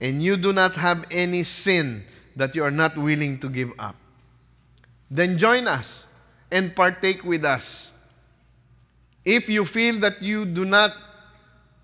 and 0.01 0.23
you 0.23 0.37
do 0.37 0.53
not 0.53 0.75
have 0.77 1.05
any 1.11 1.43
sin 1.43 2.05
that 2.37 2.55
you 2.55 2.65
are 2.65 2.71
not 2.71 2.97
willing 2.97 3.39
to 3.41 3.49
give 3.49 3.73
up, 3.79 3.97
then 5.11 5.37
join 5.37 5.67
us 5.67 6.07
and 6.51 6.75
partake 6.75 7.25
with 7.25 7.45
us. 7.45 7.91
If 9.25 9.49
you 9.49 9.65
feel 9.65 9.99
that 10.01 10.23
you 10.23 10.47
do 10.47 10.65
not 10.65 10.93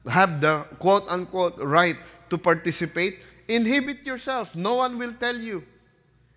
have 0.09 0.41
the 0.41 0.65
quote 0.79 1.05
unquote 1.09 1.59
right 1.59 1.97
to 2.31 2.39
participate, 2.39 3.19
inhibit 3.49 4.07
yourself. 4.07 4.57
No 4.57 4.77
one 4.77 4.99
will 4.99 5.13
tell 5.15 5.37
you. 5.37 5.65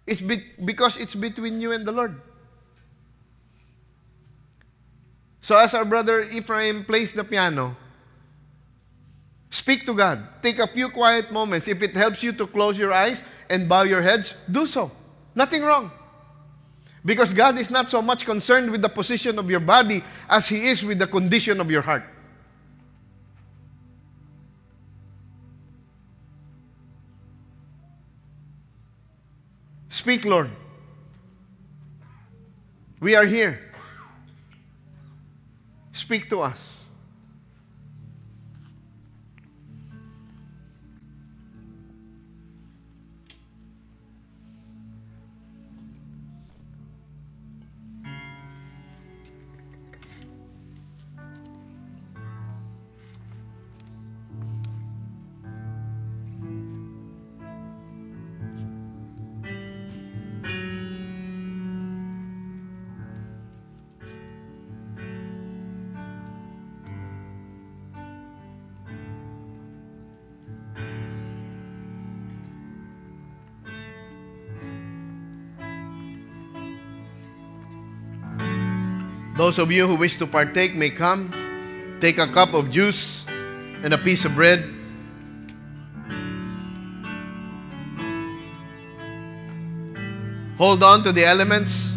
It's 0.05 0.21
be- 0.21 0.45
because 0.65 0.97
it's 0.97 1.15
between 1.15 1.61
you 1.61 1.71
and 1.71 1.85
the 1.85 1.91
Lord. 1.91 2.19
So, 5.41 5.57
as 5.57 5.73
our 5.73 5.85
brother 5.85 6.23
Ephraim 6.23 6.83
plays 6.83 7.11
the 7.11 7.23
piano, 7.23 7.75
speak 9.49 9.85
to 9.85 9.93
God. 9.93 10.41
Take 10.41 10.59
a 10.59 10.67
few 10.67 10.89
quiet 10.89 11.31
moments. 11.31 11.67
If 11.67 11.81
it 11.81 11.95
helps 11.95 12.21
you 12.21 12.33
to 12.33 12.47
close 12.47 12.77
your 12.77 12.93
eyes 12.93 13.23
and 13.49 13.69
bow 13.69 13.83
your 13.83 14.01
heads, 14.01 14.33
do 14.51 14.67
so. 14.67 14.91
Nothing 15.33 15.63
wrong. 15.63 15.91
Because 17.05 17.31
God 17.31 17.57
is 17.57 17.69
not 17.69 17.89
so 17.89 18.01
much 18.01 18.25
concerned 18.25 18.69
with 18.69 18.81
the 18.81 18.89
position 18.89 19.39
of 19.39 19.49
your 19.49 19.61
body 19.61 20.03
as 20.29 20.47
He 20.47 20.67
is 20.67 20.83
with 20.83 20.99
the 20.99 21.07
condition 21.07 21.61
of 21.61 21.71
your 21.71 21.81
heart. 21.81 22.03
Speak, 29.89 30.25
Lord. 30.25 30.51
We 32.99 33.15
are 33.15 33.25
here. 33.25 33.68
Speak 35.91 36.29
to 36.29 36.41
us. 36.41 36.78
Those 79.39 79.57
of 79.57 79.71
you 79.71 79.87
who 79.87 79.95
wish 79.95 80.17
to 80.17 80.27
partake 80.27 80.75
may 80.75 80.89
come. 80.89 81.31
Take 82.01 82.17
a 82.17 82.27
cup 82.27 82.53
of 82.53 82.69
juice 82.69 83.23
and 83.79 83.93
a 83.93 83.97
piece 83.97 84.25
of 84.25 84.35
bread. 84.35 84.67
Hold 90.57 90.83
on 90.83 91.03
to 91.03 91.13
the 91.13 91.23
elements 91.23 91.95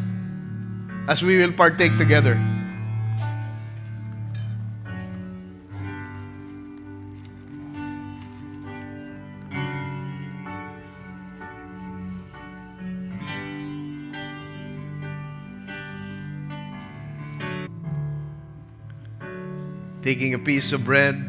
as 1.09 1.24
we 1.24 1.38
will 1.38 1.51
partake 1.51 1.99
together. 1.99 2.38
Taking 20.12 20.34
a 20.34 20.38
piece 20.38 20.72
of 20.72 20.84
bread, 20.84 21.24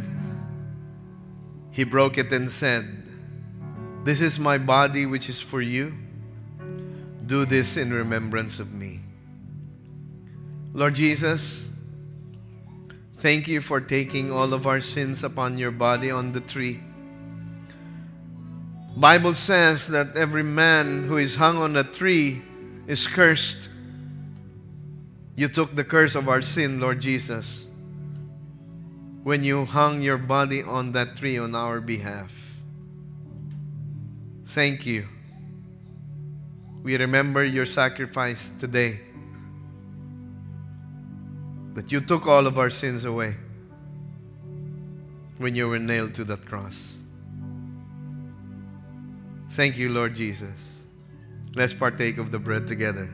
he 1.72 1.86
broke 1.86 2.18
it 2.18 2.34
and 2.34 2.52
said, 2.52 2.86
This 4.04 4.20
is 4.20 4.42
my 4.42 4.58
body 4.58 5.06
which 5.06 5.30
is 5.30 5.40
for 5.40 5.62
you. 5.62 5.94
Do 7.26 7.46
this 7.46 7.78
in 7.78 7.94
remembrance 7.94 8.60
of 8.60 8.74
me. 8.74 9.00
Lord 10.74 10.96
Jesus, 10.96 11.64
thank 13.20 13.48
you 13.48 13.62
for 13.62 13.80
taking 13.80 14.34
all 14.34 14.54
of 14.54 14.68
our 14.68 14.82
sins 14.82 15.24
upon 15.24 15.58
your 15.58 15.72
body 15.72 16.12
on 16.12 16.34
the 16.34 16.42
tree. 16.42 16.82
Bible 18.98 19.34
says 19.34 19.88
that 19.88 20.18
every 20.18 20.44
man 20.44 21.08
who 21.08 21.16
is 21.16 21.38
hung 21.38 21.56
on 21.56 21.78
a 21.78 21.86
tree 21.86 22.42
is 22.86 23.08
cursed. 23.08 23.70
You 25.38 25.48
took 25.48 25.74
the 25.74 25.86
curse 25.86 26.16
of 26.16 26.28
our 26.28 26.42
sin, 26.42 26.82
Lord 26.82 27.00
Jesus 27.00 27.68
when 29.24 29.44
you 29.44 29.66
hung 29.66 30.02
your 30.02 30.18
body 30.18 30.62
on 30.62 30.92
that 30.92 31.16
tree 31.16 31.38
on 31.38 31.56
our 31.56 31.80
behalf. 31.80 32.32
Thank 34.48 34.86
you. 34.86 35.08
We 36.84 36.98
remember 36.98 37.44
your 37.46 37.66
sacrifice 37.66 38.52
today. 38.60 39.00
That 41.74 41.92
you 41.92 42.02
took 42.02 42.28
all 42.28 42.46
of 42.46 42.60
our 42.60 42.70
sins 42.70 43.06
away 43.06 43.36
when 45.38 45.56
you 45.56 45.70
were 45.70 45.80
nailed 45.80 46.14
to 46.16 46.24
that 46.26 46.46
cross. 46.46 46.78
Thank 49.52 49.78
you, 49.78 49.90
Lord 49.90 50.16
Jesus. 50.16 50.54
Let's 51.56 51.74
partake 51.74 52.18
of 52.18 52.32
the 52.32 52.40
bread 52.40 52.68
together. 52.68 53.10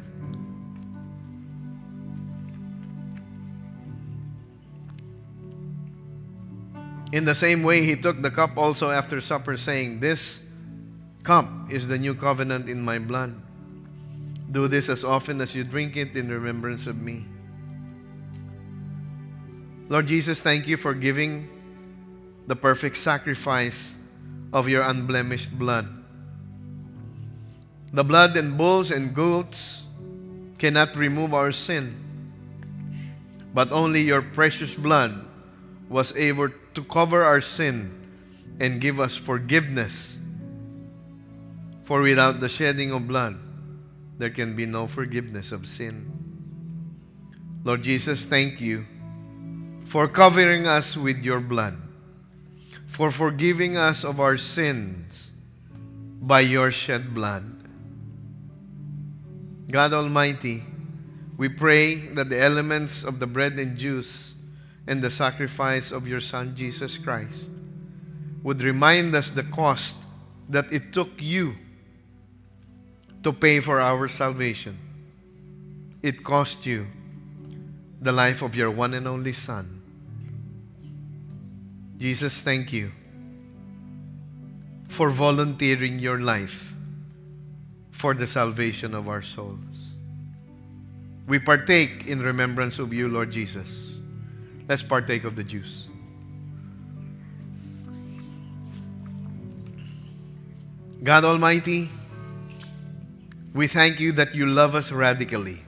In 7.11 7.25
the 7.25 7.33
same 7.33 7.63
way, 7.63 7.83
he 7.83 7.95
took 7.95 8.21
the 8.21 8.29
cup 8.29 8.57
also 8.57 8.91
after 8.91 9.19
supper, 9.19 9.57
saying, 9.57 9.99
This 9.99 10.39
cup 11.23 11.47
is 11.69 11.87
the 11.87 11.97
new 11.97 12.13
covenant 12.13 12.69
in 12.69 12.81
my 12.81 12.99
blood. 12.99 13.35
Do 14.51 14.67
this 14.67 14.89
as 14.89 15.03
often 15.03 15.41
as 15.41 15.55
you 15.55 15.63
drink 15.63 15.97
it 15.97 16.15
in 16.15 16.29
remembrance 16.29 16.87
of 16.87 17.01
me. 17.01 17.25
Lord 19.89 20.05
Jesus, 20.05 20.39
thank 20.39 20.67
you 20.67 20.77
for 20.77 20.93
giving 20.93 21.49
the 22.45 22.55
perfect 22.55 22.97
sacrifice 22.97 23.95
of 24.53 24.67
your 24.67 24.83
unblemished 24.83 25.57
blood. 25.57 25.87
The 27.91 28.03
blood 28.03 28.37
and 28.37 28.55
bulls 28.57 28.91
and 28.91 29.15
goats 29.15 29.83
cannot 30.59 30.95
remove 30.95 31.33
our 31.33 31.51
sin. 31.51 32.05
but 33.53 33.71
only 33.71 34.01
your 34.01 34.21
precious 34.21 34.75
blood 34.75 35.25
was 35.89 36.15
able 36.15 36.49
to 36.73 36.83
cover 36.83 37.23
our 37.23 37.41
sin 37.41 37.95
and 38.59 38.81
give 38.81 38.99
us 38.99 39.15
forgiveness. 39.15 40.15
For 41.83 42.01
without 42.01 42.39
the 42.39 42.49
shedding 42.49 42.91
of 42.91 43.07
blood, 43.07 43.37
there 44.17 44.29
can 44.29 44.55
be 44.55 44.65
no 44.65 44.85
forgiveness 44.85 45.51
of 45.51 45.65
sin. 45.65 46.11
Lord 47.63 47.81
Jesus, 47.81 48.25
thank 48.25 48.61
you 48.61 48.85
for 49.85 50.07
covering 50.07 50.67
us 50.67 50.95
with 50.95 51.23
your 51.23 51.39
blood, 51.39 51.77
for 52.85 53.09
forgiving 53.09 53.75
us 53.75 54.03
of 54.03 54.19
our 54.19 54.37
sins 54.37 55.31
by 56.21 56.41
your 56.41 56.71
shed 56.71 57.15
blood. 57.15 57.43
God 59.71 59.93
Almighty, 59.93 60.63
we 61.37 61.49
pray 61.49 61.95
that 61.95 62.29
the 62.29 62.39
elements 62.39 63.03
of 63.03 63.19
the 63.19 63.27
bread 63.27 63.53
and 63.53 63.77
juice 63.77 64.35
and 64.89 65.03
the 65.03 65.09
sacrifice 65.09 65.91
of 65.91 66.07
your 66.07 66.19
Son 66.19 66.55
Jesus 66.55 66.97
Christ 66.97 67.47
would 68.41 68.63
remind 68.63 69.13
us 69.13 69.29
the 69.29 69.43
cost 69.43 69.95
that 70.49 70.65
it 70.73 70.91
took 70.91 71.09
you 71.19 71.55
to 73.21 73.31
pay 73.31 73.59
for 73.59 73.79
our 73.79 74.07
salvation. 74.07 74.79
It 76.01 76.23
cost 76.23 76.65
you 76.65 76.87
the 78.01 78.11
life 78.11 78.41
of 78.41 78.55
your 78.55 78.71
one 78.71 78.95
and 78.95 79.07
only 79.07 79.31
Son. 79.31 79.79
Jesus, 81.99 82.41
thank 82.41 82.73
you 82.73 82.91
for 84.87 85.11
volunteering 85.11 85.99
your 85.99 86.19
life 86.19 86.73
for 87.91 88.15
the 88.15 88.25
salvation 88.25 88.95
of 88.95 89.07
our 89.07 89.21
souls. 89.21 89.93
We 91.27 91.37
partake 91.37 92.07
in 92.07 92.23
remembrance 92.23 92.79
of 92.79 92.91
you, 92.91 93.07
Lord 93.07 93.29
Jesus. 93.29 93.88
Let's 94.69 94.83
partake 94.83 95.23
of 95.23 95.35
the 95.35 95.43
juice. 95.43 95.87
God 101.03 101.25
Almighty, 101.25 101.89
we 103.55 103.67
thank 103.67 103.99
you 103.99 104.11
that 104.11 104.35
you 104.35 104.45
love 104.45 104.75
us 104.75 104.91
radically. 104.91 105.59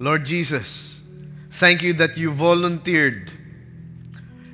Lord 0.00 0.26
Jesus, 0.26 0.96
thank 1.50 1.82
you 1.82 1.92
that 1.92 2.18
you 2.18 2.32
volunteered 2.32 3.30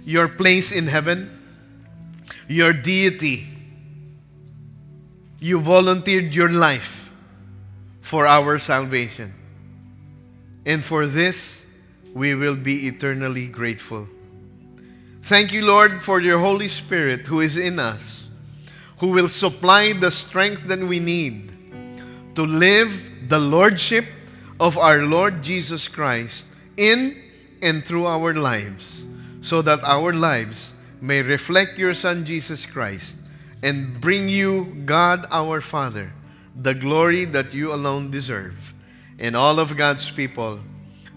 your 0.04 0.28
place 0.28 0.70
in 0.70 0.86
heaven, 0.86 1.30
your 2.46 2.74
deity. 2.74 3.46
You 5.40 5.60
volunteered 5.60 6.34
your 6.34 6.50
life 6.50 7.10
for 8.02 8.26
our 8.26 8.58
salvation. 8.58 9.32
And 10.66 10.84
for 10.84 11.06
this, 11.06 11.57
we 12.18 12.34
will 12.34 12.56
be 12.56 12.88
eternally 12.88 13.46
grateful. 13.46 14.08
Thank 15.22 15.52
you, 15.52 15.64
Lord, 15.64 16.02
for 16.02 16.20
your 16.20 16.40
Holy 16.40 16.66
Spirit 16.66 17.28
who 17.28 17.40
is 17.40 17.56
in 17.56 17.78
us, 17.78 18.26
who 18.98 19.08
will 19.08 19.28
supply 19.28 19.92
the 19.92 20.10
strength 20.10 20.66
that 20.66 20.80
we 20.80 20.98
need 20.98 21.52
to 22.34 22.42
live 22.42 23.28
the 23.28 23.38
Lordship 23.38 24.04
of 24.58 24.76
our 24.76 25.02
Lord 25.02 25.42
Jesus 25.42 25.86
Christ 25.86 26.44
in 26.76 27.16
and 27.62 27.84
through 27.84 28.06
our 28.06 28.34
lives, 28.34 29.06
so 29.40 29.62
that 29.62 29.78
our 29.84 30.12
lives 30.12 30.74
may 31.00 31.22
reflect 31.22 31.78
your 31.78 31.94
Son 31.94 32.24
Jesus 32.24 32.66
Christ 32.66 33.14
and 33.62 34.00
bring 34.00 34.28
you, 34.28 34.82
God 34.86 35.24
our 35.30 35.60
Father, 35.60 36.12
the 36.60 36.74
glory 36.74 37.26
that 37.26 37.54
you 37.54 37.72
alone 37.72 38.10
deserve. 38.10 38.74
And 39.20 39.36
all 39.36 39.60
of 39.60 39.76
God's 39.76 40.10
people 40.10 40.58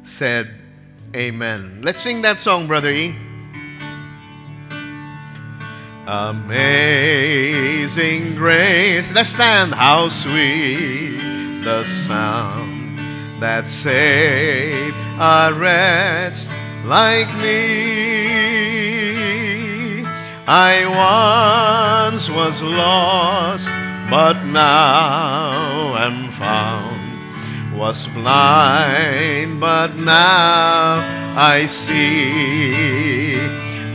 said, 0.03 0.61
Amen. 1.13 1.79
Let's 1.81 2.01
sing 2.01 2.21
that 2.21 2.39
song, 2.39 2.67
Brother 2.67 2.89
E. 2.89 3.13
Amazing 6.07 7.15
grace. 8.35 9.11
Let's 9.11 9.31
stand. 9.31 9.73
How 9.73 10.07
sweet 10.07 11.19
the 11.63 11.83
sound 11.83 12.97
that 13.41 13.67
saved 13.67 14.95
a 15.19 15.53
wretch 15.53 16.47
like 16.85 17.27
me. 17.41 18.61
I 20.47 20.85
once 22.07 22.29
was 22.29 22.63
lost, 22.63 23.67
but 24.09 24.45
now 24.45 25.97
am 25.97 26.31
found. 26.31 27.00
Was 27.81 28.05
blind, 28.09 29.59
but 29.59 29.95
now 29.95 31.01
I 31.35 31.65
see. 31.65 33.35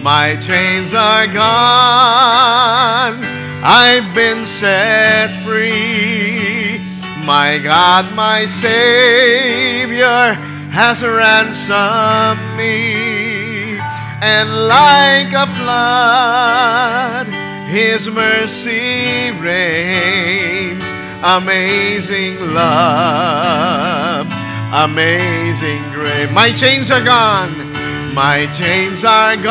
My 0.03 0.35
chains 0.35 0.93
are 0.93 1.29
gone. 1.29 3.23
I've 3.63 4.13
been 4.13 4.45
set 4.45 5.41
free. 5.45 6.81
My 7.25 7.61
God, 7.63 8.13
my 8.17 8.47
Savior 8.47 10.35
has 10.73 11.01
ransomed 11.05 12.57
me. 12.59 13.79
And 14.21 14.49
like 14.67 15.33
a 15.33 15.47
flood, 15.55 17.29
His 17.69 18.09
mercy 18.09 19.31
rains. 19.31 20.96
Amazing 21.23 22.53
love, 22.53 24.27
amazing 24.73 25.83
grace. 25.93 26.31
My 26.31 26.53
chains 26.53 26.91
are 26.91 27.03
gone. 27.03 28.15
My 28.15 28.47
chains 28.47 29.05
are 29.05 29.37
gone. 29.37 29.47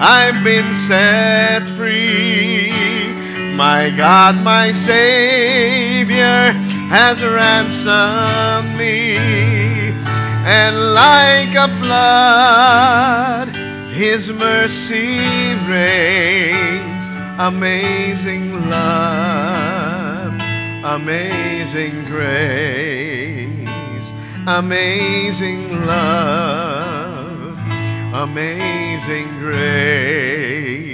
I've 0.00 0.42
been 0.44 0.74
set 0.88 1.68
free. 1.76 2.72
My 3.54 3.90
God, 3.90 4.42
my 4.42 4.72
Savior 4.72 6.52
has 6.90 7.22
ransomed 7.22 8.76
me. 8.76 9.16
And 10.44 10.94
like 10.94 11.54
a 11.54 11.68
flood, 11.80 13.48
His 13.92 14.30
mercy 14.32 15.54
rains. 15.66 16.91
Amazing 17.42 18.70
love, 18.70 20.34
amazing 20.84 22.04
grace 22.04 23.62
amazing 24.46 25.86
love, 25.86 27.56
amazing 28.12 29.38
grace, 29.38 30.88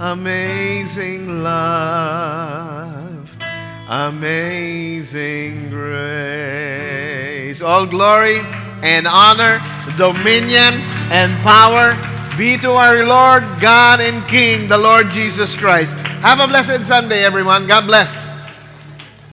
amazing 0.00 1.42
love, 1.42 3.28
amazing 3.88 5.68
grace. 5.70 7.60
All 7.60 7.86
glory 7.86 8.40
and 8.82 9.06
honor, 9.06 9.60
dominion 9.96 10.80
and 11.10 11.32
power 11.42 11.94
be 12.36 12.58
to 12.58 12.72
our 12.72 13.04
Lord 13.04 13.44
God 13.60 14.00
and 14.00 14.26
King, 14.28 14.68
the 14.68 14.76
Lord 14.76 15.08
Jesus 15.10 15.56
Christ. 15.56 15.94
Have 15.94 16.40
a 16.40 16.46
blessed 16.46 16.86
Sunday, 16.86 17.24
everyone. 17.24 17.66
God 17.66 17.86
bless. 17.86 18.25